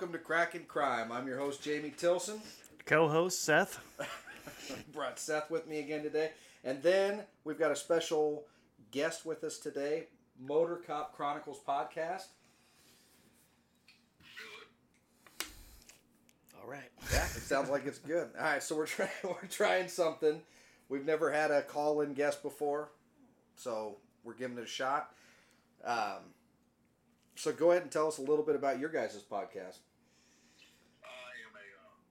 welcome 0.00 0.12
to 0.12 0.24
Cracking 0.24 0.64
Crime. 0.66 1.10
I'm 1.10 1.26
your 1.26 1.38
host, 1.38 1.60
Jamie 1.60 1.90
Tilson. 1.90 2.40
Co-host 2.86 3.42
Seth. 3.42 3.80
Brought 4.92 5.18
Seth 5.18 5.50
with 5.50 5.66
me 5.66 5.80
again 5.80 6.04
today. 6.04 6.30
And 6.62 6.80
then 6.84 7.22
we've 7.42 7.58
got 7.58 7.72
a 7.72 7.76
special 7.76 8.44
guest 8.92 9.26
with 9.26 9.42
us 9.42 9.58
today, 9.58 10.04
Motor 10.40 10.76
Cop 10.86 11.16
Chronicles 11.16 11.58
podcast. 11.66 12.26
All 16.62 16.70
right. 16.70 16.92
Yeah, 17.12 17.24
it 17.24 17.42
sounds 17.42 17.68
like 17.68 17.84
it's 17.84 17.98
good. 17.98 18.28
All 18.38 18.44
right, 18.44 18.62
so 18.62 18.76
we're 18.76 18.86
trying 18.86 19.10
we're 19.24 19.48
trying 19.50 19.88
something. 19.88 20.40
We've 20.88 21.04
never 21.04 21.32
had 21.32 21.50
a 21.50 21.62
call-in 21.62 22.14
guest 22.14 22.44
before, 22.44 22.90
so 23.56 23.96
we're 24.22 24.34
giving 24.34 24.58
it 24.58 24.62
a 24.62 24.66
shot. 24.66 25.12
Um, 25.84 26.34
so 27.34 27.52
go 27.52 27.70
ahead 27.70 27.82
and 27.82 27.90
tell 27.90 28.06
us 28.06 28.18
a 28.18 28.22
little 28.22 28.44
bit 28.44 28.54
about 28.54 28.78
your 28.78 28.90
guys' 28.90 29.22
podcast. 29.22 29.78
I 31.06 31.30
am 31.46 31.54
a 31.54 31.66
uh, 31.86 32.02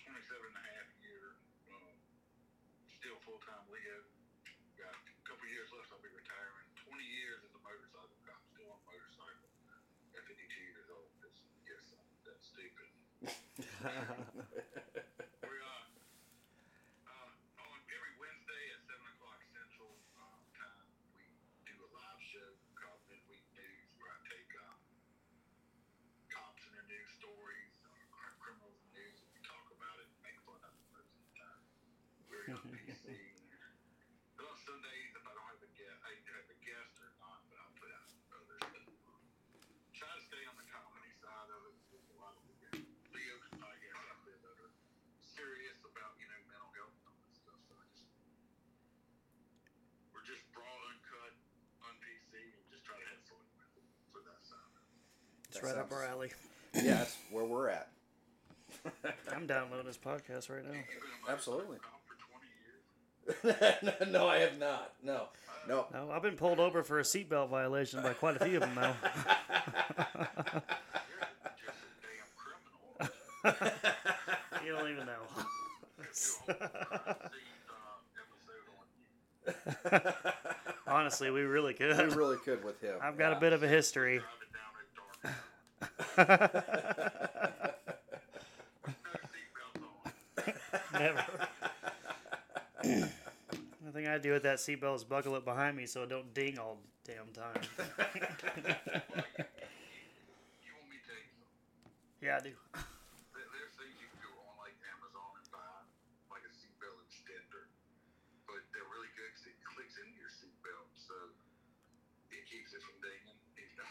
27 0.00 0.16
and 0.48 0.56
a 0.56 0.64
half 0.64 0.88
year, 1.04 1.36
um, 1.68 1.92
still 2.88 3.20
full 3.20 3.36
time 3.44 3.60
Leo. 3.68 4.00
Got 4.80 4.96
a 4.96 5.24
couple 5.28 5.44
years 5.52 5.68
left, 5.76 5.92
I'll 5.92 6.00
be 6.00 6.08
retiring. 6.08 6.64
20 6.88 7.04
years 7.04 7.44
as 7.44 7.52
a 7.52 7.60
motorcycle 7.60 8.16
cop, 8.24 8.40
still 8.56 8.72
on 8.72 8.80
a 8.80 8.86
motorcycle 8.88 9.48
at 9.76 9.84
52 10.24 10.40
years 10.40 10.88
old. 10.88 11.12
Just, 11.20 11.44
yes, 11.68 11.92
I'm 11.92 12.08
that 12.24 12.40
stupid. 12.40 12.88
We're 15.44 15.60
uh, 15.68 15.84
uh, 17.12 17.28
on 17.60 17.76
every 17.92 18.14
Wednesday 18.16 18.62
at 18.72 18.80
7 18.88 18.96
o'clock 19.04 19.36
Central 19.52 19.92
uh, 20.16 20.40
time, 20.56 20.88
we 21.12 21.28
do 21.68 21.76
a 21.76 21.88
live 21.92 22.20
show 22.24 22.50
called 22.72 23.04
Midweek 23.12 23.44
News 23.52 23.88
where 24.00 24.10
I 24.10 24.18
take 24.26 24.50
uh, 24.58 24.74
cops 26.32 26.62
and 26.66 26.72
their 26.74 26.88
news 26.90 27.10
stories, 27.14 27.74
uh, 27.86 28.18
our 28.18 28.32
criminals 28.42 28.74
in 28.82 28.88
news, 28.96 29.20
and 29.22 29.30
we 29.36 29.40
talk 29.46 29.66
about 29.70 29.96
it 30.02 30.08
and 30.10 30.20
make 30.24 30.38
fun 30.42 30.58
of 30.64 30.72
it 30.74 30.86
most 30.96 31.12
of 31.12 31.20
the 31.22 31.32
time. 31.38 31.62
Very 32.32 32.48
on 32.56 32.62
PC. 32.72 33.06
But 34.34 34.48
on 34.48 34.56
Sundays, 34.64 35.12
if 35.14 35.22
I 35.22 35.32
don't 35.36 35.48
have 35.52 35.62
a 35.62 35.70
guest, 35.76 35.98
I 36.02 36.08
either 36.16 36.34
have 36.42 36.50
a 36.50 36.58
guest 36.64 36.92
or 37.04 37.10
not, 37.20 37.38
but 37.52 37.60
I'll 37.62 37.76
put 37.78 37.90
out 37.92 38.08
other 38.34 38.58
stuff. 38.58 39.22
Try 39.94 40.10
to 40.10 40.22
stay 40.24 40.42
on 40.48 40.56
the 40.58 40.66
comedy 40.72 41.12
side 41.20 41.50
of 41.52 41.60
it. 41.68 41.76
There's 41.92 42.08
a 42.10 42.18
lot 42.18 42.34
of 42.34 42.42
the 42.48 42.80
Leo's 43.12 43.46
podcasts 43.60 44.06
out 44.08 44.20
there 44.24 44.40
that 44.40 44.56
are 44.56 44.72
serious 45.20 45.78
about, 45.84 46.16
you 46.18 46.26
know, 46.32 46.40
mental 46.48 46.72
health 46.74 46.96
and 46.96 47.06
all 47.12 47.20
that 47.22 47.34
stuff. 47.36 47.60
So 47.68 47.76
I 47.76 47.84
just, 47.92 48.08
we're 50.16 50.24
just 50.26 50.42
raw, 50.56 50.64
uncut, 50.90 51.34
on 51.84 51.92
PC, 52.02 52.32
and 52.40 52.64
just 52.72 52.82
try 52.88 52.96
to 52.96 53.06
have 53.12 53.22
fun 53.28 53.44
with 53.60 53.78
it 53.78 53.86
for 54.10 54.24
that 54.24 54.40
side. 54.42 54.64
of 54.64 54.80
it. 54.80 55.51
It's 55.62 55.72
That 55.72 55.78
right 55.78 55.86
up 55.86 55.92
our 55.92 56.04
alley. 56.04 56.30
Yeah, 56.74 56.82
that's 56.98 57.16
where 57.30 57.44
we're 57.44 57.68
at. 57.68 57.88
I'm 59.34 59.46
downloading 59.46 59.86
this 59.86 59.98
podcast 59.98 60.50
right 60.50 60.64
now. 60.64 60.72
You've 60.72 60.86
been 60.86 60.98
a 61.26 61.30
motorcycle 61.30 61.30
Absolutely. 61.30 61.78
cop 61.78 62.00
for 62.06 62.16
20 63.44 63.56
years. 64.00 64.08
no, 64.12 64.26
I 64.28 64.38
have 64.38 64.58
not. 64.58 64.92
No, 65.02 65.28
no. 65.68 65.86
No, 65.92 66.10
I've 66.10 66.22
been 66.22 66.36
pulled 66.36 66.58
over 66.58 66.82
for 66.82 66.98
a 66.98 67.02
seatbelt 67.02 67.50
violation 67.50 68.02
by 68.02 68.14
quite 68.14 68.40
a 68.40 68.44
few 68.44 68.56
of 68.56 68.62
them 68.62 68.74
now. 68.74 68.96
You're 69.04 69.12
just 71.66 71.84
a 71.84 71.86
damn 72.02 73.10
criminal. 73.54 73.72
you 74.64 74.72
don't 74.72 74.90
even 74.90 75.06
know. 75.06 75.22
Do 75.28 75.34
a 75.34 75.34
whole 75.34 75.44
crime 75.98 76.08
scene 77.32 77.68
uh, 77.68 77.92
episode 79.52 79.94
on 79.94 80.10
you. 80.10 80.22
Honestly, 80.92 81.30
we 81.30 81.42
really 81.42 81.74
could. 81.74 81.96
We 81.96 82.04
really 82.14 82.36
could 82.38 82.64
with 82.64 82.80
him. 82.80 82.94
I've 83.02 83.18
got 83.18 83.32
Yeah. 83.32 83.36
a 83.36 83.40
bit 83.40 83.52
of 83.52 83.62
a 83.62 83.68
history. 83.68 84.18
Driving 84.18 84.52
down 84.52 84.62
at 84.80 84.94
dark. 84.96 85.24
No 85.24 85.30
seatbelts 85.30 85.30
on. 85.30 85.34
Never. 90.92 91.24
The 93.84 93.92
thing 93.92 94.06
I 94.06 94.18
do 94.18 94.32
with 94.32 94.42
that 94.44 94.58
seatbelt 94.58 94.96
is 94.96 95.04
buckle 95.04 95.36
it 95.36 95.44
behind 95.44 95.76
me 95.76 95.86
so 95.86 96.02
it 96.02 96.08
don't 96.08 96.32
ding 96.34 96.58
all 96.58 96.78
damn 97.04 97.28
time. 97.34 97.62
You, 98.02 99.28
you 100.62 100.72
want 100.76 100.88
me 100.90 100.96
to 100.98 101.04
tell 101.06 101.16
you 101.18 101.28
yeah, 102.20 102.38
I 102.38 102.40
do. 102.44 102.54
There, 103.34 103.48
there's 103.50 103.74
things 103.76 103.96
you 103.98 104.08
can 104.14 104.20
go 104.22 104.32
on 104.46 104.54
like 104.62 104.76
Amazon 104.94 105.30
and 105.38 105.46
buy, 105.50 105.74
like 106.30 106.44
a 106.46 106.52
seatbelt 106.54 106.98
extender, 107.10 107.66
but 108.46 108.62
they're 108.72 108.88
really 108.94 109.10
good 109.18 109.30
because 109.34 109.46
it 109.50 109.58
clicks 109.66 109.96
into 109.98 110.14
your 110.18 110.30
seatbelt, 110.32 110.88
so 110.96 111.14
it 112.30 112.42
keeps 112.50 112.72
it 112.74 112.82
from 112.82 112.96
dinging. 113.02 113.38
If 113.58 113.70
not, 113.78 113.90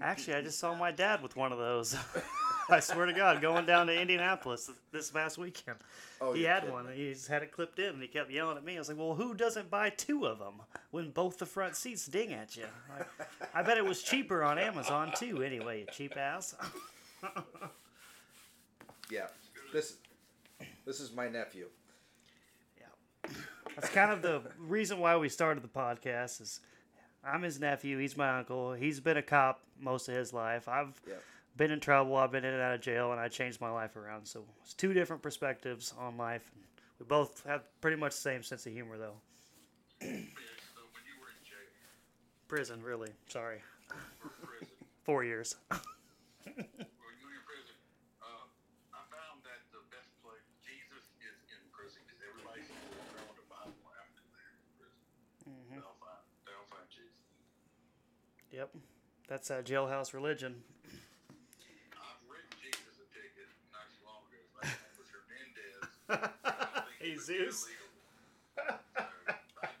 Actually, 0.00 0.34
I 0.34 0.42
just 0.42 0.58
saw 0.58 0.74
my 0.74 0.90
dad 0.90 1.22
with 1.22 1.36
one 1.36 1.52
of 1.52 1.58
those. 1.58 1.94
I 2.70 2.80
swear 2.80 3.06
to 3.06 3.12
God, 3.12 3.42
going 3.42 3.66
down 3.66 3.88
to 3.88 4.00
Indianapolis 4.00 4.70
this 4.92 5.10
past 5.10 5.36
weekend. 5.36 5.78
Oh, 6.20 6.32
he 6.32 6.44
had 6.44 6.70
one. 6.70 6.86
He's 6.94 7.26
had 7.26 7.42
it 7.42 7.52
clipped 7.52 7.78
in, 7.78 7.90
and 7.90 8.00
he 8.02 8.08
kept 8.08 8.30
yelling 8.30 8.56
at 8.56 8.64
me. 8.64 8.76
I 8.76 8.78
was 8.78 8.88
like, 8.88 8.96
"Well, 8.96 9.14
who 9.14 9.34
doesn't 9.34 9.68
buy 9.70 9.90
two 9.90 10.24
of 10.26 10.38
them 10.38 10.62
when 10.92 11.10
both 11.10 11.38
the 11.38 11.44
front 11.46 11.76
seats 11.76 12.06
ding 12.06 12.32
at 12.32 12.56
you?" 12.56 12.64
Like, 12.96 13.08
I 13.52 13.62
bet 13.62 13.76
it 13.76 13.84
was 13.84 14.02
cheaper 14.02 14.42
on 14.42 14.58
Amazon 14.58 15.12
too. 15.14 15.42
Anyway, 15.42 15.80
you 15.80 15.86
cheap 15.92 16.16
ass. 16.16 16.54
Yeah. 19.10 19.26
This 19.72 19.96
this 20.86 21.00
is 21.00 21.12
my 21.12 21.28
nephew. 21.28 21.66
yeah, 22.78 23.30
that's 23.74 23.90
kind 23.90 24.10
of 24.10 24.22
the 24.22 24.42
reason 24.58 24.98
why 24.98 25.16
we 25.16 25.28
started 25.28 25.62
the 25.62 25.68
podcast. 25.68 26.40
Is 26.40 26.60
I'm 27.24 27.42
his 27.42 27.60
nephew. 27.60 27.98
He's 27.98 28.16
my 28.16 28.38
uncle. 28.38 28.72
He's 28.72 29.00
been 29.00 29.16
a 29.16 29.22
cop 29.22 29.60
most 29.80 30.08
of 30.08 30.14
his 30.14 30.32
life. 30.32 30.68
I've 30.68 31.00
Yeah. 31.06 31.14
been 31.56 31.70
in 31.70 31.80
trouble. 31.80 32.16
I've 32.16 32.32
been 32.32 32.44
in 32.44 32.52
and 32.52 32.62
out 32.62 32.74
of 32.74 32.80
jail, 32.80 33.12
and 33.12 33.20
I 33.20 33.28
changed 33.28 33.60
my 33.60 33.70
life 33.70 33.96
around. 33.96 34.26
So 34.26 34.44
it's 34.62 34.74
two 34.74 34.92
different 34.92 35.22
perspectives 35.22 35.92
on 35.98 36.16
life. 36.16 36.50
We 36.98 37.06
both 37.06 37.44
have 37.44 37.62
pretty 37.80 37.96
much 37.96 38.12
the 38.12 38.20
same 38.20 38.42
sense 38.42 38.66
of 38.66 38.72
humor, 38.72 38.98
though. 38.98 39.20
yeah, 40.00 40.08
so 40.08 40.82
when 40.92 41.04
you 41.06 41.14
were 41.20 41.28
in 41.30 41.44
jail 41.44 41.58
Prison, 42.48 42.82
really. 42.82 43.10
Sorry, 43.28 43.62
prison, 44.42 44.68
four 45.04 45.22
years. 45.24 45.56
when 45.70 46.54
you 46.58 46.64
were 47.26 47.34
in 47.38 47.44
prison, 47.46 47.74
uh, 48.22 48.46
I 48.94 49.00
found 49.10 49.42
that 49.46 49.62
the 49.70 49.78
best 49.94 50.10
place, 50.22 50.42
Jesus 50.66 51.06
is 51.22 51.36
in 51.54 51.62
prison 51.70 52.02
because 52.06 52.20
everybody's 52.22 52.66
throwing 52.66 53.34
the 53.38 53.46
Bible 53.50 53.78
after 53.98 54.22
they're 54.34 54.52
in 54.52 54.58
prison. 54.78 55.02
Mm-hmm. 55.48 55.78
They'll 55.80 55.98
find, 56.02 56.22
they'll 56.46 56.68
find 56.70 56.86
Jesus. 56.90 57.18
Yep, 58.52 58.68
that's 59.28 59.50
uh, 59.50 59.62
jailhouse 59.64 60.12
religion. 60.12 60.60
I've 61.96 62.20
written 62.28 62.52
Jesus 62.60 63.00
a 63.00 63.08
ticket 63.08 63.48
not 63.72 63.88
too 63.88 64.04
long 64.04 64.20
ago. 64.28 64.36
His 64.44 64.52
last 64.60 64.76
name 64.76 64.92
was 65.00 65.08
Hernandez. 65.08 65.88
I 66.44 66.84
think 67.00 67.00
Jesus. 67.00 67.64
So, 67.64 67.72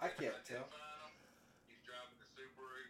I 0.00 0.08
can't 0.08 0.40
tell. 0.48 0.64
find 0.72 1.04
him. 1.04 1.12
He's 1.68 1.84
driving 1.84 2.16
a 2.16 2.24
Subaru 2.32 2.88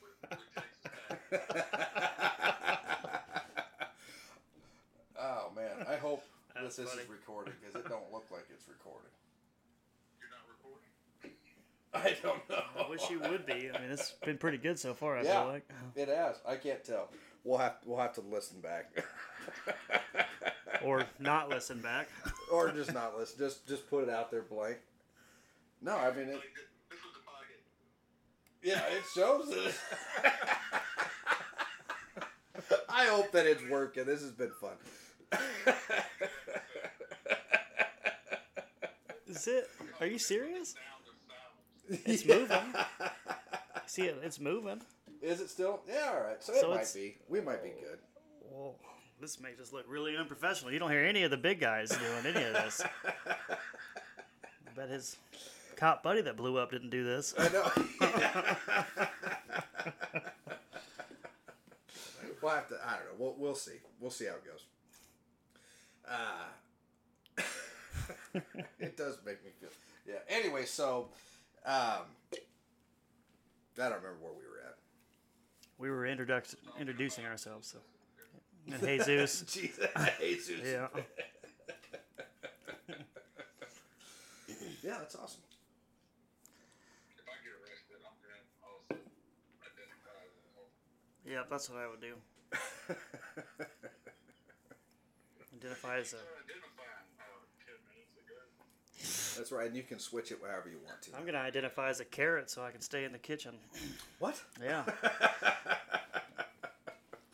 with, 0.00 0.16
with 0.32 0.48
Texas 0.56 0.88
oh 5.20 5.52
man, 5.54 5.84
I 5.86 5.96
hope 5.96 6.24
That's 6.54 6.76
this 6.76 6.88
funny. 6.88 7.02
is 7.02 7.08
recorded 7.10 7.52
because 7.60 7.74
it 7.76 7.86
don't 7.90 8.10
look 8.10 8.24
like 8.32 8.46
it's 8.48 8.66
recorded. 8.68 9.10
You're 11.94 12.02
not 12.02 12.04
recording? 12.04 12.16
I 12.22 12.26
don't 12.26 12.50
know. 12.50 12.84
I 12.86 12.88
wish 12.90 13.10
you 13.10 13.20
would 13.20 13.46
be. 13.46 13.70
I 13.72 13.80
mean, 13.80 13.90
it's 13.90 14.12
been 14.24 14.38
pretty 14.38 14.58
good 14.58 14.78
so 14.78 14.94
far. 14.94 15.16
I 15.18 15.22
Yeah. 15.22 15.42
feel 15.42 15.52
like. 15.52 15.68
It 15.96 16.08
has. 16.08 16.36
I 16.46 16.56
can't 16.56 16.82
tell. 16.84 17.10
We'll 17.44 17.58
have 17.58 17.76
we'll 17.84 17.98
have 17.98 18.14
to 18.14 18.20
listen 18.22 18.60
back, 18.60 18.90
Or 20.82 21.04
not 21.18 21.48
listen 21.50 21.80
back. 21.80 22.08
or 22.50 22.70
just 22.72 22.92
not 22.94 23.16
listen. 23.18 23.38
Just 23.38 23.66
just 23.68 23.88
put 23.90 24.02
it 24.04 24.10
out 24.10 24.30
there 24.30 24.42
blank. 24.42 24.78
No, 25.82 25.94
I 25.96 26.10
mean 26.12 26.28
it. 26.28 26.34
Like, 26.34 26.42
this, 26.54 26.64
this 26.90 26.98
was 27.04 27.14
a 27.20 27.24
pocket. 27.26 27.60
Yeah, 28.62 28.82
it 28.96 29.04
shows 29.14 29.50
it. 29.50 29.74
I 32.88 33.04
hope 33.06 33.30
that 33.32 33.44
it's 33.46 33.62
working. 33.68 34.06
This 34.06 34.22
has 34.22 34.30
been 34.32 34.52
fun. 34.60 34.76
Is 39.26 39.46
it? 39.48 39.68
Are 40.00 40.06
you 40.06 40.18
serious? 40.18 40.74
It's 41.88 42.24
moving. 42.26 42.74
See 43.86 44.02
it? 44.02 44.18
It's 44.22 44.40
moving. 44.40 44.80
Is 45.22 45.40
it 45.40 45.48
still? 45.50 45.80
Yeah, 45.88 46.12
all 46.14 46.22
right. 46.22 46.42
So, 46.42 46.52
it 46.52 46.68
might 46.68 46.92
be. 46.94 47.16
We 47.28 47.40
might 47.40 47.62
be 47.62 47.70
good. 47.70 47.98
Whoa, 48.50 48.74
this 49.20 49.40
makes 49.40 49.60
us 49.60 49.72
look 49.72 49.84
really 49.88 50.16
unprofessional. 50.16 50.72
You 50.72 50.78
don't 50.78 50.90
hear 50.90 51.04
any 51.04 51.22
of 51.22 51.30
the 51.30 51.36
big 51.36 51.60
guys 51.60 51.90
doing 51.90 52.26
any 52.34 52.44
of 52.44 52.52
this. 52.52 52.82
I 53.26 54.70
bet 54.76 54.90
his 54.90 55.16
cop 55.76 56.02
buddy 56.02 56.20
that 56.22 56.36
blew 56.36 56.58
up 56.58 56.70
didn't 56.70 56.90
do 56.90 57.04
this. 57.04 57.34
I 57.38 57.48
know. 57.48 57.70
we'll 62.42 62.52
have 62.52 62.68
to. 62.68 62.76
I 62.84 62.96
don't 62.96 63.04
know. 63.04 63.14
We'll 63.18 63.34
we'll 63.38 63.54
see. 63.54 63.80
We'll 64.00 64.10
see 64.10 64.26
how 64.26 64.34
it 64.34 64.44
goes. 64.44 64.64
Uh, 66.06 66.48
it 68.78 68.96
does 68.96 69.18
make 69.24 69.42
me 69.44 69.50
feel. 69.58 69.70
Yeah. 70.06 70.18
Anyway, 70.28 70.64
so 70.66 71.08
um, 71.64 72.02
I 72.32 72.38
don't 73.76 73.88
remember 74.02 74.16
where 74.20 74.32
we 74.32 74.44
were 74.46 74.60
at. 74.66 74.76
We 75.78 75.90
were 75.90 76.02
introduc- 76.06 76.54
introducing 76.78 77.24
ourselves. 77.26 77.68
So 77.68 77.78
And 78.72 78.80
Jesus. 78.82 79.40
Jesus, 79.48 79.88
Jesus. 80.20 80.60
yeah. 80.64 80.88
Yeah, 84.82 84.98
that's 84.98 85.14
awesome. 85.16 85.40
If 87.16 87.24
I 87.24 87.32
get 87.40 87.56
arrested, 87.56 87.96
I'm 88.04 88.12
gonna 88.20 88.36
also 88.60 89.00
identify 89.64 90.20
as 90.28 90.36
a. 90.44 91.30
Yeah, 91.30 91.42
that's 91.48 91.70
what 91.70 91.78
I 91.80 91.86
would 91.88 92.02
do. 92.04 92.14
Identify 95.56 96.00
as 96.04 96.12
a. 96.12 96.20
Started 96.20 96.44
identifying 96.44 97.08
uh, 97.16 97.24
ten 97.64 97.80
minutes 97.88 98.12
ago. 98.20 98.36
That's 99.36 99.52
right, 99.52 99.66
and 99.66 99.76
you 99.76 99.82
can 99.82 99.98
switch 99.98 100.30
it 100.30 100.40
wherever 100.40 100.68
you 100.68 100.78
want 100.86 101.02
to. 101.02 101.10
I'm 101.16 101.26
gonna 101.26 101.38
identify 101.38 101.88
as 101.88 102.00
a 102.00 102.04
carrot 102.04 102.50
so 102.50 102.62
I 102.62 102.70
can 102.70 102.80
stay 102.80 103.04
in 103.04 103.12
the 103.12 103.18
kitchen. 103.18 103.54
What? 104.20 104.40
Yeah. 104.62 104.84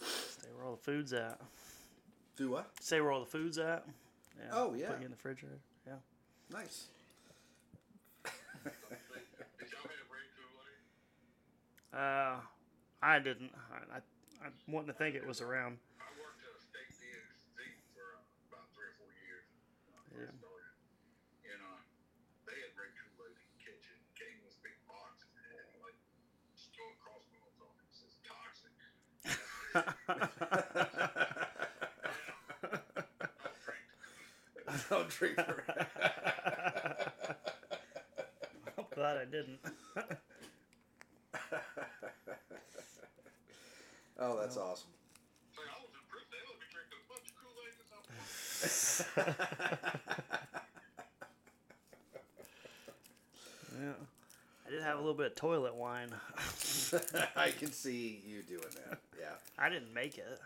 stay 0.01 0.49
where 0.57 0.65
all 0.67 0.73
the 0.73 0.83
food's 0.83 1.13
at. 1.13 1.39
Do 2.37 2.51
what? 2.51 2.71
Stay 2.81 3.01
where 3.01 3.13
all 3.13 3.21
the 3.21 3.27
food's 3.31 3.59
at. 3.59 3.85
Yeah. 4.39 4.49
Oh, 4.53 4.75
yeah. 4.75 4.89
Put 4.89 4.99
you 5.01 5.05
in 5.05 5.11
the 5.13 5.17
refrigerator. 5.17 5.61
Yeah. 5.87 6.01
Nice. 6.51 6.87
Did 8.25 8.73
y'all 9.71 9.85
have 9.85 10.09
red 10.09 10.29
Kool-Aid? 10.35 10.81
Uh, 11.93 12.41
I 13.05 13.19
didn't. 13.21 13.53
I, 13.71 14.01
I, 14.01 14.01
I'm 14.43 14.57
wanting 14.67 14.89
to 14.89 14.97
think 14.97 15.15
it 15.15 15.27
was 15.27 15.41
around. 15.41 15.77
I 16.01 16.09
worked 16.17 16.41
at 16.43 16.49
a 16.57 16.61
state 16.65 16.91
DNC 16.97 17.61
for 17.93 18.17
uh, 18.17 18.25
about 18.51 18.73
three 18.73 18.89
or 18.89 18.97
four 18.97 19.13
years. 19.21 19.45
Yeah. 20.11 20.33
first 20.33 20.41
started. 20.41 20.75
And 21.45 21.61
uh, 21.61 21.77
they 22.49 22.57
had 22.57 22.73
red 22.73 22.89
Kool-Aid 22.97 23.37
in 23.37 23.47
the 23.53 23.61
kitchen. 23.61 23.95
Came 24.17 24.33
in 24.41 24.49
this 24.49 24.57
big 24.65 24.75
box 24.89 25.29
and 25.29 25.45
had 25.45 25.69
like 25.85 26.01
skull 26.57 26.89
and 26.89 26.99
crossbones 27.05 27.61
on 27.61 27.69
it. 27.79 27.85
It 27.85 27.95
says 28.01 28.17
toxic. 28.25 28.73
Don't 34.91 35.09
drink. 35.09 35.37
Don't. 35.37 35.49
I'm 38.79 38.85
glad 38.95 39.17
I 39.19 39.25
didn't. 39.25 39.59
oh, 44.19 44.39
that's 44.41 44.57
awesome. 44.57 44.91
Say, 45.55 45.63
I 45.63 45.81
was 45.81 45.91
in 45.95 46.01
prison. 46.09 46.29
They 46.31 46.39
let 46.49 46.59
me 46.59 46.67
drink 46.73 46.89
a 46.93 46.95
bunch 47.09 47.31
of 47.31 47.37
Kool-Aid 47.39 47.75
and 47.79 47.87
something. 47.87 48.19
Yeah. 53.81 53.93
I 54.67 54.71
did 54.71 54.83
have 54.83 54.97
a 54.97 55.01
little 55.01 55.15
bit 55.15 55.27
of 55.27 55.35
toilet 55.35 55.75
wine. 55.75 56.09
I 57.37 57.51
can 57.51 57.73
see 57.73 58.23
you 58.27 58.43
doing 58.43 58.63
that. 58.89 58.99
Yeah. 59.61 59.67
I 59.67 59.69
didn't 59.69 59.93
make 59.95 60.17
it. 60.19 60.41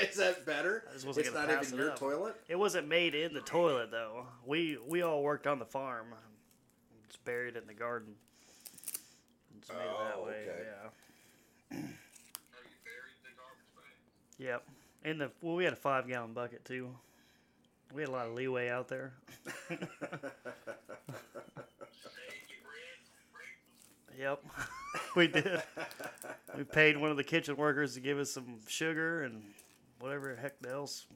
Is 0.10 0.16
that 0.16 0.46
better? 0.46 0.84
I 0.88 0.92
just 0.94 1.06
wasn't 1.06 1.26
it's 1.26 1.34
not 1.34 1.48
pass 1.48 1.66
even 1.68 1.78
it 1.78 1.82
your 1.82 1.90
up. 1.92 1.98
toilet. 1.98 2.36
It 2.48 2.56
wasn't 2.56 2.88
made 2.88 3.14
in 3.14 3.34
the 3.34 3.40
toilet 3.40 3.90
though. 3.90 4.26
We 4.46 4.78
we 4.86 5.02
all 5.02 5.22
worked 5.22 5.46
on 5.46 5.58
the 5.58 5.64
farm. 5.64 6.06
It's 7.06 7.16
buried 7.16 7.56
in 7.56 7.66
the 7.66 7.74
garden. 7.74 8.14
It's 9.58 9.68
made 9.68 9.76
it 9.76 9.82
that 9.84 10.14
Oh, 10.16 10.24
way. 10.26 10.46
okay. 10.48 10.50
Are 10.50 10.64
Yeah. 10.64 10.90
you 11.70 11.78
buried 12.84 13.16
in 13.18 13.24
the 13.24 13.34
garbage? 13.36 14.38
Yep. 14.38 14.62
In 15.04 15.18
the 15.18 15.30
well, 15.40 15.56
we 15.56 15.64
had 15.64 15.72
a 15.72 15.76
five 15.76 16.06
gallon 16.08 16.32
bucket 16.32 16.64
too. 16.64 16.94
We 17.94 18.02
had 18.02 18.08
a 18.08 18.12
lot 18.12 18.26
of 18.26 18.34
leeway 18.34 18.68
out 18.68 18.88
there. 18.88 19.12
Hey, 19.68 19.76
you 22.48 22.56
bread, 22.62 22.98
bread. 23.32 24.18
Yep, 24.18 24.42
we 25.16 25.26
did. 25.28 25.62
We 26.56 26.64
paid 26.64 26.96
one 26.96 27.10
of 27.10 27.16
the 27.16 27.24
kitchen 27.24 27.56
workers 27.56 27.94
to 27.94 28.00
give 28.00 28.18
us 28.18 28.30
some 28.30 28.58
sugar 28.68 29.22
and 29.24 29.42
whatever 29.98 30.34
the 30.34 30.40
heck 30.40 30.54
else 30.70 31.06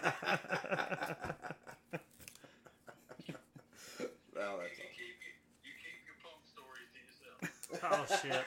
Well, 4.35 4.57
that's 4.59 4.77
You 4.77 4.85
keep, 4.97 5.17
your- 5.21 5.37
you 5.63 5.73
keep 5.77 6.01
your 6.05 6.17
pump 6.23 6.41
stories 6.49 6.89
to 6.93 6.99
yourself. 7.05 7.39
Oh 7.83 8.05
shit, 8.21 8.45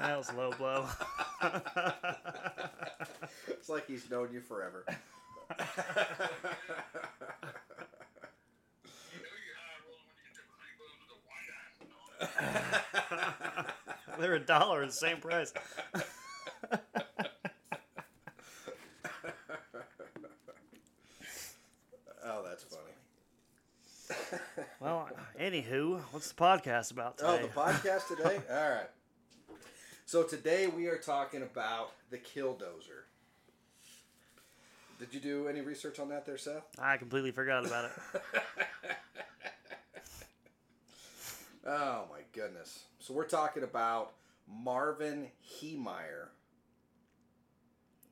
that 0.00 0.16
was 0.18 0.32
low 0.32 0.50
blow. 0.52 0.86
it's 3.48 3.68
like 3.68 3.86
he's 3.86 4.08
known 4.10 4.28
you 4.32 4.40
forever. 4.40 4.84
You 9.10 9.18
know 9.18 9.34
you're 9.46 9.58
high 9.58 9.78
rolling 9.84 10.06
when 10.06 10.14
you 10.18 10.24
get 10.30 10.34
them 10.38 10.46
honey 10.54 10.74
buns 10.78 10.94
with 11.02 11.10
the 11.10 11.20
white 11.26 11.50
icing 11.50 11.90
on 11.90 12.06
it. 12.09 12.09
They're 14.18 14.34
a 14.34 14.40
dollar, 14.40 14.84
the 14.84 14.92
same 14.92 15.18
price. 15.18 15.52
oh, 22.24 22.42
that's 22.44 22.64
funny. 22.64 22.82
Well, 24.80 25.08
anywho, 25.38 26.00
what's 26.10 26.30
the 26.32 26.34
podcast 26.34 26.90
about 26.92 27.18
today? 27.18 27.30
Oh, 27.30 27.38
the 27.38 27.48
podcast 27.48 28.08
today? 28.08 28.40
All 28.50 28.70
right. 28.70 28.90
So 30.06 30.22
today 30.22 30.66
we 30.66 30.86
are 30.86 30.98
talking 30.98 31.42
about 31.42 31.92
the 32.10 32.18
Killdozer. 32.18 33.04
Did 34.98 35.14
you 35.14 35.20
do 35.20 35.48
any 35.48 35.62
research 35.62 35.98
on 35.98 36.10
that 36.10 36.26
there, 36.26 36.36
Seth? 36.36 36.64
I 36.78 36.98
completely 36.98 37.30
forgot 37.30 37.64
about 37.64 37.86
it. 37.86 37.90
Oh 41.72 42.06
my 42.10 42.22
goodness. 42.32 42.86
So 42.98 43.14
we're 43.14 43.28
talking 43.28 43.62
about 43.62 44.14
Marvin 44.48 45.28
Heemeyer. 45.48 46.30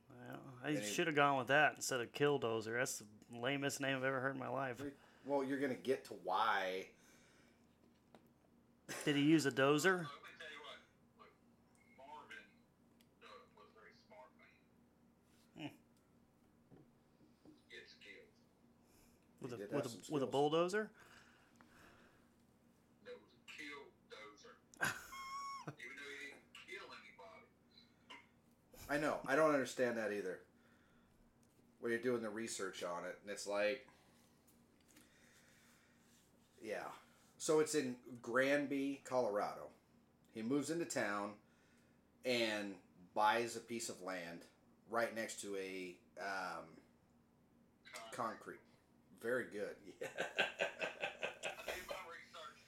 Well, 0.09 0.39
I 0.63 0.69
Any- 0.69 0.85
should 0.85 1.07
have 1.07 1.15
gone 1.15 1.37
with 1.37 1.47
that 1.47 1.73
instead 1.75 1.99
of 1.99 2.13
Killdozer. 2.13 2.77
That's 2.77 2.99
the 2.99 3.05
lamest 3.37 3.81
name 3.81 3.97
I've 3.97 4.03
ever 4.05 4.21
heard 4.21 4.33
in 4.35 4.39
my 4.39 4.47
life. 4.47 4.81
Well, 5.25 5.43
you're 5.43 5.59
gonna 5.59 5.73
get 5.73 6.05
to 6.05 6.13
why. 6.23 6.87
Did 9.03 9.17
he 9.17 9.23
use 9.23 9.45
a 9.45 9.51
dozer? 9.51 9.57
Let 9.57 9.75
me 9.75 10.07
tell 10.39 10.47
you 10.49 10.61
what. 10.63 10.79
Look, 11.19 11.29
Marvin 11.97 12.43
uh, 13.21 13.27
was 13.57 13.67
very 13.75 13.91
smart 14.07 14.31
man. 15.57 15.67
Hmm. 15.69 15.75
With 19.41 19.53
a 19.53 19.75
with 19.75 19.85
a, 19.85 20.13
with 20.13 20.23
a 20.23 20.27
bulldozer? 20.27 20.89
That 23.05 23.13
was 23.13 23.29
a 23.29 23.41
kill 23.45 23.85
dozer. 24.09 24.57
Even 25.69 25.95
though 25.95 26.09
he 26.09 26.33
didn't 26.33 26.43
kill 26.65 26.89
anybody. 26.97 27.45
I 28.89 28.97
know. 28.97 29.17
I 29.27 29.35
don't 29.35 29.53
understand 29.53 29.97
that 29.97 30.11
either. 30.11 30.39
When 31.79 31.91
you're 31.91 32.01
doing 32.01 32.21
the 32.21 32.29
research 32.29 32.83
on 32.83 33.05
it, 33.05 33.17
and 33.21 33.31
it's 33.31 33.47
like, 33.47 33.87
yeah. 36.61 36.87
So 37.37 37.59
it's 37.59 37.75
in 37.75 37.95
Granby, 38.21 39.01
Colorado. 39.05 39.67
He 40.33 40.41
moves 40.41 40.69
into 40.71 40.85
town 40.85 41.31
and 42.25 42.73
buys 43.13 43.55
a 43.55 43.59
piece 43.59 43.89
of 43.89 44.01
land 44.01 44.39
right 44.89 45.15
next 45.15 45.41
to 45.41 45.55
a 45.55 45.95
um, 46.19 46.65
concrete. 48.11 48.59
Very 49.21 49.45
good. 49.51 49.75
Yeah. 50.01 50.07
I 51.35 51.71
did 51.75 51.85
my 51.87 51.95
research, 52.09 52.59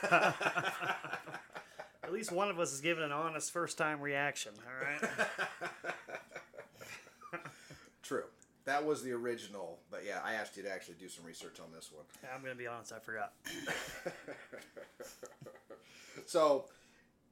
Seth. 0.00 1.80
At 2.04 2.12
least 2.12 2.30
one 2.30 2.50
of 2.50 2.60
us 2.60 2.72
is 2.72 2.82
giving 2.82 3.02
an 3.02 3.12
honest 3.12 3.50
first 3.50 3.78
time 3.78 4.00
reaction, 4.00 4.52
all 4.66 4.86
right? 4.86 5.00
True. 8.02 8.24
That 8.66 8.84
was 8.84 9.02
the 9.02 9.12
original, 9.12 9.78
but 9.90 10.02
yeah, 10.06 10.20
I 10.22 10.34
asked 10.34 10.56
you 10.56 10.62
to 10.64 10.70
actually 10.70 10.96
do 11.00 11.08
some 11.08 11.24
research 11.24 11.60
on 11.60 11.66
this 11.74 11.90
one. 11.90 12.04
I'm 12.34 12.42
going 12.42 12.52
to 12.52 12.58
be 12.58 12.66
honest, 12.66 12.92
I 12.92 12.98
forgot. 12.98 13.32
so 16.26 16.66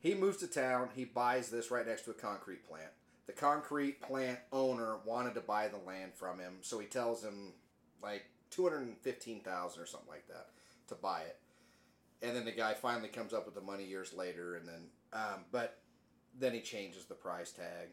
he 0.00 0.14
moves 0.14 0.38
to 0.38 0.46
town. 0.46 0.88
He 0.94 1.04
buys 1.04 1.50
this 1.50 1.70
right 1.70 1.86
next 1.86 2.02
to 2.02 2.10
a 2.10 2.14
concrete 2.14 2.66
plant. 2.66 2.90
The 3.26 3.32
concrete 3.32 4.00
plant 4.00 4.38
owner 4.52 4.96
wanted 5.04 5.34
to 5.34 5.40
buy 5.40 5.68
the 5.68 5.78
land 5.86 6.12
from 6.14 6.38
him, 6.38 6.54
so 6.62 6.78
he 6.78 6.86
tells 6.86 7.22
him 7.22 7.52
like 8.02 8.24
two 8.50 8.64
hundred 8.64 8.82
and 8.82 8.96
fifteen 8.98 9.40
thousand 9.40 9.82
or 9.82 9.86
something 9.86 10.08
like 10.10 10.26
that 10.28 10.48
to 10.88 10.94
buy 10.94 11.20
it. 11.20 11.36
And 12.22 12.36
then 12.36 12.44
the 12.44 12.52
guy 12.52 12.74
finally 12.74 13.08
comes 13.08 13.32
up 13.32 13.44
with 13.44 13.54
the 13.54 13.60
money 13.60 13.84
years 13.84 14.12
later, 14.14 14.54
and 14.56 14.66
then 14.66 14.86
um, 15.12 15.44
but 15.50 15.78
then 16.38 16.54
he 16.54 16.60
changes 16.60 17.04
the 17.04 17.14
price 17.14 17.50
tag. 17.50 17.88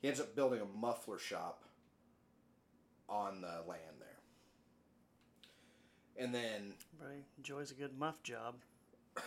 He 0.00 0.08
ends 0.08 0.20
up 0.20 0.34
building 0.34 0.60
a 0.60 0.78
muffler 0.78 1.18
shop 1.18 1.64
on 3.08 3.40
the 3.40 3.62
land 3.68 3.98
there. 3.98 4.08
And 6.18 6.34
then 6.34 6.74
Everybody 7.00 7.24
enjoys 7.36 7.70
a 7.70 7.74
good 7.74 7.96
muff 7.98 8.22
job. 8.22 8.56
I 9.16 9.20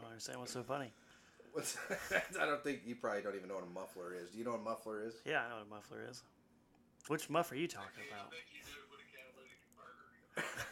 don't 0.00 0.10
understand 0.10 0.38
what's 0.40 0.52
so 0.52 0.62
funny. 0.62 0.92
What's, 1.52 1.76
I 2.40 2.46
don't 2.46 2.62
think 2.62 2.82
you 2.86 2.94
probably 2.94 3.22
don't 3.22 3.34
even 3.34 3.48
know 3.48 3.56
what 3.56 3.64
a 3.64 3.70
muffler 3.70 4.14
is. 4.14 4.30
Do 4.30 4.38
you 4.38 4.44
know 4.44 4.52
what 4.52 4.60
a 4.60 4.64
muffler 4.64 5.04
is? 5.04 5.14
Yeah, 5.24 5.42
I 5.44 5.48
know 5.48 5.56
what 5.56 5.66
a 5.66 5.70
muffler 5.70 6.04
is. 6.08 6.22
Which 7.08 7.28
muff 7.28 7.50
are 7.50 7.56
you 7.56 7.66
talking 7.66 8.04
about? 8.10 8.32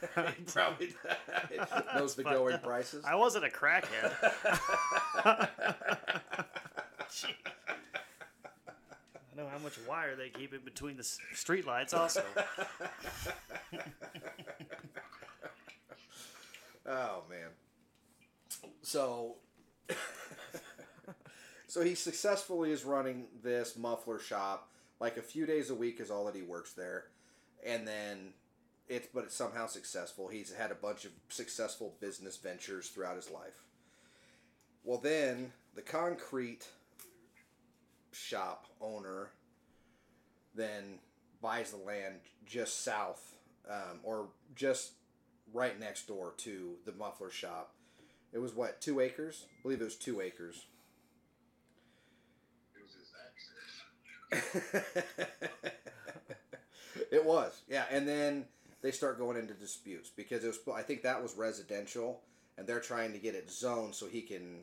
He 0.00 0.06
knows 0.06 0.16
what 0.16 0.36
a 0.38 0.42
catalytic 0.52 0.94
converter 1.02 1.48
is. 1.48 1.48
he 1.48 1.56
probably 1.58 2.00
knows 2.00 2.14
the 2.14 2.22
going 2.24 2.54
up. 2.54 2.62
prices. 2.62 3.04
I 3.04 3.14
wasn't 3.14 3.44
a 3.44 3.48
crackhead. 3.48 4.12
I 8.04 9.36
know 9.36 9.48
how 9.48 9.58
much 9.58 9.74
wire 9.88 10.16
they 10.16 10.28
keep 10.30 10.52
in 10.54 10.60
between 10.64 10.96
the 10.96 11.02
s- 11.02 11.18
street 11.34 11.66
lights 11.66 11.94
also. 11.94 12.22
Oh 16.90 17.22
man. 17.28 17.48
So 18.80 19.34
So 21.66 21.82
he 21.82 21.94
successfully 21.94 22.70
is 22.72 22.82
running 22.84 23.26
this 23.42 23.76
muffler 23.76 24.18
shop 24.18 24.70
like 24.98 25.18
a 25.18 25.22
few 25.22 25.44
days 25.44 25.68
a 25.68 25.74
week 25.74 26.00
is 26.00 26.10
all 26.10 26.24
that 26.24 26.34
he 26.34 26.40
works 26.40 26.72
there. 26.72 27.04
And 27.64 27.86
then 27.86 28.32
it's 28.88 29.08
but 29.12 29.24
it's 29.24 29.34
somehow 29.34 29.66
successful. 29.66 30.28
He's 30.28 30.52
had 30.52 30.70
a 30.70 30.74
bunch 30.74 31.04
of 31.04 31.12
successful 31.28 31.94
business 32.00 32.36
ventures 32.36 32.88
throughout 32.88 33.16
his 33.16 33.30
life. 33.30 33.64
Well 34.84 34.98
then 34.98 35.52
the 35.74 35.82
concrete 35.82 36.66
shop 38.12 38.66
owner 38.80 39.30
then 40.54 40.98
buys 41.40 41.70
the 41.70 41.76
land 41.76 42.16
just 42.46 42.82
south 42.82 43.36
um, 43.70 44.00
or 44.02 44.28
just 44.54 44.92
right 45.52 45.78
next 45.78 46.08
door 46.08 46.32
to 46.38 46.76
the 46.84 46.92
muffler 46.92 47.30
shop. 47.30 47.74
It 48.32 48.38
was 48.38 48.54
what 48.54 48.80
two 48.80 49.00
acres? 49.00 49.44
I 49.60 49.62
believe 49.62 49.80
it 49.80 49.84
was 49.84 49.96
two 49.96 50.20
acres. 50.20 50.64
It 52.74 52.82
was 52.82 52.94
his 52.94 53.08
it 57.10 57.24
was, 57.24 57.62
yeah. 57.68 57.84
And 57.90 58.06
then 58.06 58.44
they 58.88 58.92
start 58.92 59.18
going 59.18 59.36
into 59.36 59.52
disputes 59.52 60.08
because 60.08 60.44
it 60.44 60.46
was. 60.46 60.58
I 60.74 60.80
think 60.80 61.02
that 61.02 61.22
was 61.22 61.36
residential, 61.36 62.22
and 62.56 62.66
they're 62.66 62.80
trying 62.80 63.12
to 63.12 63.18
get 63.18 63.34
it 63.34 63.50
zoned 63.50 63.94
so 63.94 64.06
he 64.06 64.22
can 64.22 64.60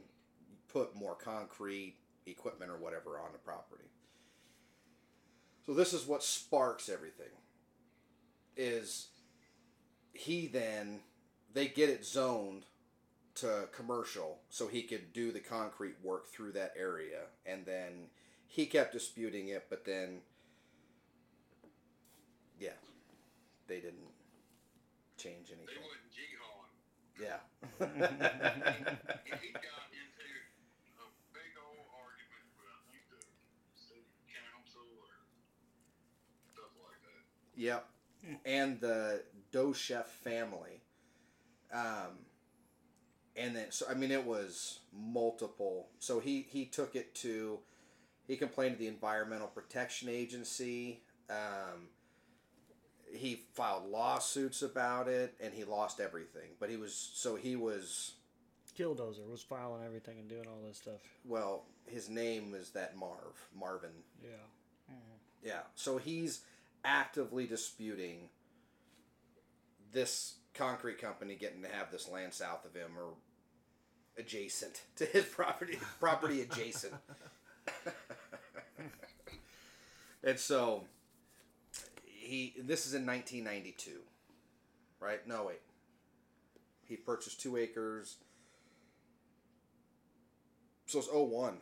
put 0.67 0.95
more 0.95 1.13
concrete 1.13 1.97
equipment 2.25 2.71
or 2.71 2.77
whatever 2.77 3.19
on 3.19 3.31
the 3.33 3.37
property. 3.37 3.83
So 5.67 5.75
this 5.75 5.93
is 5.93 6.07
what 6.07 6.23
sparks 6.23 6.89
everything. 6.89 7.29
Is 8.57 9.09
he 10.11 10.47
then 10.47 11.01
they 11.53 11.67
get 11.67 11.89
it 11.89 12.03
zoned 12.03 12.63
to 13.35 13.69
commercial 13.71 14.39
so 14.49 14.67
he 14.67 14.81
could 14.81 15.13
do 15.13 15.31
the 15.31 15.39
concrete 15.39 15.97
work 16.01 16.29
through 16.29 16.53
that 16.53 16.73
area 16.75 17.25
and 17.45 17.63
then 17.63 18.07
he 18.47 18.65
kept 18.65 18.93
disputing 18.93 19.49
it 19.49 19.65
but 19.69 19.83
then 19.83 20.21
yeah 22.57 22.69
they 23.67 23.81
didn't 23.81 24.14
change 25.25 25.49
They 25.49 25.57
anything 25.57 25.81
wouldn't 25.81 26.11
jig 26.13 26.31
yeah 27.17 27.39
He, 29.23 29.31
he 29.31 29.51
got 29.53 29.87
into 29.95 30.27
a 30.99 31.07
big 31.33 31.51
old 31.57 31.87
argument 31.95 32.45
with 32.59 32.67
I 32.69 33.07
the 33.09 33.21
city 33.73 34.05
council 34.29 34.85
or 35.01 35.25
stuff 36.53 36.71
like 36.83 36.99
that. 37.03 37.23
Yep. 37.55 37.87
And 38.45 38.79
the 38.81 39.23
Docheff 39.51 40.05
family. 40.05 40.81
Um, 41.73 42.25
and 43.35 43.55
then, 43.55 43.71
so 43.71 43.85
I 43.89 43.93
mean, 43.93 44.11
it 44.11 44.25
was 44.25 44.79
multiple. 44.93 45.87
So 45.99 46.19
he 46.19 46.45
he 46.49 46.65
took 46.65 46.95
it 46.95 47.13
to, 47.15 47.59
he 48.27 48.37
complained 48.37 48.75
to 48.75 48.79
the 48.79 48.87
Environmental 48.87 49.47
Protection 49.47 50.09
Agency. 50.09 51.01
Um, 51.29 51.89
he 53.15 53.43
filed 53.53 53.89
lawsuits 53.89 54.61
about 54.61 55.07
it, 55.07 55.33
and 55.39 55.53
he 55.53 55.63
lost 55.63 55.99
everything. 55.99 56.49
But 56.59 56.69
he 56.69 56.77
was 56.77 56.93
so 57.13 57.35
he 57.35 57.55
was 57.55 58.13
Killdozer 58.77 59.29
was 59.29 59.41
filing 59.41 59.83
everything 59.85 60.19
and 60.19 60.29
doing 60.29 60.45
all 60.47 60.67
this 60.67 60.77
stuff. 60.77 60.99
well. 61.23 61.63
His 61.87 62.09
name 62.09 62.55
is 62.55 62.71
that 62.71 62.97
Marv 62.97 63.47
Marvin 63.55 63.91
Yeah. 64.23 64.29
Mm-hmm. 64.91 65.47
Yeah. 65.47 65.61
So 65.75 65.97
he's 65.97 66.41
actively 66.83 67.45
disputing 67.45 68.29
this 69.91 70.35
concrete 70.55 70.99
company 70.99 71.35
getting 71.35 71.61
to 71.61 71.67
have 71.67 71.91
this 71.91 72.09
land 72.09 72.33
south 72.33 72.65
of 72.65 72.73
him 72.73 72.91
or 72.97 73.13
adjacent 74.17 74.81
to 74.95 75.05
his 75.05 75.25
property 75.25 75.77
property 75.99 76.41
adjacent. 76.41 76.93
and 80.23 80.39
so 80.39 80.85
he 82.25 82.55
this 82.57 82.85
is 82.85 82.93
in 82.93 83.05
1992. 83.05 83.99
Right? 84.99 85.25
No, 85.27 85.45
wait. 85.45 85.61
He 86.87 86.95
purchased 86.95 87.41
2 87.41 87.57
acres. 87.57 88.17
So 90.85 90.99
it's 90.99 91.09
01. 91.11 91.57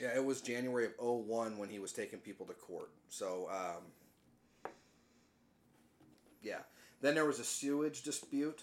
Yeah, 0.00 0.14
it 0.14 0.24
was 0.24 0.40
January 0.40 0.86
of 0.86 0.92
01 0.98 1.56
when 1.56 1.68
he 1.68 1.78
was 1.78 1.92
taking 1.92 2.18
people 2.18 2.46
to 2.46 2.52
court. 2.54 2.90
So, 3.08 3.48
um, 3.50 4.72
yeah. 6.42 6.60
Then 7.00 7.14
there 7.14 7.24
was 7.24 7.40
a 7.40 7.44
sewage 7.44 8.02
dispute, 8.02 8.62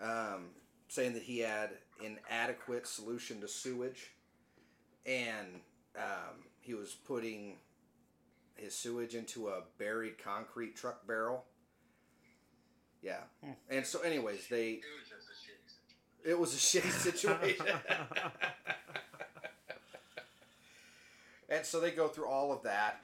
um, 0.00 0.50
saying 0.88 1.14
that 1.14 1.22
he 1.22 1.40
had 1.40 1.70
inadequate 2.04 2.86
solution 2.86 3.40
to 3.40 3.48
sewage, 3.48 4.10
and 5.04 5.60
um, 5.96 6.44
he 6.60 6.74
was 6.74 6.94
putting 6.94 7.56
his 8.60 8.74
sewage 8.74 9.14
into 9.14 9.48
a 9.48 9.62
buried 9.78 10.18
concrete 10.22 10.76
truck 10.76 11.06
barrel. 11.06 11.44
Yeah, 13.02 13.20
and 13.70 13.86
so, 13.86 14.00
anyways, 14.00 14.48
they 14.48 14.70
It 14.72 14.82
was 14.98 15.08
just 15.08 15.28
a 15.28 15.34
shitty 15.34 15.70
situation. 15.70 16.24
it 16.24 16.38
was 16.38 16.54
a 16.54 16.56
shitty 16.56 16.92
situation. 17.02 17.66
and 21.48 21.64
so 21.64 21.80
they 21.80 21.90
go 21.90 22.08
through 22.08 22.26
all 22.26 22.52
of 22.52 22.62
that. 22.64 23.00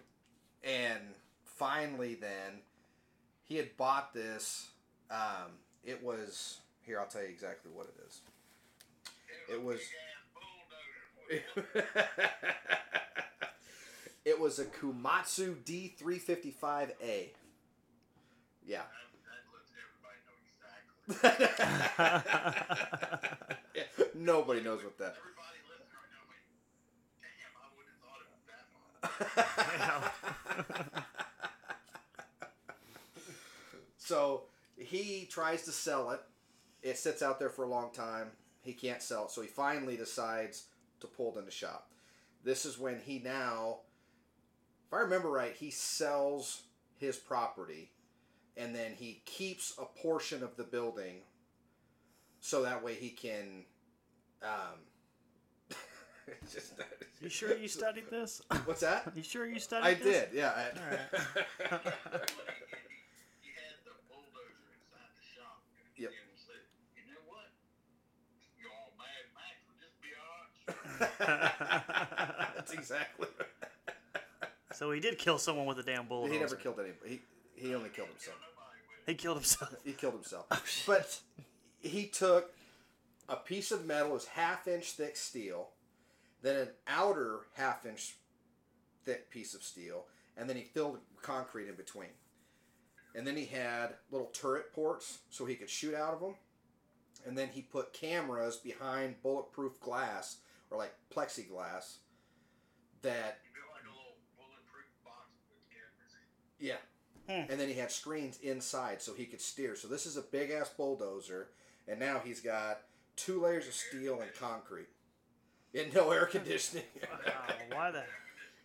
And 0.63 1.01
finally, 1.45 2.15
then, 2.15 2.61
he 3.45 3.57
had 3.57 3.77
bought 3.77 4.13
this. 4.15 4.69
Um, 5.11 5.53
it 5.85 6.03
was. 6.03 6.59
Here, 6.83 6.99
I'll 7.01 7.07
tell 7.07 7.23
you 7.23 7.29
exactly 7.29 7.71
what 7.73 7.87
it 7.87 7.95
is. 8.07 8.21
It 9.51 9.63
was- 9.63 9.81
Big 11.31 11.41
ass 11.41 11.65
bulldozer. 11.65 11.89
it 14.25 14.41
was 14.41 14.59
a 14.59 14.65
Komatsu 14.65 15.57
D355A. 15.65 17.31
Yeah. 18.67 18.79
That, 18.79 18.87
that 19.27 19.45
lets 19.53 19.73
everybody 19.77 20.19
know 20.25 20.37
exactly. 22.17 22.23
Yeah, 23.75 23.85
Nobody 24.15 24.63
knows 24.63 24.83
what 24.83 24.97
that. 24.99 25.17
Everybody 25.19 25.59
listening 25.69 25.93
right 25.95 26.11
now, 26.11 26.25
like, 26.31 26.45
damn, 27.21 27.55
I 27.61 27.69
wouldn't 27.77 27.93
have 27.93 28.03
thought 28.05 28.21
of 28.23 28.29
it 28.33 28.43
that 28.49 28.65
much. 30.95 31.05
So 33.97 34.43
he 34.77 35.27
tries 35.31 35.63
to 35.63 35.73
sell 35.73 36.11
it. 36.11 36.21
It 36.83 36.99
sits 36.99 37.23
out 37.23 37.39
there 37.39 37.49
for 37.49 37.65
a 37.65 37.69
long 37.69 37.91
time. 37.93 38.29
He 38.61 38.73
can't 38.75 39.03
sell 39.03 39.25
it, 39.25 39.31
so 39.31 39.41
he 39.41 39.49
finally 39.49 39.97
decides 39.97 40.65
to 41.01 41.07
pull 41.07 41.35
it 41.35 41.39
in 41.39 41.45
the 41.47 41.51
shop. 41.51 41.91
This 42.45 42.67
is 42.67 42.79
when 42.79 43.01
he 43.05 43.19
now, 43.19 43.79
I 44.95 45.01
remember 45.03 45.31
right, 45.31 45.55
he 45.55 45.71
sells 45.71 46.63
his 46.99 47.17
property, 47.17 47.91
and 48.57 48.75
then 48.75 48.93
he 48.95 49.23
keeps 49.25 49.73
a 49.79 49.85
portion 49.85 50.43
of 50.43 50.57
the 50.57 50.65
building, 50.65 51.23
so 52.41 52.63
that 52.63 52.83
way 52.85 52.95
he 52.95 53.11
can. 53.11 53.65
Um, 54.43 54.81
just, 56.53 56.75
You 57.21 57.29
sure 57.29 57.57
you 57.57 57.69
studied 57.81 58.09
this? 58.11 58.43
What's 58.65 58.81
that? 58.83 59.13
You 59.15 59.23
sure 59.23 59.47
you 59.47 59.59
studied 59.59 59.87
I 59.87 59.95
this? 59.95 60.05
did, 60.05 60.29
yeah. 60.35 60.53
I- 60.55 60.71
Alright. 60.81 61.11
He 63.41 63.51
had 63.55 63.77
the 63.85 63.93
bulldozer 64.09 64.69
inside 64.73 65.11
the 65.17 65.23
shop. 65.25 65.63
And 65.97 66.03
Yep. 66.03 66.11
said, 66.37 66.63
you 66.97 67.03
know 67.13 67.21
what? 67.27 67.49
You 68.59 68.67
all 68.73 68.93
Mad 68.99 69.27
Max 69.35 69.65
would 69.69 69.79
just 69.81 70.01
be 70.01 70.09
alright. 70.17 70.57
That's 72.57 72.73
exactly. 72.73 73.29
So 74.75 74.91
he 74.91 75.01
did 75.01 75.19
kill 75.19 75.39
someone 75.39 75.67
with 75.67 75.79
a 75.79 75.83
damn 75.83 76.07
bullet. 76.07 76.33
He 76.33 76.39
never 76.39 76.57
killed 76.57 76.79
anybody. 76.81 77.21
He, 77.57 77.67
he 77.69 77.75
only 77.75 77.91
killed 77.91 78.09
himself. 78.09 78.39
He 79.07 79.15
killed 79.15 79.37
himself. 79.37 79.75
He 79.85 79.93
killed 79.93 80.15
himself. 80.15 80.47
Oh, 80.51 80.63
but 80.87 81.19
he 81.81 82.07
took 82.07 82.55
a 83.29 83.37
piece 83.37 83.71
of 83.71 83.87
metal, 83.87 84.11
it 84.11 84.15
was 84.15 84.27
half 84.27 84.67
inch 84.67 84.93
thick 84.93 85.17
steel, 85.17 85.69
then 86.43 86.57
an 86.57 86.69
outer 86.87 87.41
half 87.55 87.87
inch 87.87 88.17
thick 89.05 89.31
piece 89.31 89.55
of 89.55 89.63
steel, 89.63 90.07
and 90.37 90.49
then 90.49 90.57
he 90.57 90.63
filled 90.63 90.99
concrete 91.23 91.69
in 91.69 91.75
between. 91.75 92.11
And 93.15 93.27
then 93.27 93.37
he 93.37 93.45
had 93.45 93.95
little 94.11 94.27
turret 94.29 94.73
ports 94.73 95.19
so 95.31 95.45
he 95.45 95.55
could 95.55 95.71
shoot 95.71 95.95
out 95.95 96.15
of 96.15 96.21
them. 96.21 96.35
And 97.27 97.39
then 97.39 97.49
he 97.49 97.63
put 97.63 97.93
cameras 97.93 98.57
behind 98.57 99.23
bulletproof 99.23 99.81
glass 99.81 100.39
or 100.71 100.77
like 100.77 100.95
plexiglass 101.15 101.99
that 103.03 103.39
Yeah, 106.61 106.77
Hmm. 107.29 107.51
and 107.51 107.59
then 107.61 107.69
he 107.69 107.75
had 107.75 107.91
screens 107.91 108.39
inside 108.43 109.01
so 109.03 109.15
he 109.15 109.25
could 109.27 109.41
steer. 109.41 109.77
So 109.77 109.89
this 109.89 110.05
is 110.07 110.17
a 110.17 110.23
big 110.23 110.51
ass 110.51 110.69
bulldozer, 110.71 111.49
and 111.89 111.99
now 111.99 112.21
he's 112.23 112.41
got 112.41 112.83
two 113.17 113.41
layers 113.41 113.67
of 113.67 113.75
steel 113.75 114.21
and 114.21 114.33
concrete, 114.35 114.89
and 115.75 115.93
no 115.95 116.11
air 116.11 116.27
conditioning. 116.27 116.85
Wow, 117.27 117.47
why 117.73 117.91
the 117.91 118.05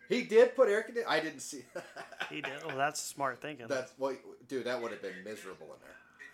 he 0.08 0.22
did 0.24 0.54
put 0.56 0.68
air 0.68 0.82
conditioning. 0.82 1.12
I 1.16 1.20
didn't 1.20 1.40
see. 1.40 1.64
he 2.30 2.40
did? 2.40 2.52
Oh, 2.68 2.76
that's 2.76 3.00
smart 3.00 3.40
thinking. 3.40 3.66
That's 3.68 3.92
well, 3.98 4.14
dude. 4.48 4.64
That 4.66 4.82
would 4.82 4.90
have 4.92 5.00
been 5.02 5.22
miserable 5.24 5.66
in 5.74 5.80
there. 5.80 5.96
They 6.18 6.26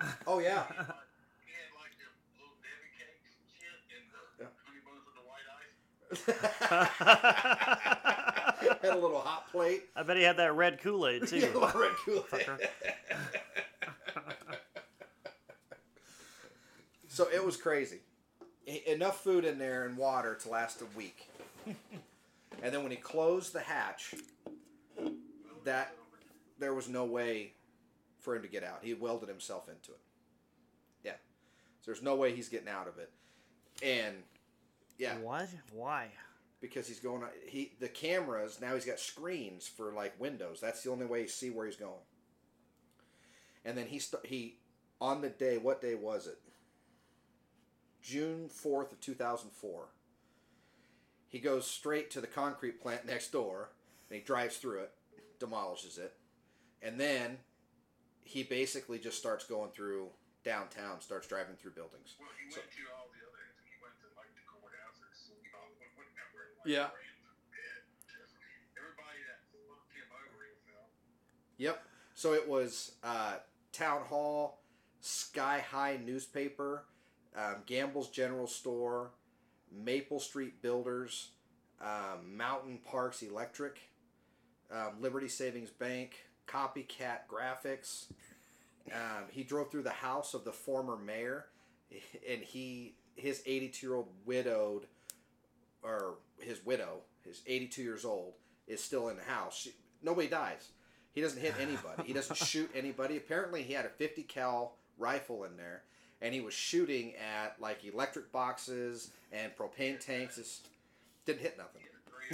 bought 0.00 0.08
snacks. 0.08 0.24
Oh 0.26 0.38
yeah. 0.38 0.64
He 0.66 0.72
had 0.74 1.70
like 1.76 1.94
the 1.98 2.08
little 2.38 2.56
Debbie 2.62 2.92
cakes 2.96 3.36
and 3.36 3.46
shit 3.52 3.76
and 3.94 4.06
the 6.16 6.40
Yeah. 8.00 8.16
honey 8.60 8.78
buns 8.82 8.82
with 8.82 8.82
the 8.82 8.86
white 8.86 8.86
ice. 8.86 8.90
had 8.90 8.98
a 8.98 9.00
little 9.00 9.20
hot 9.20 9.50
plate. 9.50 9.82
I 9.96 10.02
bet 10.02 10.16
he 10.16 10.22
had 10.22 10.36
that 10.38 10.54
red 10.54 10.80
Kool 10.80 11.06
Aid 11.06 11.26
too. 11.28 11.38
Yeah, 11.38 11.78
red 11.78 11.92
Kool-Aid. 12.04 12.46
So 17.08 17.26
it 17.34 17.44
was 17.44 17.56
crazy. 17.56 17.98
Enough 18.86 19.22
food 19.22 19.44
in 19.44 19.58
there 19.58 19.84
and 19.84 19.96
water 19.96 20.36
to 20.36 20.48
last 20.48 20.80
a 20.80 20.86
week. 20.96 21.28
and 21.66 21.76
then 22.72 22.82
when 22.82 22.90
he 22.92 22.96
closed 22.96 23.52
the 23.52 23.60
hatch, 23.60 24.14
that 25.64 25.92
there 26.58 26.72
was 26.72 26.88
no 26.88 27.04
way 27.04 27.52
for 28.20 28.36
him 28.36 28.42
to 28.42 28.48
get 28.48 28.62
out. 28.62 28.78
He 28.82 28.94
welded 28.94 29.28
himself 29.28 29.68
into 29.68 29.90
it. 29.90 29.98
Yeah. 31.04 31.12
So 31.80 31.90
there's 31.90 32.02
no 32.02 32.14
way 32.14 32.34
he's 32.34 32.48
getting 32.48 32.68
out 32.68 32.86
of 32.86 32.98
it. 32.98 33.10
And 33.82 34.14
yeah, 34.98 35.16
What? 35.18 35.48
Why? 35.72 36.08
Because 36.60 36.86
he's 36.86 37.00
going 37.00 37.22
he 37.46 37.72
the 37.80 37.88
cameras 37.88 38.58
now 38.60 38.74
he's 38.74 38.84
got 38.84 38.98
screens 38.98 39.66
for 39.66 39.92
like 39.92 40.18
windows. 40.20 40.60
That's 40.60 40.82
the 40.82 40.90
only 40.90 41.06
way 41.06 41.22
you 41.22 41.28
see 41.28 41.50
where 41.50 41.66
he's 41.66 41.76
going. 41.76 42.02
And 43.64 43.76
then 43.76 43.86
he 43.86 43.98
st- 43.98 44.26
he 44.26 44.58
on 45.00 45.20
the 45.20 45.28
day 45.30 45.56
what 45.58 45.80
day 45.82 45.94
was 45.94 46.26
it? 46.26 46.38
June 48.02 48.48
4th 48.48 48.92
of 48.92 49.00
2004 49.00 49.88
he 51.28 51.38
goes 51.38 51.66
straight 51.66 52.10
to 52.10 52.20
the 52.20 52.26
concrete 52.26 52.80
plant 52.80 53.06
next 53.06 53.30
door 53.30 53.70
and 54.08 54.18
he 54.18 54.24
drives 54.24 54.56
through 54.56 54.80
it 54.80 54.90
demolishes 55.38 55.98
it 55.98 56.14
and 56.82 56.98
then 56.98 57.38
he 58.24 58.42
basically 58.42 58.98
just 58.98 59.18
starts 59.18 59.44
going 59.44 59.70
through 59.70 60.08
downtown 60.44 61.00
starts 61.00 61.26
driving 61.28 61.52
through 61.60 61.72
buildings. 61.72 62.16
Well, 62.18 62.28
he 62.40 62.48
So- 62.50 62.60
uh, 62.60 62.64
went 62.64 62.72
to 62.72 62.82
all 62.96 63.08
the 63.12 63.20
other. 63.28 63.44
He 63.68 63.76
went 63.84 63.92
to 64.00 64.08
like 64.16 64.32
the 64.32 64.40
courthouses. 64.48 65.28
You 65.44 65.52
know, 65.52 65.60
whatever. 65.92 66.00
Like, 66.00 66.08
Yeah. 66.08 66.16
ran 66.16 66.32
through 66.32 66.48
it. 66.48 66.49
Just 66.49 66.49
everybody 66.49 66.49
that 66.49 66.49
looked 66.49 66.49
him 66.49 66.49
over, 66.49 66.49
he 66.49 66.49
felt. 70.66 70.90
Yep. 71.58 71.84
So 72.14 72.34
it 72.34 72.48
was 72.48 72.92
uh, 73.02 73.36
Town 73.72 74.02
Hall, 74.02 74.60
Sky 75.00 75.64
High 75.70 75.98
Newspaper, 76.04 76.84
um, 77.36 77.56
Gamble's 77.66 78.08
General 78.10 78.46
Store, 78.46 79.10
Maple 79.72 80.20
Street 80.20 80.60
Builders, 80.62 81.30
um, 81.80 82.36
Mountain 82.36 82.80
Parks 82.84 83.22
Electric, 83.22 83.78
um, 84.70 85.00
Liberty 85.00 85.28
Savings 85.28 85.70
Bank, 85.70 86.16
Copycat 86.46 87.20
Graphics. 87.30 88.06
Um, 88.92 89.24
he 89.30 89.42
drove 89.44 89.70
through 89.70 89.84
the 89.84 89.90
house 89.90 90.34
of 90.34 90.44
the 90.44 90.52
former 90.52 90.96
mayor, 90.96 91.46
and 92.28 92.42
he 92.42 92.94
his 93.16 93.42
82 93.46 93.86
year 93.86 93.96
old 93.96 94.08
widowed, 94.24 94.86
or 95.82 96.16
his 96.42 96.64
widow, 96.64 96.98
his 97.24 97.42
82 97.46 97.82
years 97.82 98.04
old, 98.04 98.34
is 98.66 98.82
still 98.82 99.08
in 99.08 99.16
the 99.16 99.22
house. 99.22 99.56
She, 99.56 99.72
nobody 100.02 100.28
dies. 100.28 100.70
He 101.12 101.20
doesn't 101.20 101.40
hit 101.40 101.54
anybody. 101.60 102.04
He 102.04 102.12
doesn't 102.12 102.36
shoot 102.46 102.70
anybody. 102.74 103.16
Apparently, 103.16 103.62
he 103.62 103.72
had 103.72 103.84
a 103.84 103.90
50 103.90 104.22
cal 104.24 104.76
rifle 104.98 105.44
in 105.44 105.56
there, 105.56 105.82
and 106.22 106.32
he 106.34 106.40
was 106.40 106.54
shooting 106.54 107.14
at 107.16 107.60
like 107.60 107.84
electric 107.84 108.30
boxes 108.32 109.10
and 109.32 109.52
propane 109.56 109.98
tanks. 109.98 110.38
It's, 110.38 110.60
didn't 111.26 111.40
hit 111.40 111.58
nothing. 111.58 111.82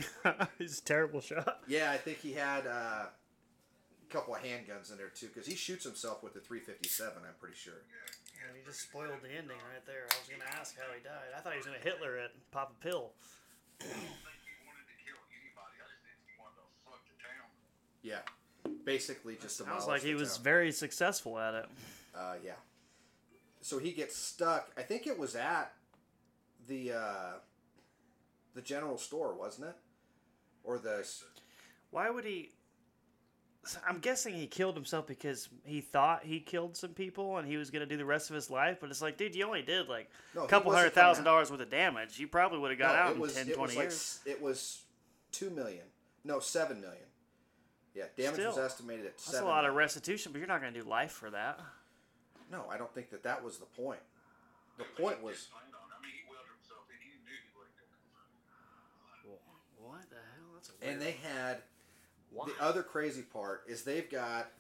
He's 0.59 0.79
a 0.79 0.85
terrible 0.85 1.21
shot. 1.21 1.61
Yeah, 1.67 1.91
I 1.91 1.97
think 1.97 2.19
he 2.19 2.33
had 2.33 2.67
uh, 2.67 3.07
a 3.09 4.13
couple 4.13 4.35
of 4.35 4.43
handguns 4.43 4.91
in 4.91 4.99
there 4.99 5.09
too, 5.09 5.29
because 5.29 5.47
he 5.47 5.55
shoots 5.55 5.85
himself 5.85 6.23
with 6.23 6.35
the 6.35 6.41
357. 6.41 7.15
I'm 7.17 7.35
pretty 7.41 7.57
sure. 7.57 7.81
And 8.47 8.57
he 8.57 8.63
just 8.65 8.83
spoiled 8.83 9.23
the 9.23 9.31
ending 9.31 9.57
right 9.73 9.85
there. 9.87 10.07
I 10.11 10.15
was 10.21 10.29
gonna 10.29 10.61
ask 10.61 10.77
how 10.77 10.93
he 10.95 11.03
died. 11.03 11.33
I 11.37 11.41
thought 11.41 11.53
he 11.53 11.59
was 11.59 11.67
gonna 11.67 11.83
Hitler 11.83 12.17
it, 12.17 12.33
pop 12.53 12.77
a 12.79 12.85
pill. 12.85 13.13
I 13.81 13.85
don't 13.85 13.93
think 13.93 14.41
he 14.45 14.55
wanted 14.67 14.87
to 14.89 14.97
kill 15.05 15.19
anybody. 15.31 15.77
I 15.81 15.87
just 15.91 16.03
think 16.03 16.17
he 16.27 16.33
wanted 16.41 16.57
to 16.61 16.67
fuck 16.85 17.01
the 17.05 17.17
town. 17.23 17.49
Yeah, 18.03 18.23
basically 18.85 19.37
just 19.41 19.57
Sounds 19.59 19.87
like 19.87 20.03
he 20.03 20.15
was 20.15 20.37
town. 20.37 20.45
very 20.45 20.73
successful 20.73 21.39
at 21.39 21.55
it. 21.55 21.67
Uh, 22.15 22.35
yeah. 22.45 22.53
So 23.61 23.79
he 23.79 23.93
gets 23.93 24.17
stuck. 24.17 24.71
I 24.77 24.83
think 24.83 25.07
it 25.07 25.19
was 25.19 25.35
at 25.35 25.73
the 26.69 26.93
uh, 26.93 27.33
the 28.55 28.63
general 28.63 28.97
store, 28.99 29.35
wasn't 29.35 29.69
it? 29.69 29.77
Or 30.65 30.79
the 30.79 31.07
Why 31.91 32.11
would 32.11 32.25
he? 32.25 32.51
I'm 33.89 33.99
guessing 33.99 34.35
he 34.35 34.47
killed 34.47 34.75
himself 34.75 35.07
because 35.07 35.49
he 35.65 35.81
thought 35.81 36.25
he 36.25 36.41
killed 36.41 36.77
some 36.77 36.91
people 36.91 37.39
and 37.39 37.49
he 37.49 37.57
was 37.57 37.71
gonna 37.71 37.87
do 37.87 37.97
the 37.97 38.05
rest 38.05 38.31
of 38.31 38.35
his 38.35 38.51
life. 38.51 38.79
But 38.81 38.91
it's 38.91 39.03
like, 39.03 39.17
dude, 39.17 39.35
you 39.35 39.45
only 39.47 39.63
did 39.63 39.89
like 39.89 40.11
a 40.41 40.47
couple 40.47 40.73
hundred 40.73 40.93
thousand 40.95 41.25
dollars 41.25 41.51
worth 41.51 41.61
of 41.61 41.71
damage. 41.71 42.19
You 42.19 42.29
probably 42.29 42.59
would 42.59 42.71
have 42.71 42.79
got 42.79 42.95
No, 42.95 43.01
out 43.03 43.15
in 43.15 43.21
was, 43.21 43.35
10, 43.35 43.49
it 43.49 43.55
20 43.55 43.61
was 43.61 43.77
like 43.77 43.85
years. 43.85 44.21
it 44.27 44.41
was 44.43 44.83
two 45.33 45.51
million. 45.51 45.85
No, 46.25 46.39
seven 46.41 46.81
million. 46.81 47.03
Yeah, 47.95 48.05
damage 48.17 48.45
was 48.45 48.59
estimated 48.59 49.07
at 49.07 49.13
That's 49.17 49.25
seven. 49.31 49.45
a 49.45 49.49
lot 49.49 49.65
of 49.65 49.75
restitution, 49.75 50.33
but 50.33 50.39
you're 50.39 50.49
not 50.49 50.61
gonna 50.61 50.73
do 50.73 50.83
life 50.85 51.13
for 51.13 51.31
that. 51.31 51.59
No, 52.53 52.65
I 52.71 52.77
don't 52.79 52.93
think 52.95 53.11
that 53.11 53.23
that 53.25 53.43
was 53.43 53.59
the 53.59 53.67
point. 53.67 54.01
The 54.79 54.85
point 55.01 55.23
was 55.23 55.49
Planned 55.51 55.73
on. 55.75 55.89
I 55.91 55.99
mean, 56.05 56.13
he 56.13 56.23
welded 56.31 56.53
himself 56.61 56.85
in. 56.93 57.01
He 57.01 57.17
knew 57.25 57.33
he 57.33 57.51
wasn't 57.57 57.75
going 57.81 57.91
to 59.25 59.83
What 59.83 60.11
the 60.11 60.21
hell? 60.37 60.51
That's 60.55 60.71
a 60.71 60.87
and 60.87 61.01
they 61.01 61.17
had 61.25 61.63
Why? 62.37 62.47
the 62.59 62.65
other 62.65 62.83
crazy 62.83 63.23
part 63.23 63.63
is 63.69 63.83
they've 63.85 64.11
got 64.11 64.51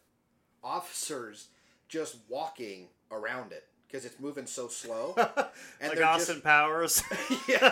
officers 0.65 1.49
just 1.89 2.17
walking 2.29 2.89
around 3.11 3.53
it 3.53 3.65
because 3.87 4.05
it's 4.05 4.19
moving 4.19 4.47
so 4.47 4.69
slow. 4.69 5.15
And 5.81 5.91
like 5.91 6.03
Austin 6.05 6.37
just- 6.37 6.45
Powers. 6.45 7.03
yeah. 7.49 7.59
so 7.59 7.61
heavy 7.61 7.71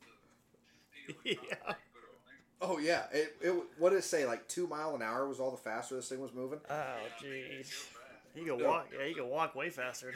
steel 1.01 1.17
and 1.17 1.23
Yeah. 1.23 1.33
concrete 1.55 1.93
put 1.93 2.03
on 2.03 2.09
him. 2.29 2.37
oh 2.61 2.77
yeah. 2.79 3.03
It, 3.11 3.35
it 3.41 3.53
what 3.77 3.89
did 3.91 3.97
it 3.99 4.03
say? 4.03 4.25
Like 4.25 4.47
two 4.47 4.67
mile 4.67 4.95
an 4.95 5.01
hour 5.01 5.27
was 5.27 5.39
all 5.39 5.51
the 5.51 5.57
faster 5.57 5.95
this 5.95 6.09
thing 6.09 6.19
was 6.19 6.33
moving. 6.33 6.59
oh 6.69 6.95
jeez. 7.23 7.71
He 8.33 8.41
could 8.43 8.59
No. 8.59 8.67
walk. 8.67 8.87
Yeah, 8.97 9.05
he 9.07 9.13
could 9.13 9.25
walk 9.25 9.55
way 9.55 9.69
faster. 9.69 10.13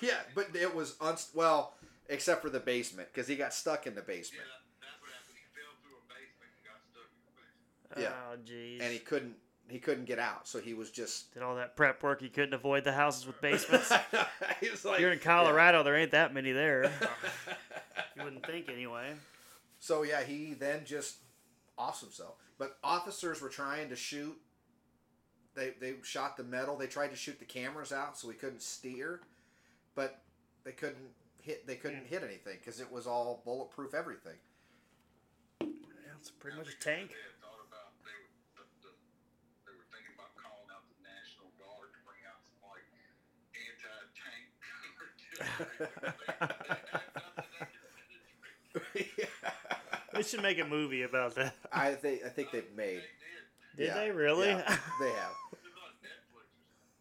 yeah, 0.00 0.18
but 0.34 0.48
it 0.54 0.74
was 0.74 0.92
unst- 1.00 1.34
well, 1.34 1.74
except 2.08 2.42
for 2.42 2.50
the 2.50 2.60
basement 2.60 3.08
because 3.12 3.26
he 3.28 3.36
got 3.36 3.52
stuck 3.52 3.86
in 3.86 3.94
the 3.94 4.00
basement 4.02 4.44
that, 4.46 4.62
that's 4.86 5.00
what 5.02 5.10
happened. 5.10 5.36
He 5.36 5.44
fell 5.52 5.74
through 5.82 5.98
a 5.98 6.02
basement 6.08 6.50
and 6.54 6.64
got 6.64 6.80
stuck 6.86 7.10
in 7.10 7.18
the 7.26 7.34
basement. 7.34 7.87
Yeah. 8.00 8.12
Oh 8.32 8.36
jeez. 8.44 8.80
and 8.80 8.92
he 8.92 8.98
couldn't 8.98 9.34
he 9.68 9.78
couldn't 9.78 10.06
get 10.06 10.18
out. 10.18 10.48
So 10.48 10.60
he 10.60 10.74
was 10.74 10.90
just. 10.90 11.34
did 11.34 11.42
all 11.42 11.56
that 11.56 11.76
prep 11.76 12.02
work. 12.02 12.22
He 12.22 12.28
couldn't 12.28 12.54
avoid 12.54 12.84
the 12.84 12.92
houses 12.92 13.26
with 13.26 13.40
basements. 13.40 13.92
he 14.60 14.70
was 14.70 14.84
like, 14.84 15.00
You're 15.00 15.12
in 15.12 15.18
Colorado. 15.18 15.82
There 15.82 15.96
ain't 15.96 16.12
that 16.12 16.32
many 16.32 16.52
there. 16.52 16.84
you 18.16 18.24
wouldn't 18.24 18.46
think 18.46 18.70
anyway. 18.70 19.12
So 19.78 20.02
yeah, 20.02 20.22
he 20.22 20.54
then 20.54 20.84
just 20.84 21.16
offs 21.76 22.00
himself. 22.00 22.34
But 22.58 22.76
officers 22.82 23.40
were 23.40 23.48
trying 23.48 23.88
to 23.90 23.96
shoot. 23.96 24.36
They 25.54 25.74
they 25.80 25.94
shot 26.02 26.36
the 26.36 26.44
metal. 26.44 26.76
They 26.76 26.86
tried 26.86 27.08
to 27.08 27.16
shoot 27.16 27.38
the 27.38 27.44
cameras 27.44 27.92
out 27.92 28.18
so 28.18 28.28
we 28.28 28.34
couldn't 28.34 28.62
steer, 28.62 29.20
but 29.94 30.22
they 30.64 30.72
couldn't 30.72 31.14
hit. 31.42 31.66
They 31.66 31.76
couldn't 31.76 32.06
hit 32.06 32.22
anything 32.22 32.58
because 32.58 32.80
it 32.80 32.90
was 32.90 33.06
all 33.06 33.42
bulletproof 33.44 33.94
everything. 33.94 34.38
Yeah, 35.60 36.18
it's 36.18 36.30
pretty 36.30 36.58
much 36.58 36.68
a 36.68 36.78
tank. 36.78 37.10
They 37.10 37.22
had 37.22 37.38
thought 37.42 37.62
about 37.66 37.94
they 38.02 38.14
were, 38.14 38.30
the, 38.58 38.66
the, 38.86 38.92
they 39.66 39.74
were 39.74 39.86
thinking 39.90 40.14
about 40.18 40.34
calling 40.34 40.70
out 40.70 40.86
the 40.90 40.98
National 41.02 41.50
Guard 41.58 41.94
to 41.94 42.00
bring 42.06 42.22
out 42.26 42.38
some 42.42 42.58
like 42.66 42.86
anti-tank. 43.54 44.50
They 50.12 50.22
should 50.22 50.42
make 50.42 50.58
a 50.58 50.64
movie 50.64 51.02
about 51.02 51.34
that. 51.36 51.54
I 51.72 51.92
think 51.92 52.22
I 52.24 52.28
think 52.28 52.50
they've 52.50 52.72
made. 52.76 53.02
Did 53.76 53.88
Yeah, 53.88 53.94
they 53.94 54.10
really? 54.10 54.48
yeah, 54.48 54.76
they 55.00 55.10
have. 55.10 55.32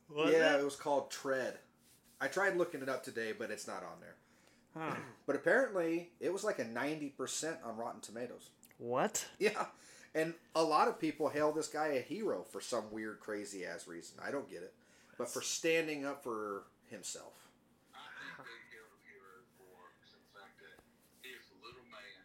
Was 0.09 0.31
yeah, 0.31 0.55
it? 0.55 0.61
it 0.61 0.63
was 0.63 0.75
called 0.75 1.11
Tread. 1.11 1.57
I 2.21 2.27
tried 2.27 2.55
looking 2.57 2.81
it 2.81 2.89
up 2.89 3.03
today, 3.03 3.33
but 3.37 3.51
it's 3.51 3.67
not 3.67 3.83
on 3.83 3.99
there. 4.01 4.15
Huh. 4.77 4.95
But 5.25 5.35
apparently, 5.35 6.09
it 6.21 6.31
was 6.31 6.43
like 6.45 6.59
a 6.59 6.63
ninety 6.63 7.09
percent 7.09 7.57
on 7.65 7.75
Rotten 7.77 7.99
Tomatoes. 8.01 8.49
What? 8.77 9.25
Yeah. 9.39 9.65
And 10.15 10.33
a 10.55 10.63
lot 10.63 10.87
of 10.87 10.99
people 10.99 11.27
hail 11.29 11.51
this 11.51 11.67
guy 11.67 11.87
a 11.87 12.01
hero 12.01 12.45
for 12.49 12.61
some 12.61 12.89
weird, 12.91 13.19
crazy 13.19 13.65
ass 13.65 13.87
reason. 13.87 14.17
I 14.25 14.31
don't 14.31 14.49
get 14.49 14.61
it. 14.63 14.73
But 15.17 15.29
for 15.29 15.41
standing 15.41 16.05
up 16.05 16.23
for 16.23 16.63
himself. 16.89 17.33
I 17.93 17.99
think 18.41 18.71
they 18.71 18.77
held 18.79 18.89
him 18.97 19.03
hero 19.03 19.43
for 19.59 19.91
the 20.07 20.17
fact 20.33 20.57
that 20.63 20.79
his 21.21 21.43
little 21.61 21.83
man 21.91 22.23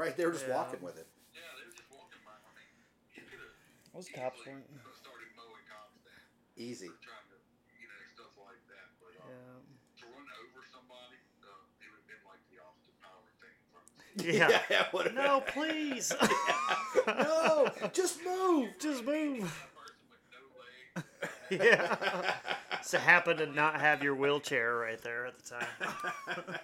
Right, 0.00 0.16
they 0.16 0.24
were 0.24 0.32
just 0.32 0.48
Yeah. 0.48 0.56
walking 0.56 0.80
with 0.80 0.96
it. 0.96 1.06
Yeah, 1.34 1.40
they 1.60 1.66
were 1.68 1.76
just 1.76 1.90
walking 1.92 2.24
by. 2.24 2.32
I 2.32 2.48
mean, 2.56 2.72
you 3.12 3.20
could 3.28 3.36
have 3.44 3.52
Those 3.92 4.08
cops 4.08 4.40
weren't. 4.46 4.64
started 4.96 5.28
mowing 5.36 5.60
cops 5.68 6.00
down. 6.00 6.16
Easy. 6.56 6.88
trying 7.04 7.28
to, 7.28 7.36
you 7.76 7.84
know, 7.84 8.00
stuff 8.16 8.32
like 8.40 8.64
that. 8.72 8.88
But 8.96 9.12
uh, 9.20 9.28
Yeah. 9.28 9.60
to 10.00 10.04
run 10.08 10.24
over 10.40 10.64
somebody, 10.72 11.20
uh, 11.44 11.84
it 11.84 11.92
would 11.92 12.00
have 12.00 12.08
been 12.08 12.24
like 12.24 12.40
the 12.48 12.64
Austin 12.64 12.96
Power 13.04 13.28
thing. 13.44 13.52
From 13.68 13.84
Yeah. 14.24 14.64
it 15.04 15.14
No, 15.14 15.44
please. 15.44 16.16
no, 17.06 17.68
just 17.92 18.24
move. 18.24 18.72
Just 18.80 19.04
move. 19.04 19.52
that 19.52 19.76
person 19.76 20.08
with 20.08 20.24
no 20.32 20.48
legs. 20.56 21.60
Yeah. 21.60 22.40
So 22.80 22.96
happen 22.98 23.36
to 23.36 23.46
not 23.52 23.78
have 23.82 24.02
your 24.02 24.14
wheelchair 24.14 24.76
right 24.76 25.00
there 25.02 25.26
at 25.26 25.34
the 25.38 25.44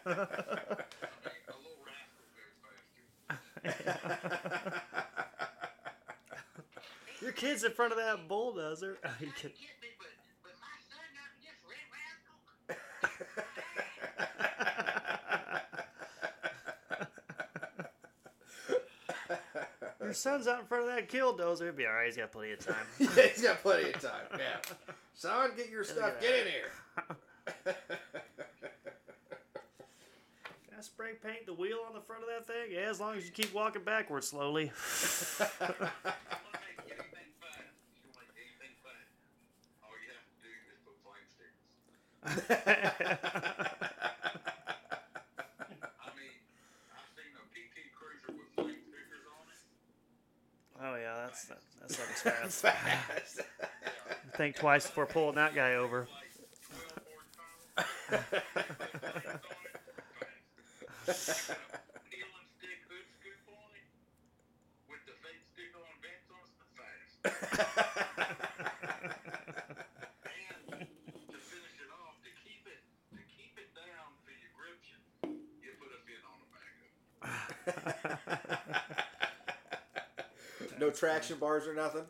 time. 0.07 0.79
Your 7.23 7.33
kid's 7.33 7.65
in 7.65 7.73
front 7.73 7.93
of 7.93 7.99
that 7.99 8.29
bulldozer. 8.29 8.99
Oh, 9.05 9.11
you 9.21 9.27
can- 9.33 9.51
Get 9.51 9.59
me, 9.83 9.89
but, 9.99 10.07
but 10.43 10.53
my 10.61 10.77
son 10.89 11.01
got 11.17 11.29
me 11.35 11.41
this 11.43 11.59
red 11.67 11.87
rascal. 11.91 12.37
Your 20.01 20.13
son's 20.13 20.47
out 20.47 20.61
in 20.61 20.67
front 20.67 20.89
of 20.89 20.95
that 20.95 21.09
killdozer. 21.11 21.65
He'll 21.65 21.73
be 21.73 21.87
all 21.87 21.95
right. 21.95 22.07
He's 22.07 22.17
got 22.17 22.31
plenty 22.33 22.53
of 22.53 22.61
time. 22.61 22.77
yeah, 22.99 23.09
he's 23.27 23.43
got 23.43 23.61
plenty 23.63 23.91
of 23.93 24.01
time. 24.01 24.27
Yeah. 24.39 24.57
Son, 25.15 25.51
get 25.57 25.71
your 25.71 25.85
stuff. 25.85 26.21
Get 26.21 26.47
in 26.47 26.53
here. 26.53 27.75
Spray 30.87 31.15
paint 31.21 31.47
the 31.47 31.53
wheel 31.53 31.81
on 31.85 31.95
the 31.95 32.01
front 32.01 32.23
of 32.23 32.29
that 32.29 32.47
thing? 32.47 32.71
Yeah, 32.71 32.89
as 32.89 33.01
long 33.01 33.17
as 33.17 33.25
you 33.27 33.33
keep 33.33 33.53
walking 33.53 33.83
backwards 33.83 34.29
slowly. 34.29 34.71
You 34.71 34.71
want 34.71 35.59
to 35.59 35.67
make 35.67 36.79
anything 36.87 37.35
fast. 37.43 37.75
You 38.07 38.15
want 38.15 38.23
to 38.23 38.39
make 38.39 38.39
anything 38.39 38.71
fast. 38.87 39.11
All 39.83 39.91
you 39.99 40.15
have 40.15 40.23
to 40.31 40.39
do 40.47 40.55
is 40.71 40.79
put 40.87 40.95
flame 41.03 41.27
stickers. 41.27 41.59
I 45.99 46.15
mean, 46.15 46.39
I've 46.95 47.11
seen 47.19 47.35
a 47.35 47.43
PT 47.51 47.91
Cruiser 47.91 48.31
with 48.31 48.47
flame 48.55 48.79
stickers 48.87 49.27
on 49.27 49.43
it. 49.51 49.59
oh 50.87 50.95
yeah, 51.03 51.27
that's 51.27 51.47
that, 51.47 51.59
that 51.83 51.91
something's 51.91 52.23
fast. 52.23 52.63
Fast. 52.63 53.43
Think 54.37 54.55
twice 54.55 54.87
before 54.87 55.07
pulling 55.07 55.35
that 55.35 55.53
guy 55.53 55.75
over. 55.75 56.07
no 80.81 80.91
traction 80.91 81.39
bars 81.39 81.67
or 81.67 81.75
nothing. 81.75 82.05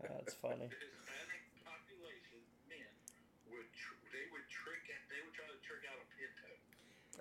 That's 0.00 0.34
funny. 0.40 0.68
The 0.70 0.78
Hispanic 0.78 1.42
population, 1.64 2.38
men, 2.68 2.86
would 3.50 3.66
tr- 3.74 3.98
they 4.12 4.26
would 4.32 4.46
trick 4.48 4.82
they 5.10 5.20
would 5.24 5.34
try 5.34 5.46
to 5.48 5.58
trick 5.64 5.82
out 5.90 5.98
a 6.00 6.06
pinto. 6.14 6.50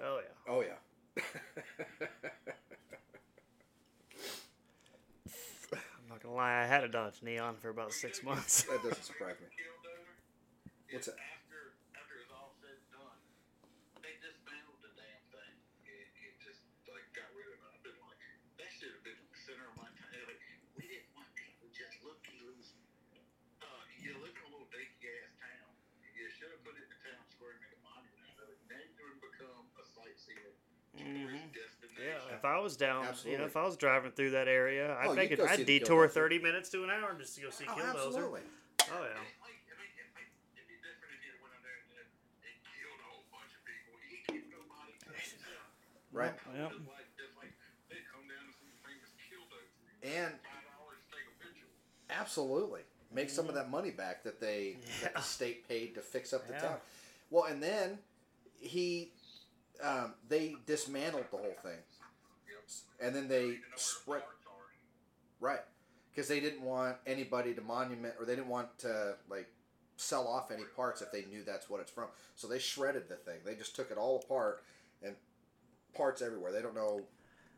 Oh 0.02 0.20
yeah. 0.22 0.52
Oh 0.52 0.62
yeah. 0.62 0.80
I'm 5.74 6.06
not 6.10 6.22
gonna 6.22 6.36
lie. 6.36 6.62
I 6.62 6.66
had 6.66 6.84
a 6.84 6.88
Dodge 6.90 7.22
Neon 7.24 7.56
for 7.58 7.70
about 7.70 7.94
six 7.94 8.22
months. 8.28 8.64
that 8.64 8.82
doesn't 8.84 9.04
surprise 9.04 9.36
me. 9.42 9.48
What's 10.92 10.94
What's 10.94 11.08
that? 11.08 11.18
After 11.18 11.74
after 11.98 12.14
it's 12.22 12.30
all 12.34 12.54
said 12.62 12.76
and 12.78 12.90
done, 12.94 13.18
they 14.06 14.14
dismantled 14.22 14.78
the 14.86 14.94
damn 14.94 15.24
thing. 15.34 15.54
It, 15.90 16.06
it 16.22 16.34
just 16.44 16.62
like 16.92 17.08
got 17.18 17.26
rid 17.34 17.50
of 17.50 17.58
it. 17.58 17.66
I've 17.74 17.82
been 17.82 17.98
like, 18.06 18.22
that 18.62 18.70
should 18.70 18.94
have 18.94 19.02
been 19.06 19.18
the 19.18 19.40
center 19.42 19.66
of 19.66 19.74
my 19.80 19.90
time. 19.98 20.22
Like, 20.30 20.38
we 20.78 20.86
didn't 20.86 21.10
want 21.18 21.30
people 21.34 21.66
just 21.74 21.98
looky 22.06 22.38
loose. 22.46 22.78
Uh, 23.64 23.66
you 23.98 24.14
live 24.22 24.36
in 24.38 24.44
a 24.46 24.50
little 24.54 24.70
dinky 24.70 25.10
ass 25.24 25.34
town. 25.42 25.72
You 26.14 26.30
should 26.30 26.54
have 26.54 26.62
put 26.62 26.78
it 26.78 26.86
in 26.86 26.90
the 26.94 27.00
town 27.10 27.24
square 27.34 27.58
and 27.58 27.62
made 27.66 27.74
a 27.74 27.82
monument 27.82 28.22
out 28.30 28.38
of 28.46 28.54
it. 28.54 28.60
Then 28.70 28.86
it 28.86 28.94
would 29.02 29.18
become 29.24 29.66
a 29.82 29.84
sightseeing 29.98 30.54
Mhm. 30.94 31.50
destination. 31.50 32.38
Yeah, 32.80 33.00
if 33.00 33.06
I 33.06 33.10
was 33.10 33.22
down, 33.24 33.32
you 33.32 33.38
know, 33.38 33.46
if 33.46 33.58
I 33.58 33.64
was 33.66 33.78
driving 33.78 34.12
through 34.12 34.32
that 34.32 34.48
area, 34.48 34.96
I'd 34.98 35.08
Oh, 35.10 35.14
make 35.14 35.32
it. 35.32 35.40
I'd 35.40 35.66
detour 35.66 36.08
Killdozer. 36.08 36.12
thirty 36.12 36.40
minutes 36.40 36.70
to 36.70 36.84
an 36.84 36.90
hour 36.90 37.14
just 37.18 37.36
to 37.36 37.42
go 37.42 37.50
see 37.50 37.66
Oh, 37.68 37.74
Killdozer. 37.74 37.90
absolutely. 38.08 38.42
Oh 38.92 39.04
yeah. 39.04 39.20
Like, 39.42 39.58
I 39.70 39.76
mean, 39.80 39.92
it, 39.96 40.08
it, 40.18 40.28
it'd 40.58 40.68
be 40.68 40.78
different 40.82 41.14
if 41.16 41.22
you 41.24 41.32
went 41.42 41.54
out 41.56 41.64
there 41.64 41.80
and, 41.84 42.08
and 42.44 42.58
killed 42.68 43.00
a 43.00 43.08
whole 43.12 43.26
bunch 43.32 43.52
of 43.56 43.62
people. 43.66 43.94
You 44.10 44.18
killed 44.28 44.50
nobody. 44.52 44.94
Right. 46.14 46.34
Yep. 46.54 46.70
Just 46.70 46.86
like, 46.88 47.10
just 47.18 47.34
like 47.42 47.54
come 48.14 48.26
down 48.30 48.46
to 48.46 48.54
some 48.54 48.70
famous 48.86 49.10
killdozer. 49.18 49.90
And 50.06 50.34
Five 50.46 50.66
dollars 50.78 51.02
to 51.02 51.10
take 51.10 51.26
a 51.26 51.36
picture. 51.42 51.70
absolutely 52.10 52.82
make 53.14 53.30
some 53.30 53.48
of 53.50 53.56
that 53.56 53.70
money 53.70 53.90
back 53.92 54.24
that 54.24 54.40
they 54.40 54.78
that 55.02 55.14
the 55.16 55.22
state 55.22 55.68
paid 55.68 55.96
to 55.96 56.02
fix 56.02 56.34
up 56.34 56.46
the 56.48 56.54
Yeah. 56.54 56.60
town. 56.62 56.78
Well, 57.30 57.46
and 57.46 57.62
then 57.64 57.98
he 58.60 59.12
um, 59.82 60.14
they 60.30 60.56
dismantled 60.68 61.26
the 61.32 61.38
whole 61.38 61.56
thing, 61.64 61.78
and 63.02 63.16
then 63.16 63.28
they 63.28 63.58
spread 63.76 64.24
right 65.40 65.60
because 66.12 66.28
they 66.28 66.40
didn't 66.40 66.62
want 66.62 66.96
anybody 67.08 67.54
to 67.54 67.62
monument 67.62 68.14
or 68.20 68.26
they 68.26 68.36
didn't 68.36 68.48
want 68.50 68.78
to 68.80 69.16
like 69.30 69.50
sell 69.98 70.28
off 70.28 70.52
any 70.52 70.64
parts 70.76 71.02
if 71.02 71.12
they 71.12 71.26
knew 71.26 71.44
that's 71.44 71.70
what 71.70 71.80
it's 71.80 71.92
from. 71.92 72.08
So 72.36 72.48
they 72.48 72.60
shredded 72.60 73.10
the 73.10 73.16
thing. 73.16 73.40
They 73.46 73.56
just 73.56 73.76
took 73.76 73.92
it 73.92 73.98
all 73.98 74.18
apart 74.24 74.64
and 75.04 75.16
parts 75.94 76.22
everywhere. 76.22 76.52
They 76.52 76.62
don't 76.62 76.76
know 76.76 77.02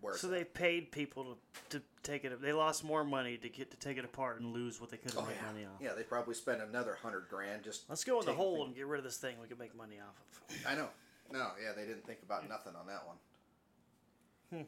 where. 0.02 0.16
So 0.18 0.28
they 0.28 0.44
paid 0.44 0.92
people 0.92 1.38
to, 1.70 1.78
to 1.80 1.84
take 2.04 2.26
it. 2.26 2.42
They 2.42 2.54
lost 2.54 2.84
more 2.84 3.04
money 3.04 3.38
to 3.38 3.50
get 3.50 3.72
to 3.72 3.78
take 3.78 3.98
it 3.98 4.06
apart 4.06 4.40
and 4.42 4.54
lose 4.54 4.80
what 4.82 4.90
they 4.90 4.98
could 4.98 5.12
have 5.12 5.24
Oh 5.24 5.28
made 5.28 5.36
yeah, 5.42 5.52
money 5.52 5.66
off. 5.66 5.82
yeah. 5.82 5.94
They 5.96 6.04
probably 6.04 6.34
spent 6.36 6.62
another 6.62 6.98
hundred 7.02 7.28
grand 7.30 7.64
just. 7.64 7.90
Let's 7.90 8.04
go 8.04 8.20
in 8.20 8.26
the 8.26 8.34
hole 8.34 8.66
and 8.66 8.76
get 8.76 8.86
rid 8.88 8.98
of 9.00 9.04
this 9.06 9.18
thing 9.18 9.36
we 9.42 9.48
can 9.48 9.58
make 9.58 9.76
money 9.76 9.96
off 10.00 10.16
of. 10.50 10.72
I 10.72 10.76
know. 10.76 10.90
No, 11.32 11.52
yeah, 11.64 11.72
they 11.76 11.86
didn't 11.86 12.06
think 12.06 12.20
about 12.24 12.48
nothing 12.48 12.74
on 12.80 12.86
that 12.88 13.04
one. 13.08 13.18
Hmm. 14.52 14.66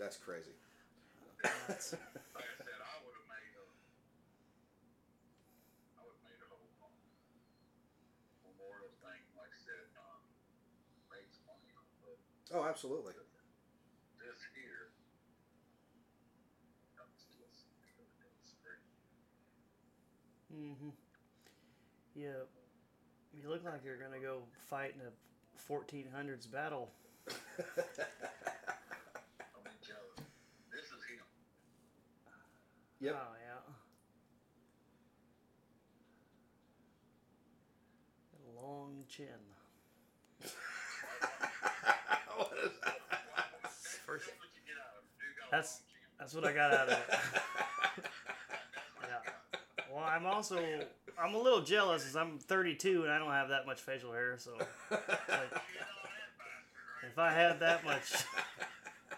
That's 0.00 0.16
crazy. 0.16 0.56
That's- 1.44 1.92
Like 2.32 2.48
I 2.48 2.56
said, 2.56 2.80
I 2.80 2.96
would 3.04 3.12
have 3.20 3.28
made 3.28 3.52
a. 3.52 3.64
I 5.92 6.00
would 6.00 6.16
have 6.16 6.24
made 6.24 6.40
a 6.40 6.48
whole 6.48 6.64
um, 6.88 6.96
memorial 8.48 8.88
thing. 9.04 9.20
Like 9.36 9.52
I 9.52 9.60
said, 9.60 9.84
um, 10.00 10.24
money 11.44 11.68
on 11.76 11.84
oh, 12.56 12.64
absolutely. 12.64 13.12
This 14.16 14.40
here. 14.56 14.88
I'm 16.96 17.12
just- 17.12 17.36
it's 17.36 18.56
great. 18.64 18.80
Mm-hmm. 20.48 20.96
Yeah. 22.16 22.48
You 23.36 23.48
look 23.48 23.64
like 23.64 23.84
you're 23.84 23.96
gonna 24.00 24.20
go 24.20 24.44
fight 24.68 24.94
in 24.96 25.00
a 25.04 25.12
1400s 25.60 26.50
battle. 26.50 26.90
Don't 27.28 27.36
be 29.64 29.70
jealous. 29.86 30.18
This 30.72 30.84
is 30.86 31.02
him. 31.08 31.24
Yep. 33.00 33.16
Oh 33.16 33.34
yeah. 33.40 33.74
A 38.36 38.60
long 38.62 39.04
chin. 39.08 39.26
What 42.36 42.52
is 42.64 42.70
that? 42.84 42.96
First- 44.06 44.24
That's 44.26 44.38
what 44.38 44.48
you 44.54 44.62
get 44.66 44.78
out 44.80 44.96
of 44.96 45.04
it. 45.04 45.12
Dude 45.18 45.36
got 45.38 45.48
a 45.48 45.50
That's- 45.50 45.82
That's 46.18 46.34
what 46.34 46.44
I 46.46 46.52
got 46.52 46.72
out 46.72 46.88
of 46.88 46.98
it. 46.98 47.04
yeah. 49.02 49.84
Well, 49.92 50.04
I'm 50.04 50.24
also 50.26 50.58
I'm 51.22 51.34
a 51.34 51.38
little 51.38 51.60
jealous 51.62 52.06
as 52.06 52.16
I'm 52.16 52.38
32 52.38 53.02
and 53.02 53.12
I 53.12 53.18
don't 53.18 53.30
have 53.30 53.48
that 53.50 53.66
much 53.66 53.80
facial 53.82 54.12
hair. 54.12 54.36
So 54.38 54.52
like, 54.58 54.70
if 57.10 57.18
I 57.18 57.30
had 57.32 57.60
that 57.60 57.84
much, 57.84 58.24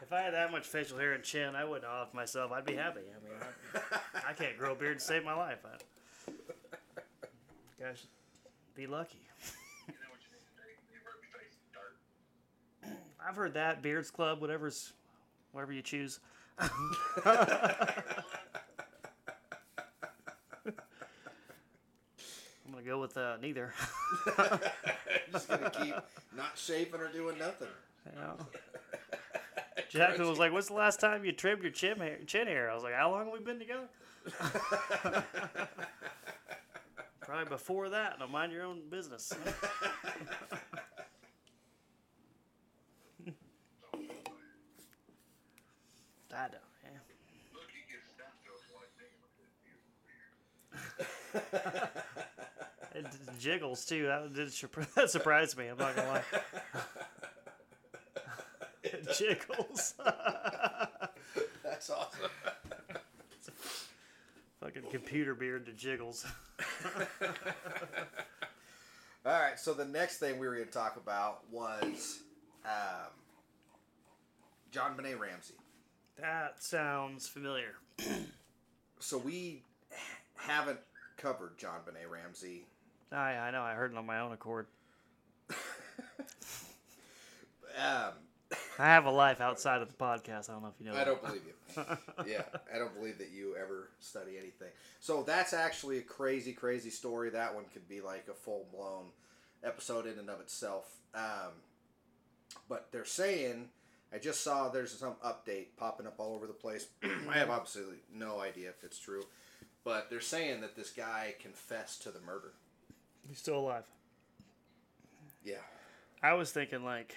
if 0.03 0.13
I 0.13 0.21
had 0.23 0.35
that 0.35 0.51
much 0.51 0.67
facial 0.67 0.99
hair 0.99 1.13
and 1.13 1.23
chin, 1.23 1.55
I 1.55 1.65
wouldn't 1.65 1.87
off 1.87 2.13
myself. 2.13 2.51
I'd 2.53 2.65
be 2.67 2.75
happy. 2.75 3.01
I 3.01 3.25
mean, 3.25 3.39
I, 3.75 4.31
I 4.31 4.33
can't 4.33 4.59
grow 4.59 4.73
a 4.73 4.75
beard 4.75 4.99
to 4.99 5.05
save 5.05 5.25
my 5.25 5.35
life. 5.35 5.59
I, 5.65 6.33
gosh, 7.81 8.03
be 8.75 8.87
lucky. 8.87 9.19
You 9.87 9.95
know 9.95 10.11
what 10.11 10.21
you 10.21 10.37
need 10.37 10.45
to 10.45 10.53
do? 10.57 10.63
You 10.93 10.99
rub 11.07 11.23
your 11.23 11.31
face 11.41 11.57
in 11.57 11.71
dirt. 11.73 11.97
I've 13.27 13.37
heard 13.37 13.55
that 13.55 13.83
Beards 13.83 14.11
Club, 14.11 14.41
whatever's, 14.41 14.93
whatever 15.53 15.73
you 15.73 15.83
choose. 15.83 16.19
I'm 16.59 16.71
gonna 22.71 22.83
go 22.85 23.01
with 23.01 23.17
uh, 23.17 23.37
neither. 23.41 23.73
Just 25.33 25.49
gonna 25.49 25.71
keep 25.71 25.95
not 26.37 26.57
shaving 26.57 27.01
or 27.01 27.09
doing 27.09 27.39
nothing. 27.39 27.69
Yeah. 28.15 28.33
Jackson 29.91 30.29
was 30.29 30.39
like, 30.39 30.53
"What's 30.53 30.69
the 30.69 30.75
last 30.75 31.01
time 31.01 31.25
you 31.25 31.33
trimmed 31.33 31.63
your 31.63 31.73
chin 31.73 31.99
hair?" 31.99 32.19
Chin 32.27 32.47
hair. 32.47 32.71
I 32.71 32.75
was 32.75 32.83
like, 32.83 32.95
"How 32.95 33.11
long 33.11 33.25
have 33.27 33.33
we 33.33 33.41
been 33.41 33.59
together?" 33.59 33.89
Probably 37.21 37.45
before 37.47 37.89
that. 37.91 38.19
Now 38.19 38.27
mind 38.27 38.53
your 38.53 38.65
own 38.65 38.83
business. 38.91 39.33
I 46.35 46.49
don't. 46.49 46.63
Yeah. 46.83 46.91
Look, 47.53 47.69
you 47.75 47.83
get 47.89 48.01
stem 48.09 48.33
cells 48.43 48.65
like 48.75 48.89
me 48.99 49.05
with 49.21 49.35
this 49.39 49.53
beautiful 49.63 49.93
beard. 52.95 53.05
It 53.05 53.39
jiggles 53.39 53.85
too. 53.85 54.07
That 54.07 54.35
that 54.95 55.11
surprised 55.11 55.57
me. 55.59 55.67
I'm 55.67 55.77
not 55.79 55.95
gonna 55.95 56.09
lie. 56.09 56.25
jiggles. 59.19 59.95
That's 61.65 61.91
awesome. 61.91 62.31
Fucking 64.61 64.83
computer 64.91 65.35
beard 65.35 65.67
that 65.67 65.77
jiggles. 65.77 66.25
All 69.25 69.33
right, 69.33 69.59
so 69.59 69.73
the 69.75 69.85
next 69.85 70.19
thing 70.19 70.39
we 70.39 70.47
were 70.47 70.55
going 70.55 70.67
to 70.67 70.73
talk 70.73 70.97
about 70.97 71.41
was 71.51 72.21
um, 72.65 73.11
JonBenét 74.73 75.19
Ramsey. 75.19 75.55
That 76.21 76.63
sounds 76.63 77.29
familiar. 77.29 77.75
So 78.99 79.19
we 79.19 79.65
haven't 80.37 80.79
covered 81.17 81.59
JonBenét 81.59 82.09
Ramsey. 82.09 82.67
I 83.11 83.33
I 83.33 83.51
know. 83.51 83.63
I 83.63 83.73
heard 83.75 83.91
it 83.91 83.99
on 83.99 84.07
my 84.07 84.21
own 84.21 84.31
accord. 84.31 84.69
Um, 87.77 88.13
I 88.79 88.87
have 88.87 89.05
a 89.07 89.11
life 89.11 89.41
outside 89.41 89.83
of 89.83 89.89
the 89.89 89.95
podcast. 89.95 90.49
I 90.49 90.55
don't 90.55 90.63
know 90.63 90.69
if 90.69 90.85
you 90.85 90.87
know. 90.87 90.95
I 90.95 90.99
that. 90.99 91.07
don't 91.07 91.23
believe 91.23 91.43
you. 91.47 91.85
yeah, 92.33 92.43
I 92.75 92.79
don't 92.79 92.95
believe 92.95 93.19
that 93.19 93.31
you 93.31 93.55
ever 93.57 93.91
study 94.01 94.33
anything. 94.39 94.69
So 95.01 95.23
that's 95.23 95.53
actually 95.53 95.99
a 95.99 96.03
crazy, 96.03 96.53
crazy 96.53 96.91
story. 96.91 97.31
That 97.31 97.55
one 97.55 97.65
could 97.73 97.89
be 97.89 98.01
like 98.01 98.27
a 98.31 98.35
full 98.35 98.67
blown 98.73 99.07
episode 99.65 100.07
in 100.07 100.19
and 100.19 100.31
of 100.31 100.41
itself. 100.41 100.91
Um, 101.15 101.53
but 102.69 102.89
they're 102.93 103.05
saying, 103.05 103.69
I 104.13 104.19
just 104.19 104.43
saw 104.43 104.69
there's 104.69 104.93
some 104.93 105.15
update 105.25 105.67
popping 105.77 106.07
up 106.07 106.15
all 106.19 106.35
over 106.35 106.47
the 106.47 106.53
place. 106.53 106.87
I 107.03 107.39
have 107.39 107.51
absolutely 107.51 107.99
no 108.15 108.41
idea 108.41 108.71
if 108.71 108.85
it's 108.85 108.99
true, 108.99 109.25
but 109.85 110.09
they're 110.11 110.21
saying 110.21 110.61
that 110.61 110.77
this 110.77 110.91
guy 110.91 111.35
confessed 111.41 112.03
to 112.03 112.11
the 112.11 112.21
murder. 112.21 112.53
He's 113.29 113.39
still 113.39 113.59
alive. 113.59 113.85
Yeah. 115.45 115.55
I 116.23 116.35
was 116.35 116.53
thinking 116.53 116.85
like, 116.85 117.17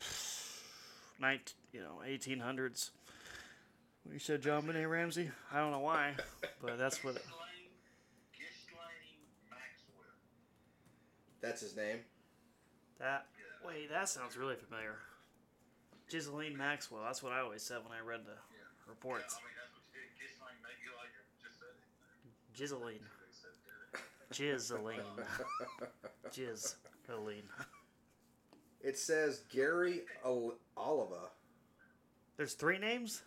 night, 1.20 1.54
you 1.72 1.80
know, 1.80 2.02
eighteen 2.04 2.40
hundreds. 2.40 2.90
You 4.10 4.18
said 4.18 4.42
JonBenét 4.42 4.88
Ramsey. 4.88 5.30
I 5.52 5.58
don't 5.58 5.70
know 5.70 5.80
why, 5.80 6.14
but 6.62 6.78
that's 6.78 7.04
what. 7.04 7.18
That's 11.40 11.62
his 11.62 11.74
name. 11.74 11.98
That 12.98 13.26
wait, 13.66 13.88
that 13.90 14.08
sounds 14.08 14.36
really 14.36 14.56
familiar. 14.56 14.96
Ghislaine 16.10 16.56
Maxwell. 16.56 17.02
That's 17.04 17.22
what 17.22 17.32
I 17.32 17.40
always 17.40 17.62
said 17.62 17.78
when 17.78 17.96
I 17.96 18.04
read 18.04 18.26
the 18.26 18.36
reports. 18.88 19.38
I 19.38 19.46
mean, 19.46 19.54
that's 19.56 19.72
what 19.72 19.82
you 19.94 20.00
did. 20.02 20.10
Ghislaine, 20.20 20.58
maybe 20.60 20.84
you 20.84 20.92
like 20.98 21.14
it. 21.14 21.24
Just 21.40 21.60
said 21.60 21.72
it. 21.72 21.86
Ghislaine. 22.52 23.00
They 23.00 23.32
said 23.32 23.56
it. 23.56 24.34
Ghislaine. 24.34 25.06
Ghislaine. 26.32 27.48
It 28.82 28.98
says 28.98 29.42
Gary 29.50 30.02
Ol- 30.24 30.54
Oliva. 30.76 31.30
There's 32.36 32.54
three 32.54 32.78
names. 32.78 33.22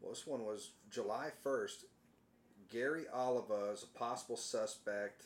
Well, 0.00 0.12
this 0.12 0.26
one 0.26 0.44
was 0.44 0.70
July 0.90 1.30
1st. 1.44 1.84
Gary 2.70 3.06
Oliva 3.12 3.70
is 3.72 3.82
a 3.82 3.98
possible 3.98 4.36
suspect. 4.36 5.24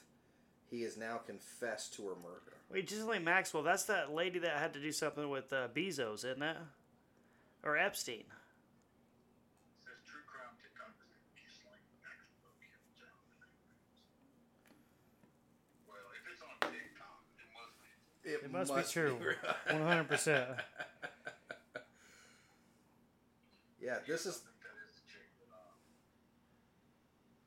He 0.71 0.83
has 0.83 0.97
now 0.97 1.19
confessed 1.19 1.93
to 1.95 2.03
her 2.05 2.15
murder. 2.23 2.57
Wait, 2.71 2.89
Ghislaine 2.89 3.25
Maxwell. 3.25 3.63
That's 3.63 3.85
that 3.85 4.15
lady 4.15 4.39
that 4.39 4.57
had 4.57 4.73
to 4.73 4.81
do 4.81 4.91
something 4.93 5.29
with 5.29 5.53
uh, 5.53 5.69
Bezos, 5.69 6.25
isn't 6.25 6.39
that? 6.41 6.57
Or 7.63 7.77
Epstein. 7.77 8.25
Says 9.85 10.01
true 10.09 10.25
crime 10.25 10.57
TikTokers 10.57 11.13
Ghislaine 11.37 11.85
Maxwell 12.01 12.57
killed 12.65 12.89
John 12.97 13.13
Benet 13.29 13.53
Ramsey. 13.69 14.01
Well, 15.85 16.09
if 16.17 16.25
it's 16.33 16.41
on 16.41 16.57
TikTok, 16.73 17.21
it 17.37 17.53
must 18.25 18.25
be. 18.25 18.31
It 18.47 18.53
must 18.53 18.75
be 18.75 18.83
true. 18.93 19.17
One 19.71 19.83
hundred 19.83 20.09
percent. 20.09 20.49
Yeah, 23.81 23.97
this 24.07 24.27
is 24.27 24.39
I 24.39 24.47
think 24.47 24.63
that 24.63 24.77
is 24.87 24.95
the 24.95 25.05
chick 25.11 25.27
that, 25.43 25.51
um, 25.51 25.75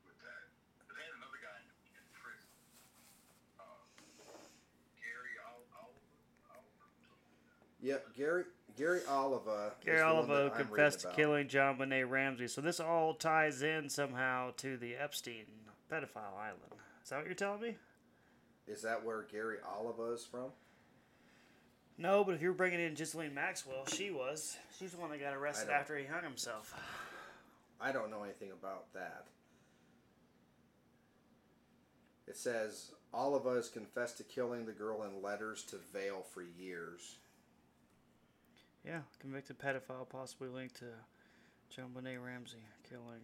with 0.04 0.20
that. 0.20 0.52
But 0.86 0.96
they 0.96 1.04
had 1.08 1.16
another 1.16 1.40
guy 1.40 1.56
in, 1.64 1.68
in 1.96 2.04
prison. 2.12 2.52
Um, 3.56 3.80
Gary 5.00 5.40
Ol- 5.48 5.64
Oliver. 5.80 6.04
Oliver. 6.52 6.92
Yep, 7.80 8.14
Gary 8.14 8.44
Gary 8.76 9.00
Oliva. 9.08 9.72
Gary 9.82 9.98
the 9.98 10.04
one 10.04 10.14
Oliver 10.14 10.44
that 10.44 10.52
I'm 10.52 10.66
confessed 10.66 11.00
to 11.00 11.08
killing 11.16 11.48
JonBenét 11.48 12.10
Ramsey. 12.10 12.48
So 12.48 12.60
this 12.60 12.80
all 12.80 13.14
ties 13.14 13.62
in 13.62 13.88
somehow 13.88 14.50
to 14.58 14.76
the 14.76 14.94
Epstein 14.96 15.46
pedophile 15.90 16.36
island. 16.38 16.76
Is 17.02 17.08
that 17.10 17.16
what 17.18 17.26
you're 17.26 17.34
telling 17.34 17.62
me? 17.62 17.76
Is 18.68 18.82
that 18.82 19.02
where 19.04 19.22
Gary 19.22 19.56
Oliva 19.78 20.12
is 20.12 20.24
from? 20.24 20.50
No, 21.98 22.24
but 22.24 22.34
if 22.34 22.42
you're 22.42 22.52
bringing 22.52 22.80
in 22.80 22.94
Ghislaine 22.94 23.34
Maxwell, 23.34 23.86
she 23.86 24.10
was. 24.10 24.56
She's 24.78 24.92
the 24.92 24.98
one 24.98 25.10
that 25.10 25.20
got 25.20 25.34
arrested 25.34 25.70
after 25.70 25.96
he 25.96 26.04
hung 26.04 26.22
himself. 26.22 26.74
I 27.80 27.92
don't 27.92 28.10
know 28.10 28.22
anything 28.22 28.50
about 28.50 28.92
that. 28.92 29.24
It 32.26 32.36
says 32.36 32.90
Oliva 33.14 33.54
has 33.54 33.68
confessed 33.68 34.18
to 34.18 34.24
killing 34.24 34.66
the 34.66 34.72
girl 34.72 35.04
in 35.04 35.22
letters 35.22 35.62
to 35.64 35.76
Vale 35.92 36.24
for 36.34 36.42
years. 36.42 37.16
Yeah, 38.84 39.00
convicted 39.20 39.58
pedophile 39.58 40.08
possibly 40.08 40.48
linked 40.48 40.76
to 40.76 40.86
JonBenét 41.74 42.22
Ramsey 42.22 42.64
killing. 42.88 43.22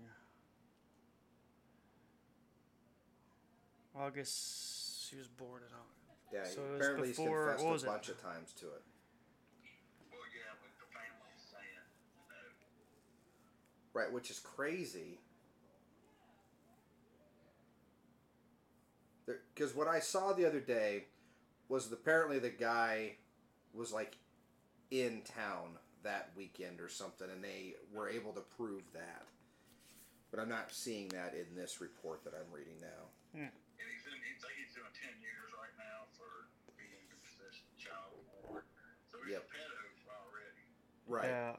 August. 3.94 5.08
She 5.08 5.16
was 5.16 5.28
born 5.28 5.60
in 5.60 5.74
August. 5.74 6.01
Yeah, 6.32 6.44
So 6.44 6.62
it 6.64 6.70
was 6.70 6.76
apparently 6.80 7.08
before- 7.08 7.26
he's 7.26 7.34
confessed 7.44 7.64
what 7.64 7.70
a 7.70 7.72
was 7.72 7.82
it? 7.82 7.86
bunch 7.86 8.08
of 8.08 8.22
times 8.22 8.52
to 8.54 8.66
it. 8.66 8.82
Well, 10.10 10.20
yeah, 10.34 10.52
but 10.62 10.70
the 10.78 10.86
family's 10.92 11.42
saying 11.50 11.86
no. 12.28 14.00
Right, 14.00 14.10
which 14.12 14.30
is 14.30 14.38
crazy. 14.40 15.20
Because 19.26 19.74
what 19.74 19.88
I 19.88 20.00
saw 20.00 20.32
the 20.32 20.46
other 20.46 20.60
day 20.60 21.04
was 21.68 21.88
that 21.88 21.96
apparently 21.96 22.38
the 22.38 22.50
guy 22.50 23.16
was 23.72 23.92
like 23.92 24.16
in 24.90 25.22
town 25.22 25.78
that 26.02 26.30
weekend 26.36 26.80
or 26.80 26.88
something, 26.88 27.28
and 27.30 27.42
they 27.44 27.74
were 27.92 28.08
able 28.08 28.32
to 28.32 28.40
prove 28.40 28.82
that. 28.92 29.24
But 30.30 30.40
I'm 30.40 30.48
not 30.48 30.72
seeing 30.72 31.08
that 31.08 31.34
in 31.34 31.54
this 31.54 31.80
report 31.80 32.24
that 32.24 32.34
I'm 32.34 32.50
reading 32.52 32.80
now. 32.80 33.40
And 33.40 33.50
Right. 41.08 41.28
Yeah. 41.28 41.52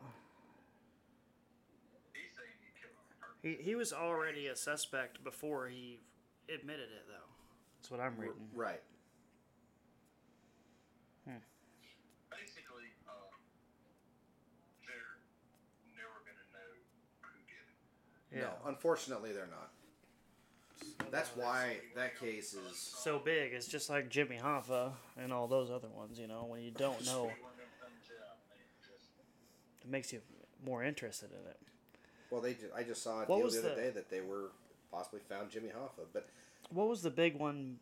He 2.13 2.19
killed 2.79 2.91
him 2.91 2.97
on 2.97 3.05
purpose. 3.19 3.41
He, 3.41 3.63
he 3.63 3.75
was 3.75 3.93
already 3.93 4.47
a 4.47 4.55
suspect 4.55 5.23
before 5.23 5.67
he 5.67 5.99
admitted 6.53 6.89
it, 6.89 7.05
though. 7.07 7.29
That's 7.79 7.91
what 7.91 7.99
I'm 7.99 8.13
R- 8.17 8.21
reading. 8.21 8.47
Right. 8.55 8.81
Basically, 12.31 12.89
um, 13.07 13.29
they're 14.87 15.19
never 15.95 16.17
going 16.25 16.35
to 16.35 16.47
know 16.57 16.81
Yeah. 18.31 18.53
No, 18.63 18.69
unfortunately, 18.69 19.31
they're 19.33 19.47
not. 19.47 19.69
That's 21.11 21.29
why 21.35 21.77
that 21.95 22.19
case 22.19 22.53
is. 22.55 22.75
so 22.75 23.19
big. 23.19 23.53
It's 23.53 23.67
just 23.67 23.89
like 23.89 24.09
Jimmy 24.09 24.37
Hoffa 24.41 24.93
and 25.17 25.31
all 25.31 25.47
those 25.47 25.69
other 25.69 25.87
ones. 25.89 26.17
You 26.19 26.27
know, 26.27 26.45
when 26.49 26.61
you 26.61 26.71
don't 26.71 27.05
know, 27.05 27.23
One 27.25 27.31
of 27.31 27.37
them 27.37 27.69
things 27.79 28.09
out, 28.19 28.37
man. 28.49 28.57
Just 28.81 29.11
it 29.83 29.89
makes 29.89 30.11
you 30.13 30.21
more 30.65 30.83
interested 30.83 31.29
in 31.31 31.45
it. 31.49 31.59
Well, 32.29 32.41
they. 32.41 32.53
Ju- 32.53 32.71
I 32.75 32.83
just 32.83 33.03
saw 33.03 33.21
a 33.21 33.25
What 33.25 33.37
deal 33.37 33.43
was 33.45 33.53
the 33.53 33.59
other 33.59 33.75
the- 33.75 33.81
day 33.81 33.89
that 33.91 34.09
they 34.09 34.21
were 34.21 34.51
possibly 34.91 35.19
found 35.29 35.49
Jimmy 35.51 35.69
Hoffa, 35.69 36.05
but 36.13 36.29
What 36.69 36.87
was 36.87 37.01
the 37.01 37.09
big 37.11 37.35
one 37.37 37.79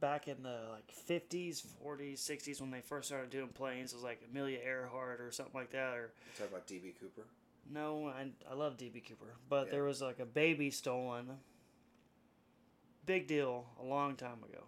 back 0.00 0.28
in 0.28 0.42
the 0.42 0.60
like 0.70 0.90
fifties, 0.92 1.60
forties, 1.82 2.20
sixties 2.20 2.60
when 2.60 2.70
they 2.70 2.80
first 2.80 3.08
started 3.08 3.30
doing 3.30 3.48
planes? 3.48 3.92
It 3.92 3.96
was 3.96 4.04
like 4.04 4.20
Amelia 4.30 4.58
Earhart 4.58 5.20
or 5.20 5.30
something 5.32 5.54
like 5.54 5.70
that, 5.72 5.94
or 5.96 6.12
talk 6.38 6.48
about 6.50 6.66
DB 6.66 6.92
Cooper. 7.00 7.22
no, 7.70 8.06
I 8.08 8.30
I 8.48 8.54
love 8.54 8.76
DB 8.76 9.00
Cooper, 9.06 9.34
but 9.48 9.66
Yeah. 9.66 9.72
there 9.72 9.84
was 9.84 10.00
like 10.02 10.18
a 10.20 10.26
baby 10.26 10.70
stolen. 10.70 11.38
Big 13.06 13.26
deal 13.26 13.66
a 13.80 13.84
long 13.84 14.16
time 14.16 14.44
ago. 14.44 14.62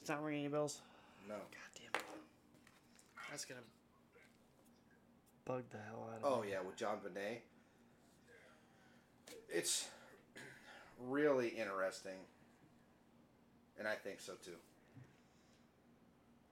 It's 0.00 0.08
not 0.08 0.22
ringing 0.24 0.44
any 0.46 0.50
bells. 0.52 0.80
No. 1.28 1.34
God! 1.34 1.69
That's 3.30 3.44
gonna 3.44 3.60
bug 5.44 5.64
the 5.70 5.78
hell 5.78 6.08
out 6.12 6.18
of 6.18 6.24
Oh 6.24 6.42
me. 6.42 6.48
Oh 6.48 6.50
yeah, 6.52 6.60
with 6.60 6.76
JonBenét. 6.76 7.38
It's 9.48 9.88
really 10.98 11.48
interesting, 11.48 12.18
and 13.78 13.86
I 13.88 13.94
think 13.94 14.20
so 14.20 14.34
too. 14.44 14.56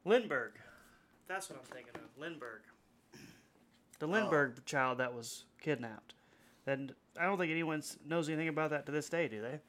Lindbergh. 0.05 0.53
That's 1.29 1.51
what 1.51 1.59
I'm 1.59 1.65
thinking 1.67 1.95
of. 1.95 2.01
Lindbergh. 2.21 2.63
The 3.99 4.07
Oh. 4.07 4.11
Lindbergh 4.11 4.65
child 4.65 4.99
that 4.99 5.13
was 5.13 5.45
kidnapped. 5.61 6.15
And 6.67 6.95
I 7.19 7.25
don't 7.25 7.39
think 7.39 7.51
anyone 7.51 7.83
knows 8.07 8.29
anything 8.29 8.49
about 8.49 8.71
that 8.71 8.87
to 8.87 8.93
this 8.93 9.09
day, 9.09 9.27
do 9.29 9.41
they? 9.43 9.61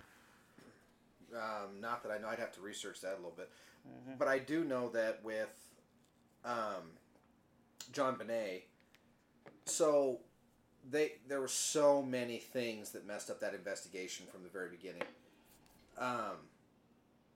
Um, 1.37 1.79
not 1.79 2.03
that 2.03 2.11
I 2.11 2.17
know. 2.17 2.27
I'd 2.27 2.39
have 2.39 2.51
to 2.53 2.61
research 2.61 3.01
that 3.01 3.13
a 3.13 3.15
little 3.15 3.31
bit, 3.35 3.49
but 4.17 4.27
I 4.27 4.39
do 4.39 4.63
know 4.63 4.89
that 4.89 5.23
with 5.23 5.49
um, 6.45 6.91
JonBenét. 7.93 8.63
So 9.65 10.19
they 10.89 11.13
there 11.27 11.41
were 11.41 11.47
so 11.47 12.01
many 12.01 12.37
things 12.37 12.91
that 12.91 13.05
messed 13.05 13.29
up 13.29 13.39
that 13.41 13.53
investigation 13.53 14.25
from 14.31 14.43
the 14.43 14.49
very 14.49 14.69
beginning. 14.69 15.03
Um, 15.97 16.37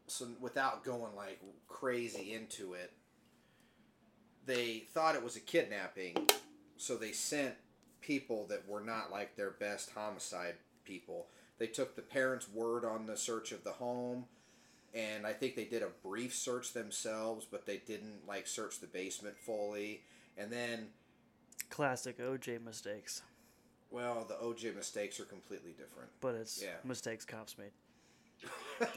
so 0.07 0.27
without 0.39 0.83
going 0.83 1.15
like 1.15 1.41
crazy 1.67 2.33
into 2.33 2.73
it, 2.73 2.91
they 4.45 4.83
thought 4.93 5.15
it 5.15 5.23
was 5.23 5.35
a 5.35 5.41
kidnapping, 5.41 6.15
so 6.77 6.95
they 6.95 7.11
sent 7.11 7.55
people 8.01 8.45
that 8.47 8.67
were 8.67 8.81
not 8.81 9.11
like 9.11 9.35
their 9.35 9.51
best 9.51 9.91
homicide 9.91 10.55
people. 10.83 11.27
They 11.57 11.67
took 11.67 11.95
the 11.95 12.01
parents' 12.01 12.49
word 12.49 12.83
on 12.83 13.05
the 13.05 13.15
search 13.15 13.51
of 13.51 13.63
the 13.63 13.71
home, 13.71 14.25
and 14.93 15.25
I 15.25 15.33
think 15.33 15.55
they 15.55 15.65
did 15.65 15.81
a 15.81 16.07
brief 16.07 16.35
search 16.35 16.73
themselves, 16.73 17.45
but 17.49 17.65
they 17.65 17.77
didn't 17.77 18.27
like 18.27 18.47
search 18.47 18.79
the 18.79 18.87
basement 18.87 19.37
fully. 19.37 20.01
And 20.37 20.51
then, 20.51 20.87
Classic 21.69 22.17
OJ 22.19 22.63
mistakes. 22.63 23.21
well, 23.91 24.25
the 24.27 24.35
OJ 24.35 24.75
mistakes 24.75 25.19
are 25.19 25.25
completely 25.25 25.71
different. 25.71 26.09
But 26.21 26.35
it's 26.35 26.61
Yeah. 26.61 26.75
mistakes 26.83 27.25
cops 27.25 27.55
made. 27.57 27.71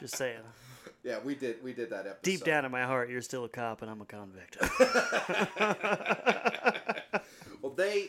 Just 0.00 0.16
saying. 0.16 0.40
Yeah, 1.02 1.18
we 1.24 1.34
did 1.34 1.62
we 1.62 1.72
did 1.72 1.90
that 1.90 2.06
episode. 2.06 2.22
Deep 2.22 2.44
down 2.44 2.64
in 2.64 2.70
my 2.70 2.84
heart, 2.84 3.10
you're 3.10 3.22
still 3.22 3.44
a 3.44 3.48
cop 3.48 3.82
and 3.82 3.90
I'm 3.90 4.00
a 4.00 4.04
convict. 4.04 4.56
well, 7.62 7.72
they 7.74 8.08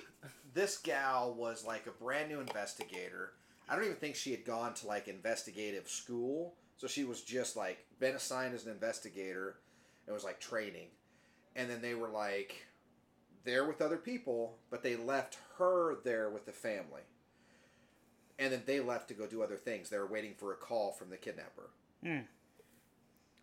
this 0.53 0.77
gal 0.77 1.33
was 1.33 1.65
like 1.65 1.87
a 1.87 1.91
brand 1.91 2.29
new 2.29 2.39
investigator. 2.39 3.33
I 3.69 3.75
don't 3.75 3.85
even 3.85 3.97
think 3.97 4.15
she 4.15 4.31
had 4.31 4.45
gone 4.45 4.73
to 4.75 4.87
like 4.87 5.07
investigative 5.07 5.87
school, 5.89 6.55
so 6.81 6.87
she 6.87 7.03
was 7.03 7.21
just 7.21 7.55
like 7.55 7.85
been 7.99 8.15
assigned 8.15 8.55
as 8.55 8.65
an 8.65 8.71
investigator. 8.71 9.57
and 10.07 10.15
was 10.15 10.23
like 10.23 10.39
training, 10.39 10.87
and 11.55 11.69
then 11.69 11.79
they 11.79 11.93
were 11.93 12.07
like 12.07 12.65
there 13.43 13.65
with 13.65 13.83
other 13.83 13.97
people, 13.97 14.57
but 14.71 14.81
they 14.81 14.95
left 14.95 15.37
her 15.59 15.97
there 16.03 16.31
with 16.31 16.47
the 16.47 16.51
family. 16.51 17.03
And 18.39 18.51
then 18.51 18.63
they 18.65 18.79
left 18.79 19.09
to 19.09 19.13
go 19.13 19.27
do 19.27 19.43
other 19.43 19.57
things. 19.57 19.91
They 19.91 19.99
were 19.99 20.07
waiting 20.07 20.33
for 20.33 20.53
a 20.53 20.55
call 20.55 20.91
from 20.91 21.11
the 21.11 21.17
kidnapper. 21.17 21.69
Hmm. 22.03 22.21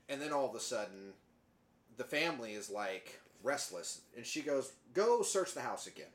And 0.09 0.21
then 0.21 0.33
all 0.33 0.49
of 0.49 0.57
a 0.57 0.61
sudden, 0.61 1.13
the 1.97 2.03
family 2.03 2.55
is 2.55 2.69
like 2.69 3.21
restless, 3.45 4.01
and 4.17 4.27
she 4.27 4.43
goes, 4.43 4.73
"Go 4.95 5.23
search 5.23 5.55
the 5.55 5.61
house 5.61 5.87
again." 5.87 6.13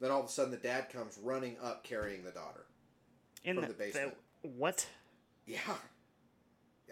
Then 0.00 0.10
all 0.10 0.18
of 0.18 0.26
a 0.26 0.30
sudden, 0.30 0.50
the 0.50 0.56
dad 0.56 0.90
comes 0.90 1.16
running 1.16 1.58
up 1.62 1.84
carrying 1.84 2.24
the 2.24 2.32
daughter. 2.32 2.66
In 3.44 3.54
From 3.54 3.68
the 3.68 3.74
basement. 3.74 4.16
what? 4.42 4.88
Yeah, 5.46 5.58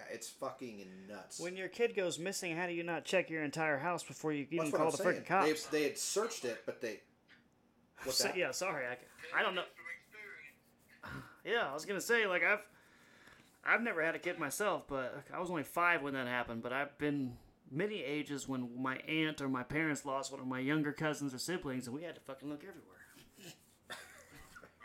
yeah, 0.08 0.14
it's 0.14 0.28
fucking 0.28 0.86
nuts. 1.08 1.38
When 1.40 1.56
your 1.56 1.68
kid 1.68 1.94
goes 1.94 2.18
missing, 2.18 2.56
how 2.56 2.66
do 2.66 2.72
you 2.72 2.82
not 2.82 3.04
check 3.04 3.30
your 3.30 3.42
entire 3.42 3.78
house 3.78 4.02
before 4.02 4.32
you 4.32 4.46
even 4.50 4.70
call 4.72 4.86
I'm 4.86 4.90
the 4.92 4.96
saying. 4.96 5.20
freaking 5.22 5.26
cops? 5.26 5.66
They, 5.66 5.78
they 5.78 5.84
had 5.88 5.98
searched 5.98 6.44
it, 6.44 6.62
but 6.66 6.80
they. 6.80 7.00
What's 8.04 8.18
So- 8.18 8.24
that? 8.24 8.36
yeah, 8.36 8.50
sorry, 8.52 8.84
I, 8.86 8.96
I 9.38 9.42
don't 9.42 9.54
know. 9.54 9.64
Yeah, 11.42 11.70
I 11.70 11.72
was 11.72 11.86
gonna 11.86 12.02
say 12.02 12.26
like 12.26 12.44
I've 12.44 12.60
I've 13.64 13.80
never 13.80 14.04
had 14.04 14.14
a 14.14 14.18
kid 14.18 14.38
myself, 14.38 14.84
but 14.86 15.24
I 15.32 15.40
was 15.40 15.48
only 15.48 15.62
five 15.64 16.02
when 16.02 16.12
that 16.12 16.28
happened. 16.28 16.62
But 16.62 16.74
I've 16.74 16.92
been 16.98 17.32
many 17.72 18.04
ages 18.04 18.46
when 18.46 18.68
my 18.76 18.96
aunt 19.08 19.40
or 19.40 19.48
my 19.48 19.62
parents 19.62 20.04
lost 20.04 20.30
one 20.32 20.40
of 20.42 20.46
my 20.46 20.60
younger 20.60 20.92
cousins 20.92 21.32
or 21.32 21.38
siblings, 21.38 21.86
and 21.88 21.96
we 21.96 22.02
had 22.04 22.14
to 22.16 22.20
fucking 22.20 22.46
look 22.50 22.60
everywhere. 22.60 23.00
I 23.88 23.96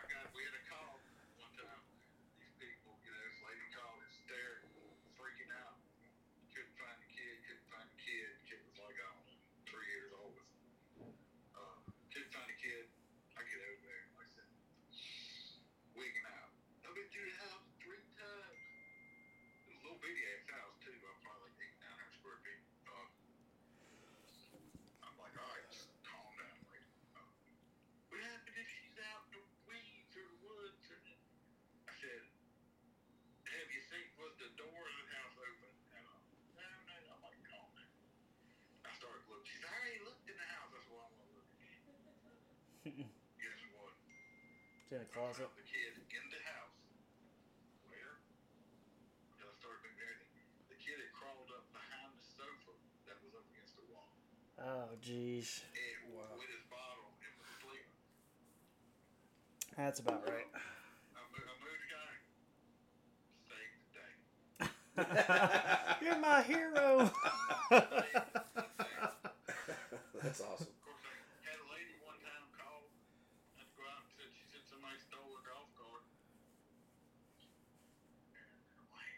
got, 0.08 0.32
we 0.32 0.48
had 0.48 0.56
a 0.56 0.64
call 0.72 0.96
one 1.36 1.52
time. 1.60 1.84
These 2.40 2.56
people, 2.56 2.96
you 3.04 3.12
know, 3.12 3.20
this 3.28 3.36
lady 3.44 3.68
called 3.76 4.00
hysterical, 4.08 4.96
freaking 5.20 5.52
out. 5.60 5.76
Couldn't 6.56 6.72
find 6.80 6.96
the 7.04 7.10
kid, 7.12 7.36
couldn't 7.52 7.68
find 7.68 7.84
the 7.92 8.00
kid. 8.00 8.32
Kid 8.48 8.64
was 8.64 8.80
like, 8.80 8.96
I 8.96 9.08
don't 9.12 9.28
know, 9.28 9.40
three 9.68 9.88
years 9.92 10.12
old. 10.24 10.40
Uh, 11.52 11.84
couldn't 12.16 12.32
find 12.32 12.48
the 12.48 12.56
kid. 12.64 12.88
I 13.36 13.44
get 13.44 13.60
over 13.60 13.84
there. 13.92 14.04
Like 14.16 14.32
I 14.32 14.40
said, 14.40 14.48
wigging 16.00 16.24
out. 16.32 16.48
I've 16.86 16.94
been 16.94 17.10
to 17.12 17.22
the 17.28 17.36
house 17.50 17.66
three 17.82 18.04
times. 18.16 18.62
It 19.68 19.74
was 19.74 19.80
a 19.80 19.84
little 19.90 20.00
bitty 20.00 20.22
ass 20.32 20.48
house, 20.48 20.76
too. 20.80 20.96
I'm 20.96 21.20
probably 21.26 21.50
like 21.52 21.60
eight, 21.66 21.76
nine 21.84 21.92
hundred 21.98 22.14
square 22.16 22.40
feet. 22.46 22.62
Uh, 22.88 23.08
I'm 25.04 25.16
like, 25.20 25.36
all 25.36 25.50
right, 25.50 25.68
just 25.74 25.92
calm 26.08 26.30
down. 26.40 26.56
Like, 26.72 26.86
uh, 27.20 27.26
what 28.14 28.20
happened 28.24 28.56
if 28.60 28.68
she's 28.72 28.96
out 29.12 29.28
in 29.34 29.40
the 29.40 29.44
weeds 29.68 30.14
or 30.16 30.24
the 30.30 30.40
woods? 30.46 30.84
Or 30.88 31.00
I 31.90 31.94
said, 32.00 32.24
have 33.50 33.68
you 33.76 33.82
seen, 33.92 34.06
was 34.22 34.36
the 34.40 34.52
door 34.56 34.72
of 34.80 34.96
the 34.96 35.08
house 35.20 35.36
open? 35.36 35.74
And 36.00 36.06
uh, 36.06 36.64
no, 36.64 36.64
no, 36.96 36.96
I'm 37.12 37.22
like, 37.28 37.40
calm 37.50 37.68
down. 37.76 37.92
I 38.88 38.92
started 38.96 39.26
looking. 39.28 39.48
She 39.52 39.60
said, 39.60 39.68
I 39.68 39.76
already 39.84 40.00
looked 40.08 40.24
in 40.32 40.38
the 40.40 40.48
house. 40.48 40.70
That's 40.72 40.88
why 40.88 41.02
I'm 41.04 41.18
looking. 41.20 41.44
Guess 42.86 43.02
what? 43.74 43.98
It's 44.86 44.94
in 44.94 45.02
a 45.02 45.10
closet. 45.10 45.50
The 45.58 45.66
kid 45.66 45.98
in 45.98 46.26
the 46.30 46.38
house. 46.54 46.78
Where? 47.90 48.22
Until 49.34 49.50
I 49.50 49.56
started 49.58 49.82
moving 49.82 50.06
everything. 50.06 50.46
The 50.70 50.78
kid 50.78 51.02
had 51.02 51.10
crawled 51.18 51.50
up 51.50 51.66
behind 51.74 52.14
the 52.14 52.22
sofa 52.22 52.78
that 53.10 53.18
was 53.26 53.34
up 53.34 53.42
against 53.50 53.74
the 53.74 53.90
wall. 53.90 54.14
Oh, 54.62 54.94
jeez. 55.02 55.66
And 55.74 56.14
Wow. 56.14 56.30
with 56.38 56.46
his 56.54 56.62
bottle 56.70 57.10
and 57.26 57.34
was 57.42 57.50
sleeping. 57.58 57.98
That's 59.74 59.98
about 60.06 60.22
right. 60.30 60.46
I 60.54 61.26
moved, 61.34 61.50
I 61.50 61.58
moved 61.66 61.82
the 61.82 61.90
guy. 61.90 62.14
Saved 63.50 63.82
the 63.82 63.98
day. 63.98 64.14
You're 66.06 66.22
my 66.22 66.46
hero. 66.46 67.10
That's 70.22 70.38
awesome. 70.42 70.70
Of 70.70 70.82
course, 70.86 71.02
I 71.02 71.14
had 71.50 71.58
a 71.60 71.68
lady 71.74 71.98
one 72.02 72.18
time 72.24 72.46
call. 72.56 72.88
I 73.60 73.62
had 73.62 73.68
to 73.70 73.76
go 73.78 73.84
out 73.92 74.08
and 74.08 74.12
said 74.16 74.30
she 74.34 74.46
said 74.50 74.64
somebody 74.66 74.96
stole 75.06 75.28
her 75.38 75.44
golf 75.46 75.70
cart. 75.76 76.02
And 78.34 78.80
I'm 78.80 78.90
like, 78.96 79.12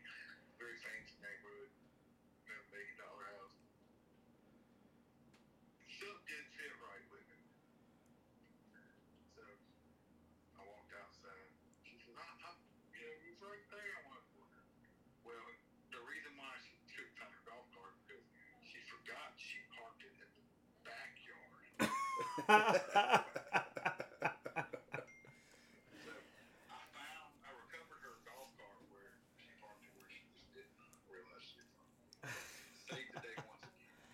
very 0.60 0.76
fancy 0.82 1.16
neighborhood, 1.22 1.70
a 2.50 2.58
million 2.74 2.96
dollar 3.00 3.24
house. 3.40 3.56
Something 5.96 6.26
didn't 6.28 6.52
fit 6.60 6.74
right 6.84 7.06
with 7.14 7.26
it. 7.32 7.42
So 9.32 9.42
I 10.60 10.62
walked 10.68 10.92
outside. 10.98 11.50
She 11.88 11.96
said, 12.04 12.20
I, 12.20 12.26
I, 12.26 12.50
you 12.94 13.00
know, 13.02 13.16
it 13.16 13.22
was 13.32 13.40
right 13.48 13.64
there. 13.72 13.94
I 13.96 14.04
went, 14.12 14.26
well, 15.24 15.48
the 15.96 16.02
reason 16.04 16.36
why 16.36 16.52
she 16.62 16.76
couldn't 16.94 17.16
find 17.16 17.32
her 17.32 17.44
golf 17.48 17.66
cart 17.74 17.96
because 18.06 18.22
she 18.62 18.78
forgot 18.92 19.34
she 19.40 19.58
parked 19.74 20.04
it 20.06 20.14
in 20.14 20.30
the 20.38 20.44
backyard. 20.86 21.90
So 22.48 22.54
I 22.54 22.64
found, 26.96 27.32
I 27.48 27.52
recovered 27.52 28.00
her 28.08 28.16
golf 28.24 28.56
cart 28.56 28.80
where 28.96 29.20
she 29.36 29.52
parked 29.60 29.84
it 29.84 29.92
where 30.00 30.08
she 30.08 30.24
just 30.32 30.48
didn't 30.56 30.80
realize 31.12 31.44
she 31.44 31.60
had 31.60 31.68
parked 31.76 31.92
it. 32.00 32.08
Saved 32.88 33.12
the 33.12 33.20
day 33.20 33.36
once 33.44 33.68
again. 33.68 34.08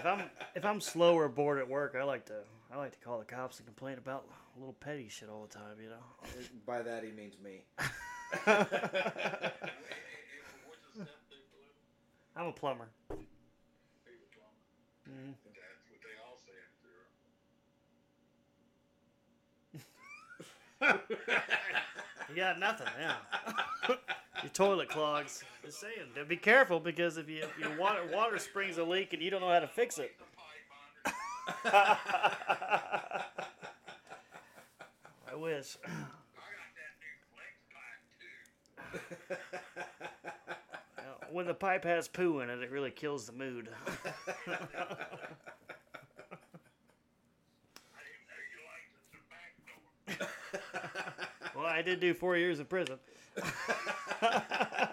If 0.00 0.06
I'm 0.06 0.22
if 0.54 0.64
I'm 0.64 0.80
slow 0.80 1.14
or 1.14 1.28
bored 1.28 1.58
at 1.58 1.68
work, 1.68 1.94
I 1.98 2.02
like 2.04 2.24
to 2.26 2.40
I 2.72 2.78
like 2.78 2.92
to 2.92 2.98
call 2.98 3.18
the 3.18 3.24
cops 3.24 3.58
and 3.58 3.66
complain 3.66 3.98
about 3.98 4.24
a 4.56 4.58
little 4.58 4.72
petty 4.74 5.08
shit 5.08 5.28
all 5.28 5.42
the 5.42 5.52
time. 5.54 5.76
You 5.82 5.90
know. 5.90 6.02
By 6.66 6.82
that 6.82 7.04
he 7.04 7.10
means 7.10 7.34
me. 7.42 7.64
I'm 12.36 12.46
a 12.46 12.52
plumber. 12.52 12.88
He 13.10 13.16
was 13.16 14.30
plumber. 14.32 14.56
Mhm. 15.10 15.34
That's 15.44 15.84
what 15.90 16.00
they 16.02 16.16
all 16.24 16.38
say 16.38 16.56
after. 20.88 21.16
You 22.30 22.36
got 22.36 22.60
nothing, 22.60 22.86
yeah. 22.96 23.16
your 24.44 24.50
toilet 24.52 24.88
clogs. 24.88 25.42
Just 25.70 25.82
saying, 25.82 26.26
be 26.26 26.36
careful 26.36 26.80
because 26.80 27.16
if 27.16 27.28
you 27.28 27.44
if 27.60 27.78
water 27.78 28.00
water 28.12 28.38
springs 28.40 28.76
a 28.78 28.82
leak 28.82 29.12
and 29.12 29.22
you 29.22 29.30
don't 29.30 29.40
know 29.40 29.50
how 29.50 29.60
to 29.60 29.68
fix 29.68 29.98
it. 29.98 30.16
I 31.64 33.22
wish. 35.36 35.76
When 41.30 41.46
the 41.46 41.54
pipe 41.54 41.84
has 41.84 42.08
poo 42.08 42.40
in 42.40 42.50
it, 42.50 42.58
it 42.60 42.72
really 42.72 42.90
kills 42.90 43.26
the 43.26 43.32
mood. 43.32 43.68
Well, 51.54 51.68
I 51.68 51.82
did 51.82 52.00
do 52.00 52.14
four 52.14 52.38
years 52.38 52.58
in 52.58 52.64
prison. 52.64 52.98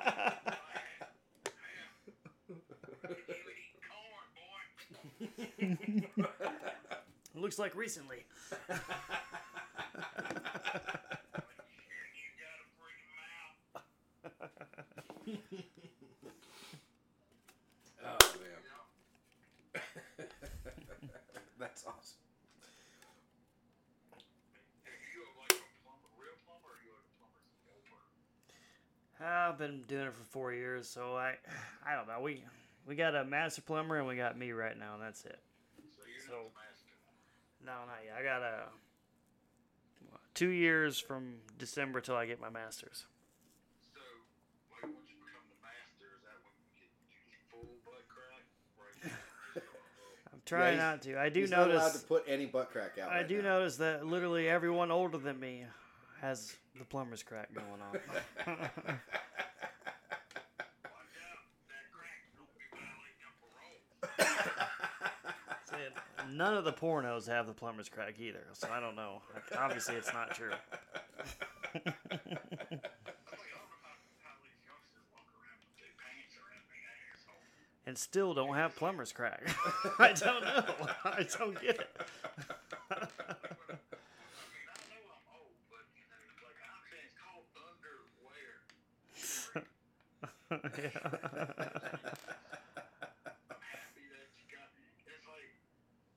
Looks 7.35 7.59
like 7.59 7.75
recently. 7.75 8.25
And 8.69 8.79
you 12.15 12.29
got 12.41 12.57
a 12.61 12.67
free 12.77 13.03
mouth. 13.17 13.83
Oh 18.03 18.17
man, 18.39 19.81
that's 21.59 21.83
awesome. 21.85 22.17
Are 24.85 24.91
you 25.13 25.23
like 25.39 25.51
a 25.51 25.65
plumber, 25.83 26.09
real 26.17 26.37
plumber, 26.45 26.69
or 26.71 26.79
you 26.85 26.91
like 26.93 27.05
a 27.05 27.15
plumber's 27.19 27.57
helper? 27.65 29.51
I've 29.51 29.57
been 29.57 29.81
doing 29.87 30.07
it 30.07 30.13
for 30.13 30.23
four 30.23 30.53
years, 30.53 30.87
so 30.89 31.15
I, 31.15 31.35
I 31.85 31.95
don't 31.95 32.07
know. 32.07 32.19
We, 32.21 32.43
we 32.87 32.95
got 32.95 33.15
a 33.15 33.23
master 33.25 33.61
plumber 33.61 33.97
and 33.97 34.07
we 34.07 34.15
got 34.15 34.37
me 34.37 34.51
right 34.51 34.77
now, 34.77 34.93
and 34.95 35.01
that's 35.03 35.25
it. 35.25 35.39
So 36.27 36.33
you're 36.33 36.43
So- 36.43 36.43
not 36.43 36.53
the 36.53 36.59
master. 36.59 36.93
No, 37.65 37.85
not 37.85 37.99
yet. 38.05 38.15
I 38.17 38.23
got 38.23 38.41
a 38.43 38.69
two 40.33 40.49
years 40.49 40.99
from 40.99 41.41
December 41.57 41.99
till 42.01 42.15
I 42.15 42.25
get 42.27 42.39
my 42.39 42.49
master's. 42.49 43.05
So, 43.95 43.99
like, 44.71 44.83
once 44.83 45.09
you 45.09 45.15
become 45.17 45.41
the 45.49 45.57
master, 45.65 46.05
is 46.15 46.21
that 46.23 46.37
when 46.43 46.53
you 46.61 46.69
get 46.77 46.89
you 47.09 47.17
just 47.25 47.41
full 47.49 47.65
butt 47.83 48.05
crack? 48.07 48.45
Right? 48.77 48.93
Just 49.03 49.15
a 49.55 49.59
little- 49.59 49.73
I'm 50.33 50.41
trying 50.45 50.73
he's- 50.73 50.83
not 50.83 51.01
to. 51.01 51.19
I 51.19 51.29
do 51.29 51.39
He's 51.41 51.49
not 51.51 51.71
allowed 51.71 51.93
to 51.93 51.99
put 52.05 52.23
any 52.27 52.45
butt 52.45 52.69
crack 52.71 52.97
out. 52.99 53.09
I 53.09 53.17
right 53.17 53.27
do 53.27 53.41
now. 53.41 53.57
notice 53.57 53.77
that 53.77 54.05
literally 54.05 54.47
everyone 54.47 54.91
older 54.91 55.17
than 55.17 55.39
me 55.39 55.65
has 56.21 56.55
the 56.77 56.85
plumber's 56.85 57.23
crack 57.23 57.51
going 57.53 57.81
on. 57.81 57.93
Watch 57.97 57.99
out, 58.45 58.69
that 61.67 61.89
crack's 61.91 62.29
gonna 62.37 62.53
be 62.53 62.69
violating 62.69 63.17
your 63.25 63.33
parole. 63.41 63.81
Saying, 65.65 65.93
None 66.29 66.55
of 66.55 66.65
the 66.65 66.73
pornos 66.73 67.27
have 67.27 67.47
the 67.47 67.53
plumber's 67.53 67.89
crack 67.89 68.15
either, 68.19 68.45
so 68.53 68.67
I 68.71 68.79
don't 68.79 68.95
know. 68.95 69.21
Obviously, 69.57 69.95
it's 69.95 70.11
not 70.13 70.31
true. 70.35 70.51
And 77.85 77.97
still 77.97 78.33
don't 78.33 78.55
have 78.55 78.75
plumber's 78.75 79.13
crack. 79.13 79.47
I 79.99 80.11
don't 80.11 80.43
know. 80.43 80.63
I 81.05 81.25
don't 81.39 81.55
get 81.61 81.79
it. 81.79 81.89
I 82.91 82.99
mean, 82.99 83.07
I 84.67 84.75
know 84.91 84.99
I'm 85.07 85.23
old, 85.31 85.55
but 85.71 85.87
you 85.95 86.03
know, 86.11 86.19
like 86.43 86.59
I'm 86.67 86.83
saying, 86.91 87.07
it's 87.07 87.15
called 87.15 87.47
underwear. 87.55 88.67
I'm 93.47 93.63
happy 93.63 94.03
that 94.11 94.27
you 94.35 94.43
got. 94.51 94.67
It's 95.07 95.27
like, 95.31 95.47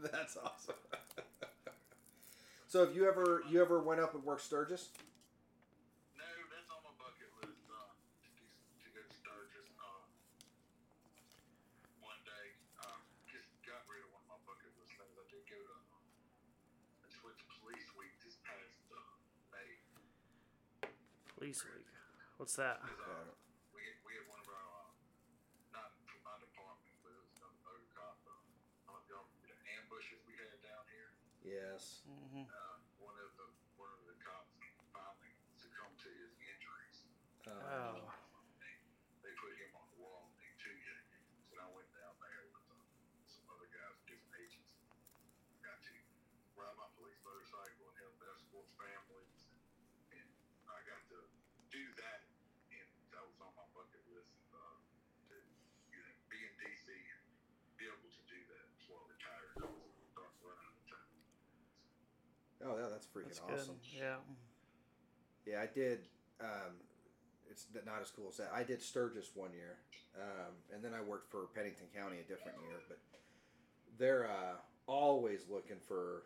That's 0.00 0.36
awesome. 0.40 0.74
so 2.68 2.86
have 2.86 2.96
you 2.96 3.06
ever 3.06 3.42
you 3.50 3.60
ever 3.60 3.82
went 3.82 4.00
up 4.00 4.14
and 4.14 4.24
worked 4.24 4.44
Sturgis? 4.44 4.88
No, 6.16 6.24
that's 6.48 6.72
on 6.72 6.80
my 6.80 6.92
bucket 6.96 7.28
list. 7.44 7.68
Uh, 7.68 7.92
to, 8.24 8.28
do, 8.32 8.44
to 8.48 8.88
go 8.96 9.00
to 9.04 9.12
Sturgis. 9.12 9.68
Uh, 9.76 10.08
one 12.00 12.16
day. 12.24 12.56
Uh, 12.80 12.96
just 13.28 13.52
got 13.68 13.84
rid 13.92 14.00
of 14.04 14.08
one 14.16 14.24
of 14.24 14.28
my 14.36 14.40
bucket 14.48 14.72
list 14.80 14.96
things. 14.96 15.16
I 15.20 15.24
did 15.28 15.44
go 15.48 15.60
to. 15.60 15.76
I 17.04 17.08
just 17.08 17.20
went 17.24 17.36
to 17.40 17.46
police 17.60 17.88
week 17.96 18.12
this 18.20 18.36
past 18.44 18.84
uh, 18.92 19.00
May. 19.50 19.70
Police 21.38 21.64
week. 21.64 21.88
What's 22.36 22.51
that? 22.62 22.78
'Cause, 22.78 23.00
uh, 23.02 23.34
we 23.74 23.82
had, 23.82 23.96
we 24.06 24.14
had 24.14 24.26
one 24.30 24.38
of 24.38 24.48
our 24.48 24.66
uh, 24.86 24.90
not 25.74 25.90
from 26.06 26.22
my 26.22 26.36
department, 26.38 26.94
but 27.02 27.10
it 27.10 27.18
was 27.26 27.34
another 27.42 27.58
motor 27.66 27.88
cop. 27.90 28.16
Uh, 28.22 28.30
I 28.30 28.86
don't 28.86 28.94
know 28.94 29.02
if 29.02 29.08
y'all 29.10 29.26
remember 29.26 29.50
the 29.50 29.70
ambushes 29.82 30.20
we 30.30 30.34
had 30.38 30.54
down 30.62 30.84
here. 30.94 31.10
Yes. 31.42 32.06
hmm 32.06 32.46
Uh, 32.46 32.78
one 33.02 33.18
of 33.18 33.30
the 33.34 33.48
one 33.74 33.90
of 33.90 34.00
the 34.06 34.14
cops 34.22 34.54
finally 34.94 35.34
succumbed 35.58 35.98
to 36.06 36.10
his 36.22 36.32
injuries. 36.38 36.98
Uh, 37.50 37.50
Oh. 37.50 38.14
They 39.22 39.32
put 39.42 39.54
him 39.58 39.74
on 39.74 39.86
the 39.90 39.98
wall 39.98 40.30
and 40.30 40.38
they 40.38 40.50
two 40.62 40.70
you. 40.70 40.96
So 41.50 41.58
I 41.58 41.66
went 41.74 41.90
down 41.94 42.14
there 42.22 42.42
with 42.46 42.62
uh, 42.70 42.78
some 43.26 43.46
other 43.50 43.66
guys, 43.74 43.94
different 44.06 44.34
agents. 44.38 44.70
Got 45.66 45.78
to 45.82 45.94
ride 46.54 46.76
my 46.78 46.86
police 46.94 47.18
motorcycle 47.26 47.90
and 47.90 47.96
help 47.98 48.14
escort 48.30 48.68
families. 48.78 49.50
And 50.14 50.26
I 50.70 50.78
got 50.86 51.02
to 51.10 51.18
do 51.70 51.82
that, 52.02 52.20
and 52.70 52.86
that 53.14 53.22
was 53.26 53.38
on 53.42 53.52
my 53.58 53.66
bucket 53.74 54.02
list 54.10 54.34
uh, 54.52 54.78
to 55.30 55.34
you 55.90 55.98
know, 56.02 56.14
be 56.30 56.38
in 56.42 56.52
DC 56.62 56.86
and 56.92 57.22
be 57.78 57.84
able 57.90 58.10
to 58.10 58.22
do 58.30 58.38
that 58.54 58.64
before 58.78 58.98
I 59.02 59.04
retire. 59.10 59.50
I 59.58 59.66
was 59.70 59.94
starting 60.12 60.36
to 60.38 60.42
run 60.46 60.58
out 60.62 60.74
of 60.78 60.84
time. 60.86 61.10
Yeah, 63.14 63.22
that's 63.26 63.38
freaking 63.38 63.48
good. 63.48 63.60
awesome. 63.60 63.76
Yeah. 63.96 64.16
Yeah, 65.46 65.60
I 65.60 65.66
did. 65.66 66.00
Um, 66.40 66.74
it's 67.50 67.66
not 67.84 68.00
as 68.00 68.10
cool 68.10 68.28
as 68.30 68.36
that. 68.38 68.50
I 68.54 68.62
did 68.62 68.80
Sturgis 68.82 69.30
one 69.34 69.52
year, 69.52 69.76
um, 70.16 70.54
and 70.72 70.82
then 70.82 70.92
I 70.94 71.02
worked 71.02 71.30
for 71.30 71.46
Pennington 71.54 71.86
County 71.94 72.16
a 72.18 72.22
different 72.22 72.58
year. 72.66 72.78
But 72.88 72.98
they're 73.98 74.26
uh, 74.26 74.56
always 74.86 75.46
looking 75.50 75.76
for 75.86 76.22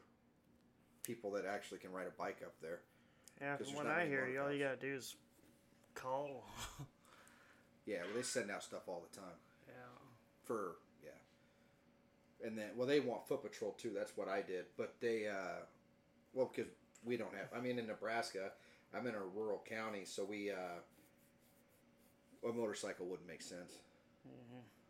people 1.02 1.30
that 1.32 1.44
actually 1.44 1.78
can 1.78 1.92
ride 1.92 2.06
a 2.06 2.18
bike 2.18 2.42
up 2.44 2.54
there. 2.60 2.80
Yeah, 3.40 3.56
from 3.56 3.74
what 3.74 3.86
I 3.86 4.06
hear, 4.06 4.28
all 4.42 4.52
you 4.52 4.64
gotta 4.64 4.76
do 4.76 4.94
is 4.94 5.16
call. 5.94 6.44
Yeah, 7.86 7.98
well, 8.04 8.16
they 8.16 8.22
send 8.22 8.50
out 8.50 8.64
stuff 8.64 8.82
all 8.88 9.02
the 9.08 9.16
time 9.16 9.38
yeah. 9.68 9.74
for 10.44 10.76
yeah. 11.02 12.46
And 12.46 12.58
then, 12.58 12.70
well, 12.76 12.86
they 12.86 13.00
want 13.00 13.26
foot 13.26 13.42
patrol 13.42 13.76
too. 13.78 13.92
That's 13.94 14.16
what 14.16 14.28
I 14.28 14.42
did, 14.42 14.66
but 14.76 14.96
they, 15.00 15.28
uh, 15.28 15.64
well, 16.36 16.50
because 16.54 16.70
we 17.04 17.16
don't 17.16 17.34
have. 17.34 17.48
I 17.56 17.60
mean, 17.60 17.78
in 17.78 17.86
Nebraska, 17.86 18.52
I'm 18.94 19.06
in 19.06 19.14
a 19.14 19.20
rural 19.34 19.62
county, 19.68 20.04
so 20.04 20.24
we, 20.24 20.50
uh, 20.52 20.80
a 22.48 22.52
motorcycle 22.52 23.06
wouldn't 23.06 23.26
make 23.28 23.42
sense. 23.42 23.72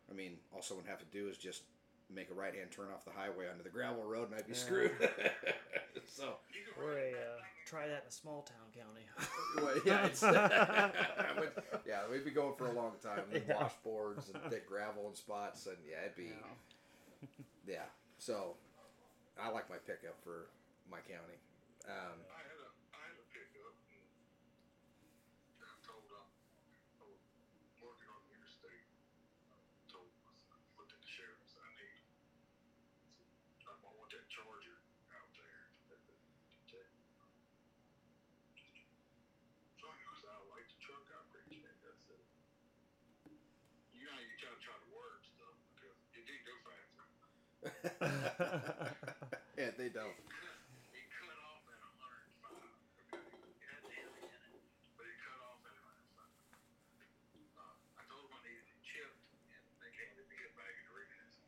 I 0.09 0.13
mean, 0.13 0.37
all 0.53 0.61
someone 0.61 0.85
would 0.85 0.89
have 0.91 0.99
to 0.99 1.05
do 1.17 1.27
is 1.29 1.37
just 1.37 1.63
make 2.09 2.29
a 2.29 2.33
right 2.33 2.53
hand 2.55 2.71
turn 2.71 2.87
off 2.93 3.03
the 3.05 3.11
highway 3.11 3.47
onto 3.49 3.63
the 3.63 3.69
gravel 3.69 4.03
road, 4.03 4.27
and 4.29 4.35
I'd 4.35 4.45
be 4.45 4.53
Yeah. 4.53 4.57
screwed. 4.59 4.91
so, 6.05 6.35
You 6.53 6.73
can 6.73 6.83
Or 6.83 6.93
ride 6.95 7.13
a 7.13 7.17
uh, 7.17 7.41
try 7.65 7.87
that 7.87 8.03
in 8.03 8.07
a 8.07 8.11
small 8.11 8.43
town 8.43 8.71
county. 8.73 9.05
well, 9.57 9.75
yeah, 9.85 10.05
it's, 10.05 10.23
I 10.23 10.91
would, 11.37 11.51
yeah, 11.85 12.01
we'd 12.09 12.23
be 12.25 12.31
going 12.31 12.55
for 12.57 12.67
a 12.67 12.73
long 12.73 12.93
time. 13.03 13.23
And 13.33 13.43
Yeah. 13.47 13.55
Washboards 13.55 14.33
and 14.33 14.41
thick 14.51 14.67
gravel 14.67 15.07
and 15.07 15.15
spots, 15.15 15.65
and 15.67 15.77
yeah, 15.89 16.01
it'd 16.03 16.15
be, 16.15 16.31
Yeah. 17.21 17.27
yeah. 17.67 17.85
So, 18.19 18.55
I 19.41 19.49
like 19.49 19.69
my 19.69 19.77
pickup 19.77 20.15
for 20.23 20.47
my 20.89 21.01
county. 21.03 21.39
Um, 21.87 22.17
I 22.31 22.41
had 22.43 22.59
a 22.59 22.69
I 22.95 23.01
had 23.07 23.17
a 23.19 23.25
pickup 23.31 23.75
and 25.59 25.67
I 25.67 25.75
told 25.85 26.05
um 26.17 26.29
I 26.99 27.05
was 27.05 27.21
working 27.83 28.09
on 28.09 28.21
the 28.25 28.31
interstate. 28.37 28.85
I 29.51 29.85
told 29.91 30.09
I 30.25 30.31
looked 30.79 30.93
at 30.93 31.01
the 31.01 31.09
sheriff's 31.11 31.55
I 31.59 31.67
need 31.77 32.03
I 33.67 33.73
want 33.83 34.09
that 34.11 34.25
charger 34.29 34.77
out 35.13 35.29
there. 35.37 35.61
So 39.79 39.85
I 39.87 39.93
said 40.19 40.29
I 40.31 40.39
like 40.51 40.67
the 40.67 40.79
truck 40.83 41.05
I 41.13 41.17
appreciate 41.27 41.63
that 41.83 41.97
said 42.07 42.21
you 43.93 44.03
know 44.05 44.17
you 44.19 44.33
try 44.39 44.51
to 44.51 44.59
try 44.63 44.75
to 44.77 44.89
work 44.95 45.21
stuff 45.23 45.55
because 45.75 45.97
it 46.15 46.23
didn't 46.27 46.45
go 46.47 46.55
fast. 46.65 46.91
yeah, 49.57 49.71
they 49.77 49.89
don't. 49.89 50.15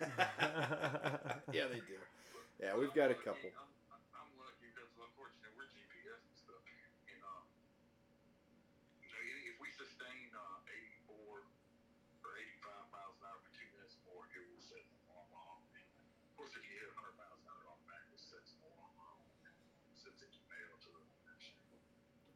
yeah, 1.52 1.66
they 1.70 1.80
do. 1.86 1.98
Yeah, 2.60 2.74
we've 2.76 2.94
got 2.94 3.10
a 3.10 3.14
couple. 3.14 3.50
I'm, 3.54 3.70
I'm- 3.90 4.10
I'm 4.14 4.30
lucky 4.38 4.70
because 4.74 4.90
unfortunately 4.98 5.50
we're 5.54 5.70
GPS 5.70 6.22
and 6.26 6.36
stuff, 6.38 6.62
and 7.10 7.20
um, 7.22 7.44
you 9.02 9.08
know, 9.10 9.22
if 9.50 9.56
we 9.60 9.68
sustain 9.70 10.30
uh, 10.34 10.58
84 11.06 11.44
or 12.24 12.30
85 12.38 12.90
miles 12.94 13.14
an 13.20 13.24
hour 13.26 13.38
for 13.42 13.50
two 13.54 13.68
minutes 13.74 13.94
more, 14.06 14.24
it 14.30 14.42
will 14.46 14.62
set 14.62 14.82
the 14.90 14.98
alarm 15.06 15.30
off. 15.34 15.62
Of 15.66 16.32
course, 16.36 16.54
if 16.56 16.62
you 16.66 16.74
hit 16.78 16.90
100 16.94 17.14
miles 17.18 17.38
an 17.42 17.46
hour, 17.50 17.60
it 17.62 17.68
automatically 17.70 18.18
sets 18.18 18.54
the 18.58 18.66
alarm 18.66 18.96
off. 18.98 19.20
Sends 19.98 20.20
an 20.22 20.30
email 20.34 20.74
to 20.82 20.88
the 20.90 21.02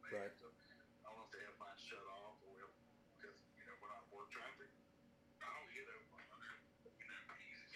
Right. 0.09 0.31
So, 0.39 0.47
I 0.49 1.07
don't 1.09 1.15
know 1.17 1.25
if 1.27 1.31
they 1.31 1.43
have 1.45 1.57
mine 1.59 1.77
shut 1.77 2.01
off 2.07 2.35
or 2.41 2.65
if, 2.65 2.71
because 3.19 3.37
you 3.55 3.63
know 3.67 3.75
when 3.83 3.91
I 3.93 3.99
work 4.09 4.29
traffic, 4.31 4.69
I 5.39 5.47
don't 5.53 5.69
get 5.73 5.85
over 5.89 6.17
100. 6.17 6.57
You 6.97 7.05
know, 7.07 7.21
easy. 7.37 7.67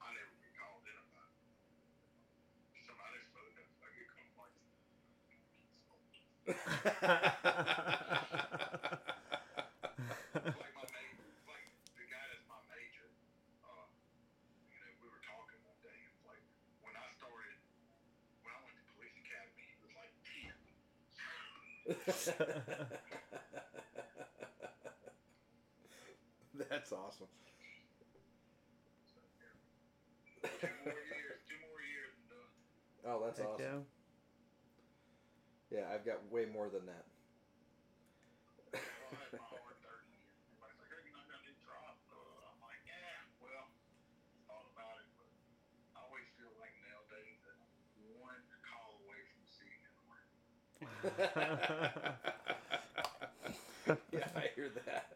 I 0.00 0.08
never 0.16 0.34
get 0.40 0.52
called 0.56 0.84
in 0.88 0.96
about 0.96 1.28
it. 1.28 1.44
Somebody's 2.84 3.24
supposed 3.28 3.54
to 3.56 3.62
I 3.84 3.88
get 3.92 4.08
complaints. 4.08 4.60
Like 10.58 10.72
my 10.74 10.86
major, 10.94 11.26
like 11.48 11.66
the 11.98 12.04
guy 12.06 12.24
that's 12.30 12.46
my 12.46 12.60
major, 12.70 13.06
uh, 13.66 13.86
you 14.70 14.78
know, 14.78 14.90
we 15.02 15.08
were 15.10 15.22
talking 15.24 15.58
one 15.66 15.78
day, 15.82 15.98
and 16.06 16.14
like 16.26 16.42
when 16.82 16.94
I 16.94 17.06
started, 17.18 17.58
when 18.42 18.52
I 18.54 18.60
went 18.62 18.76
to 18.78 18.84
police 18.94 19.16
academy, 19.18 19.64
he 19.66 19.76
was 19.82 19.90
like 19.98 20.12
ten. 20.22 20.54
That's 26.68 26.92
awesome. 26.92 27.28
Two 30.60 30.74
more 30.84 31.00
years, 31.00 31.38
two 31.48 31.58
more 31.60 31.80
years, 31.82 32.12
and 32.16 32.28
done. 32.28 32.52
Oh, 33.06 33.20
that's 33.24 33.38
Heck 33.38 33.46
awesome. 33.46 33.58
yeah. 33.58 33.78
Yeah, 35.72 35.88
I've 35.92 36.04
got 36.04 36.20
way 36.30 36.44
more 36.44 36.68
than 36.68 36.84
that. 36.86 37.04
Well, 39.00 39.08
I 39.08 39.24
had 39.24 39.32
my 39.36 39.48
hard 39.48 39.76
thirty 39.80 40.08
years. 40.12 40.36
Everybody's 40.48 40.78
like, 40.78 40.88
"Hey, 40.92 41.00
you're 41.04 41.16
not 41.16 41.26
gonna 41.28 41.44
do 41.44 41.54
drop." 41.64 41.96
Uh, 42.12 42.48
I'm 42.52 42.60
like, 42.60 42.80
"Yeah, 42.84 43.24
well, 43.40 43.68
thought 44.46 44.68
about 44.72 44.96
it, 45.00 45.08
but 45.16 45.28
I 45.96 46.04
always 46.04 46.28
feel 46.36 46.52
like 46.60 46.72
nowadays 46.80 47.36
that 47.44 47.56
I'm 47.56 47.72
one 48.20 48.44
call 48.64 49.00
away 49.04 49.20
from 49.32 49.42
seeing 49.48 49.80
it." 49.82 49.92
yeah, 54.12 54.28
I 54.36 54.48
hear 54.54 54.68
that. 54.86 55.06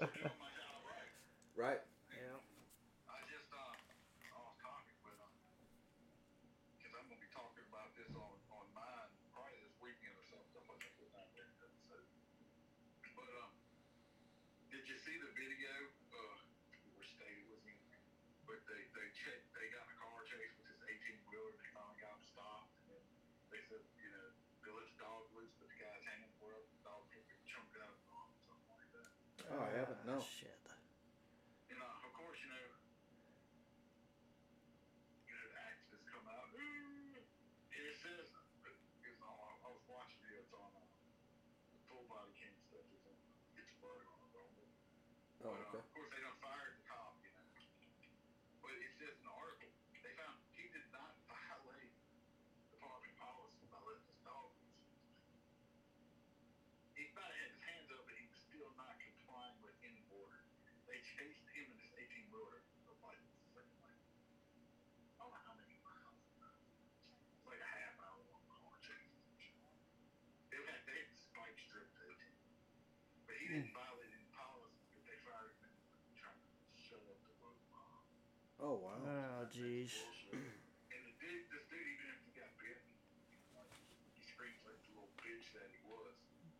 I'm 0.00 0.10
doing 0.14 0.38
my 0.38 0.50
job 0.50 0.80
right. 0.86 1.10
Right? 1.56 1.80
yeah. 2.14 2.38
I 3.08 3.20
just 3.26 3.50
uh, 3.52 3.72
off 4.36 4.54
topic, 4.60 4.94
but 5.02 5.14
uh, 5.18 5.28
because 6.76 6.92
I'm 6.94 7.06
gonna 7.08 7.20
be 7.20 7.30
talking 7.32 7.64
about 7.68 7.94
this 7.96 8.10
on 8.14 8.34
on 8.50 8.66
mine 8.72 9.10
probably 9.32 9.58
this 9.62 9.74
weekend 9.80 10.14
or 10.16 10.24
something. 10.24 10.54
I'm 10.56 10.66
gonna 10.66 10.94
put 10.98 11.10
that 11.12 11.28
there. 11.34 11.50
So, 11.86 11.94
but 13.14 13.28
um, 13.42 13.50
did 14.70 14.86
you 14.88 14.96
see 14.96 15.16
the 15.18 15.30
video? 15.34 15.70
Uh, 16.12 16.38
where 16.94 17.04
State 17.04 17.42
was 17.48 17.60
in, 17.66 17.78
but 18.46 18.58
they 18.68 18.80
they 18.96 19.08
checked. 19.12 19.46
They 19.54 19.68
got 19.70 19.84
in 19.88 19.92
a 19.94 19.98
car 19.98 20.20
chase 20.24 20.52
with 20.56 20.66
this 20.68 20.80
18 20.88 21.18
wheeler. 21.28 21.50
and 21.52 21.58
They 21.60 21.68
finally 21.72 21.98
got 22.00 22.14
him 22.16 22.24
stopped. 22.24 22.70
And 22.80 22.86
then 22.90 23.02
they 23.50 23.60
said, 23.68 23.82
you 23.98 24.10
know, 24.10 24.26
they 24.64 24.70
let 24.72 24.86
the 24.88 24.98
dog 24.98 25.24
loose, 25.34 25.52
but 25.58 25.68
the 25.68 25.78
guy's 25.78 26.02
hanging 26.04 26.32
for 26.38 26.54
it. 26.56 26.64
The 26.72 26.80
dog 26.86 27.02
took 27.12 27.26
a 27.28 27.36
chunk 27.48 27.70
out 27.78 27.90
of 27.92 27.96
his 27.98 28.08
arm 28.10 28.30
or 28.32 28.40
something 28.44 28.70
like 28.72 28.90
that. 28.96 29.10
Oh, 29.50 29.62
I 29.62 29.70
haven't. 29.78 29.97
No. 30.08 30.20
Shit. 30.20 30.67
jeez. 79.52 79.92
And 80.32 81.00
the 81.04 81.12
dude, 81.16 81.48
this 81.48 81.64
dude, 81.68 81.88
even 81.88 82.06
he 82.24 82.32
got 82.36 82.50
bit, 82.60 82.80
he 84.14 84.22
screams 84.22 84.60
like 84.64 84.76
the 84.84 84.92
little 84.92 85.12
bitch 85.24 85.48
that 85.56 85.68
he 85.72 85.80
was. 85.88 86.14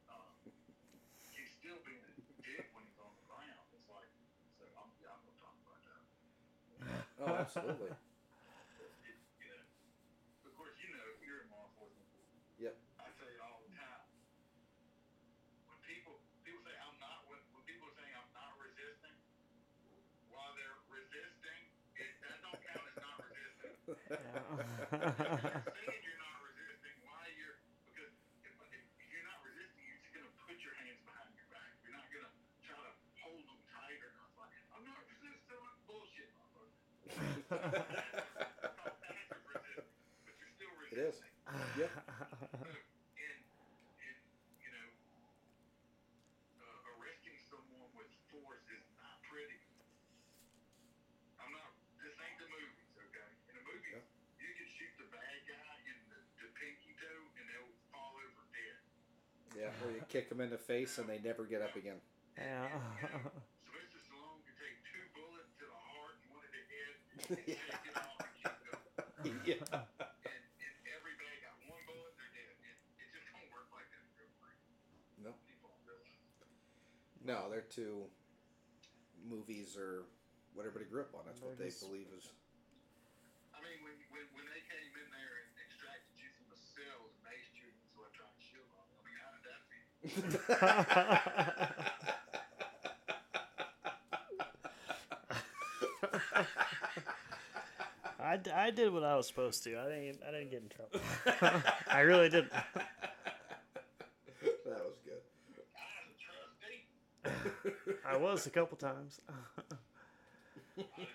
Um, 0.09 0.33
he's 1.33 1.53
still 1.53 1.77
being 1.85 2.01
a 2.01 2.13
dick 2.41 2.69
when 2.73 2.85
he's 2.89 2.97
on 3.01 3.13
the 3.13 3.25
ground. 3.29 3.69
It's 3.77 3.89
like, 3.93 4.09
so 4.57 4.65
I'm, 4.81 4.89
yeah, 5.05 5.13
I'm 5.13 5.23
gonna 5.29 5.37
talk 5.37 5.57
about 5.61 5.81
that. 5.85 6.01
oh, 7.25 7.35
absolutely. 7.37 7.93
It 40.91 40.99
is. 40.99 41.15
resisting. 41.47 41.81
Yep. 41.81 41.91
Kick 60.09 60.29
them 60.29 60.41
in 60.41 60.51
the 60.51 60.59
face 60.59 60.99
and 60.99 61.09
they 61.09 61.19
never 61.23 61.45
get 61.45 61.61
up 61.63 61.77
again. 61.77 62.01
yeah. 62.37 62.69
Sylvester 63.69 64.01
Stallone 64.09 64.41
can 64.45 64.55
take 64.57 64.77
two 64.89 65.05
bullets 65.15 65.53
to 65.61 65.65
the 65.69 65.81
heart 65.93 66.17
and 66.25 66.29
one 66.33 66.43
to 66.45 66.51
the 66.53 66.65
head, 66.69 66.95
and 67.29 67.39
Yeah. 67.45 67.61
take 67.69 67.87
it 67.93 67.97
off 67.97 68.19
and 68.25 68.33
keep 68.41 68.57
going. 68.65 69.41
yeah. 69.45 69.59
And, 69.69 70.43
and 70.65 71.17
guy, 71.21 71.37
one 71.69 71.83
bullet, 71.85 72.13
they're 72.17 72.33
dead. 72.33 72.57
It, 72.65 72.77
it 73.05 73.09
just 73.13 73.29
don't 73.35 73.49
work 73.53 73.69
like 73.75 73.89
that 73.93 74.01
in 74.01 74.11
real 74.17 74.33
life. 74.41 74.61
No. 75.21 75.31
People 75.51 75.69
don't 75.75 75.85
realize. 75.85 76.17
No, 77.27 77.51
they're 77.53 77.69
two 77.69 78.09
movies 79.29 79.77
or 79.77 80.09
what 80.57 80.65
everybody 80.65 80.89
grew 80.89 81.05
up 81.05 81.13
on. 81.13 81.27
That's 81.29 81.43
what 81.45 81.59
They're 81.61 81.69
they 81.69 81.75
just- 81.75 81.85
believe 81.85 82.09
is. 82.17 82.33
I 83.53 83.61
mean, 83.61 83.83
when, 83.85 83.99
when, 84.15 84.25
when 84.39 84.47
they 84.49 84.63
came 84.71 84.89
I, 98.21 98.37
d- 98.37 98.51
I 98.51 98.71
did 98.71 98.93
what 98.93 99.05
I 99.05 99.17
was 99.17 99.27
supposed 99.27 99.65
to. 99.65 99.79
I 99.79 99.85
didn't 99.89 100.21
I 100.27 100.31
didn't 100.33 100.51
get 100.51 100.63
in 100.63 100.69
trouble. 100.69 101.63
I 101.91 102.01
really 102.01 102.29
didn't. 102.29 102.53
that 102.53 102.65
was 104.67 104.99
good. 105.05 105.23
I 107.25 107.31
was 107.31 107.33
a. 108.05 108.09
I 108.09 108.17
was 108.17 108.47
a 108.47 108.51
couple 108.51 108.77
times. 108.77 109.21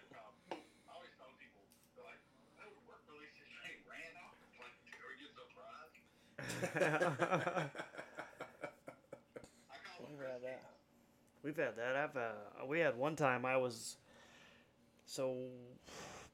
that. 10.44 10.70
We've 11.44 11.58
had 11.58 11.76
that. 11.76 11.96
I've 11.96 12.16
uh, 12.16 12.66
we 12.68 12.80
had 12.80 12.98
one 12.98 13.16
time 13.16 13.46
I 13.46 13.58
was 13.58 13.98
so 15.06 15.36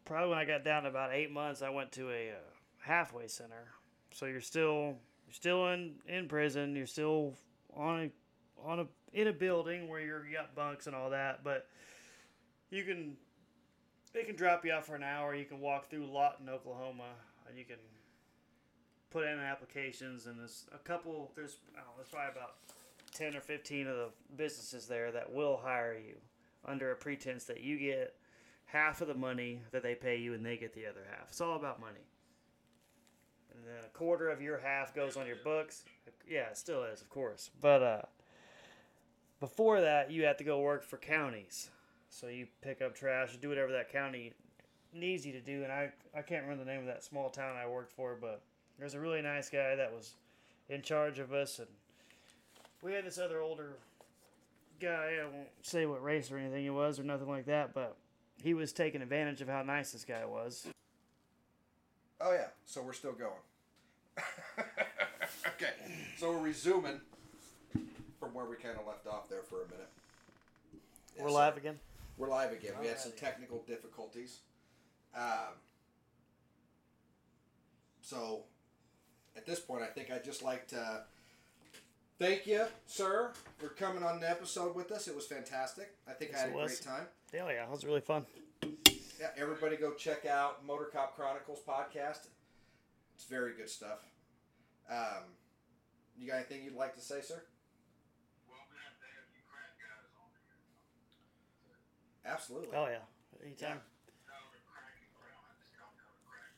probably 0.06 0.30
when 0.30 0.38
I 0.38 0.46
got 0.46 0.64
down 0.64 0.84
to 0.84 0.90
about 0.90 1.14
eight 1.14 1.32
months, 1.32 1.62
I 1.62 1.70
went 1.70 1.92
to 1.94 2.10
a 2.10 2.30
uh, 2.30 2.34
halfway 2.80 3.28
center. 3.28 3.68
So 4.12 4.26
you're 4.26 4.42
still 4.42 4.98
you're 5.26 5.34
still 5.34 5.70
in 5.70 5.96
in 6.08 6.28
prison. 6.28 6.76
You're 6.76 6.86
still 6.86 7.36
on 7.76 8.04
a 8.04 8.68
on 8.68 8.80
a 8.80 8.88
in 9.14 9.28
a 9.28 9.34
building 9.34 9.88
where 9.88 10.02
you're 10.02 10.26
you 10.26 10.36
got 10.36 10.56
bunks 10.56 10.88
and 10.88 10.96
all 10.96 11.10
that, 11.12 11.44
but 11.44 11.68
you 12.70 12.84
can 12.84 13.16
they 14.14 14.24
can 14.24 14.36
drop 14.36 14.66
you 14.66 14.72
off 14.72 14.86
for 14.86 14.96
an 14.96 15.04
hour. 15.04 15.36
You 15.36 15.46
can 15.46 15.60
walk 15.60 15.90
through 15.90 16.06
Lawton, 16.08 16.50
Oklahoma, 16.50 17.16
and 17.48 17.58
you 17.58 17.66
can 17.66 17.78
put 19.12 19.26
in 19.26 19.40
applications. 19.40 20.26
And 20.26 20.40
there's 20.40 20.66
a 20.74 20.80
couple. 20.80 21.32
There's 21.36 21.58
know, 21.76 21.82
there's 21.96 22.10
probably 22.10 22.32
about 22.32 22.56
ten 23.12 23.36
or 23.36 23.42
fifteen 23.42 23.88
of 23.88 23.96
the 23.96 24.10
businesses 24.36 24.88
there 24.88 25.12
that 25.12 25.32
will 25.32 25.58
hire 25.58 25.98
you 25.98 26.16
under 26.66 26.92
a 26.92 26.96
pretense 26.96 27.46
that 27.46 27.62
you 27.62 27.78
get 27.78 28.16
half 28.66 29.02
of 29.02 29.08
the 29.08 29.14
money 29.14 29.62
that 29.72 29.82
they 29.82 29.96
pay 29.96 30.18
you 30.18 30.34
and 30.34 30.46
they 30.46 30.58
get 30.58 30.74
the 30.74 30.86
other 30.86 31.06
half. 31.10 31.30
It's 31.30 31.42
all 31.42 31.56
about 31.56 31.80
money. 31.80 32.06
And 33.52 33.64
then 33.66 33.84
a 33.84 33.98
quarter 33.98 34.30
of 34.30 34.42
your 34.42 34.60
half 34.60 34.94
goes 34.94 35.18
on 35.18 35.26
your 35.26 35.38
books. 35.44 35.84
Yeah, 36.28 36.50
it 36.50 36.58
still 36.58 36.84
is, 36.84 37.02
of 37.02 37.10
course. 37.10 37.50
But 37.60 37.84
uh, 37.84 38.02
before 39.40 39.82
that, 39.82 40.12
you 40.12 40.26
have 40.26 40.38
to 40.38 40.44
go 40.44 40.60
work 40.60 40.84
for 40.84 40.98
counties. 40.98 41.70
So 42.10 42.28
you 42.28 42.48
pick 42.62 42.82
up 42.82 42.96
trash, 42.96 43.36
do 43.38 43.50
whatever 43.50 43.72
that 43.72 43.92
county 43.92 44.34
needs 44.94 45.26
you 45.26 45.34
to 45.34 45.42
do. 45.42 45.64
And 45.64 45.72
I, 45.72 45.92
I 46.16 46.22
can't 46.22 46.44
remember 46.44 46.64
the 46.64 46.72
name 46.72 46.82
of 46.82 46.88
that 46.88 47.04
small 47.04 47.30
town 47.30 47.56
I 47.58 47.68
worked 47.68 47.92
for, 47.92 48.18
but 48.20 48.42
there's 48.78 48.94
a 48.94 49.00
really 49.00 49.22
nice 49.22 49.50
guy 49.50 49.76
that 49.76 49.92
was 49.92 50.14
in 50.70 50.82
charge 50.82 51.20
of 51.20 51.34
us. 51.34 51.60
And 51.60 51.68
we 52.82 52.94
had 52.94 53.06
this 53.06 53.18
other 53.18 53.42
older 53.42 53.74
guy. 54.80 55.18
I 55.22 55.26
won't 55.26 55.48
say 55.62 55.86
what 55.86 56.04
race 56.04 56.32
or 56.32 56.38
anything 56.38 56.64
he 56.64 56.70
was 56.70 57.00
or 57.00 57.04
nothing 57.04 57.28
like 57.28 57.46
that, 57.46 57.74
but 57.74 57.96
he 58.42 58.54
was 58.54 58.72
taking 58.72 59.02
advantage 59.02 59.42
of 59.42 59.48
how 59.48 59.62
nice 59.64 59.92
this 59.92 60.06
guy 60.06 60.26
was. 60.26 60.68
Oh 62.22 62.34
yeah, 62.34 62.48
so 62.66 62.82
we're 62.82 62.94
still 62.94 63.14
going. 63.14 63.32
okay, 65.48 65.72
so 66.18 66.32
we're 66.32 66.40
resuming 66.40 67.00
from 68.20 68.34
where 68.34 68.46
we 68.46 68.56
kind 68.56 68.78
of 68.78 68.86
left 68.86 69.08
off 69.08 69.30
there 69.30 69.42
for 69.44 69.64
a 69.64 69.66
minute. 69.66 69.88
Yeah, 71.16 71.24
We're 71.24 71.30
so 71.30 71.36
live 71.36 71.58
again. 71.58 71.80
We're 72.18 72.30
live 72.30 72.52
again. 72.52 72.74
We 72.82 72.88
had 72.88 73.00
some 73.00 73.14
Alrighty. 73.14 73.20
technical 73.20 73.64
difficulties. 73.66 74.40
Um, 75.16 75.56
so, 78.02 78.42
at 79.38 79.46
this 79.46 79.60
point, 79.60 79.84
I 79.84 79.88
think 79.88 80.12
I'd 80.12 80.26
just 80.26 80.44
like 80.44 80.68
to 80.70 81.04
thank 82.20 82.46
you, 82.46 82.66
sir, 82.86 83.32
for 83.58 83.70
coming 83.70 84.04
on 84.04 84.20
the 84.20 84.30
episode 84.30 84.76
with 84.76 84.92
us. 84.92 85.08
It 85.08 85.16
was 85.16 85.26
fantastic. 85.26 85.96
I 86.08 86.12
think 86.14 86.32
Yes, 86.32 86.40
I 86.42 86.46
had 86.48 86.54
a 86.54 86.58
was. 86.58 86.72
great 86.80 86.82
time. 86.96 87.08
Hell 87.34 87.52
yeah, 87.52 87.64
it 87.64 87.70
was 87.70 87.84
really 87.86 88.02
fun. 88.02 88.26
Yeah, 89.20 89.30
everybody 89.38 89.76
go 89.76 89.94
check 89.94 90.26
out 90.26 90.66
Motor 90.66 90.86
Cop 90.86 91.16
Chronicles 91.16 91.60
podcast. 91.68 92.28
It's 93.16 93.26
very 93.26 93.54
good 93.54 93.70
stuff. 93.70 94.00
Um, 94.90 95.24
you 96.18 96.28
got 96.28 96.38
anything 96.38 96.64
you'd 96.64 96.76
like 96.76 96.96
to 96.96 97.02
say, 97.02 97.22
sir? 97.22 97.42
Well, 98.48 98.58
I'm 98.60 98.68
gonna 98.72 98.82
have 98.84 98.98
to 98.98 99.06
have 99.06 99.28
you 99.36 99.42
crack 99.52 99.76
guys 99.78 100.10
on 100.16 100.30
here. 102.24 102.32
Absolutely. 102.32 102.76
Oh 102.76 102.88
yeah, 102.88 103.04
anytime. 103.46 103.82
Tell 104.26 104.40
them 104.40 104.52
to 104.56 104.60
crack 104.72 104.96
and 105.04 105.12
crown. 105.20 105.44
I 105.46 105.54
just 105.60 105.76
call 105.78 105.92
them 106.00 106.10
crack. 106.26 106.54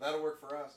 That'll 0.00 0.22
work 0.22 0.40
for 0.40 0.56
us. 0.56 0.76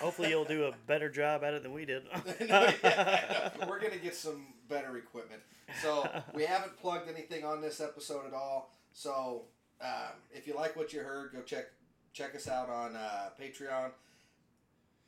Hopefully 0.00 0.30
you'll 0.30 0.44
do 0.44 0.64
a 0.64 0.72
better 0.86 1.08
job 1.08 1.44
at 1.44 1.54
it 1.54 1.62
than 1.62 1.72
we 1.72 1.84
did. 1.84 2.02
We're 2.40 3.80
gonna 3.80 3.98
get 4.02 4.14
some 4.14 4.46
better 4.68 4.96
equipment. 4.96 5.40
So 5.82 6.08
we 6.34 6.44
haven't 6.44 6.76
plugged 6.78 7.08
anything 7.08 7.44
on 7.44 7.60
this 7.60 7.80
episode 7.80 8.26
at 8.26 8.32
all. 8.32 8.72
So 8.92 9.42
um, 9.80 10.16
if 10.32 10.46
you 10.46 10.54
like 10.54 10.76
what 10.76 10.92
you 10.92 11.00
heard, 11.00 11.32
go 11.32 11.42
check 11.42 11.66
check 12.12 12.34
us 12.34 12.48
out 12.48 12.68
on 12.68 12.96
uh, 12.96 13.30
Patreon. 13.40 13.90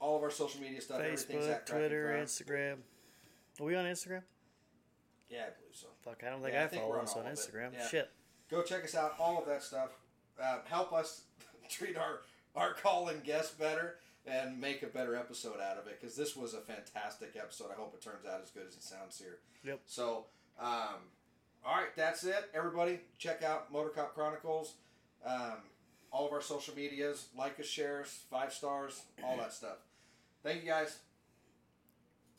All 0.01 0.17
of 0.17 0.23
our 0.23 0.31
social 0.31 0.61
media 0.61 0.81
stuff, 0.81 1.01
everything's 1.01 1.45
Facebook, 1.45 1.51
at 1.51 1.67
Twitter, 1.67 2.19
Instagram. 2.23 2.77
Are 3.61 3.65
we 3.65 3.75
on 3.77 3.85
Instagram? 3.85 4.23
Yeah, 5.29 5.41
I 5.41 5.51
believe 5.61 5.75
so. 5.75 5.89
Fuck, 6.05 6.23
I 6.27 6.31
don't 6.31 6.41
think 6.41 6.55
Yeah, 6.55 6.63
I 6.63 6.65
I, 6.65 6.69
think 6.69 6.83
follow 6.83 6.93
we're 6.95 6.99
on 7.01 7.05
us 7.05 7.17
on. 7.17 7.25
Instagram. 7.25 7.73
Yeah. 7.75 7.87
Shit. 7.89 8.11
Go 8.51 8.63
check 8.63 8.83
us 8.85 8.95
out. 8.95 9.15
All 9.21 9.39
of 9.39 9.47
that 9.47 9.63
stuff. 9.63 9.91
Uh, 10.43 10.59
help 10.65 10.93
us 10.93 11.23
treat 11.69 11.97
our 11.97 12.21
our 12.57 12.75
call-in 12.75 13.21
guests 13.21 13.55
better 13.55 13.97
and 14.27 14.61
make 14.61 14.83
a 14.83 14.87
better 14.87 15.17
episode 15.17 15.61
out 15.61 15.79
of 15.79 15.87
it 15.87 15.99
because 16.01 16.17
this 16.17 16.37
was 16.37 16.55
a 16.55 16.61
fantastic 16.61 17.33
episode. 17.37 17.69
I 17.73 17.75
hope 17.75 17.95
it 17.95 18.03
turns 18.03 18.27
out 18.27 18.41
as 18.43 18.51
good 18.51 18.67
as 18.69 18.75
it 18.75 18.83
sounds 18.83 19.19
here. 19.19 19.39
Yep. 19.65 19.81
So, 19.87 20.27
um, 20.61 21.09
all 21.65 21.77
right, 21.77 21.95
that's 21.97 22.25
it. 22.25 22.51
Everybody, 22.55 23.01
check 23.19 23.43
out 23.43 23.73
Motor 23.73 23.91
Cop 23.91 24.15
Chronicles. 24.15 24.75
Um, 25.25 25.59
all 26.13 26.27
of 26.27 26.33
our 26.33 26.41
social 26.41 26.75
medias, 26.75 27.27
like 27.37 27.61
us, 27.61 27.67
shares, 27.67 28.25
five 28.31 28.53
stars, 28.53 29.03
all 29.23 29.37
that 29.37 29.53
stuff. 29.53 29.77
Thank 30.43 30.63
you 30.63 30.69
guys. 30.69 30.99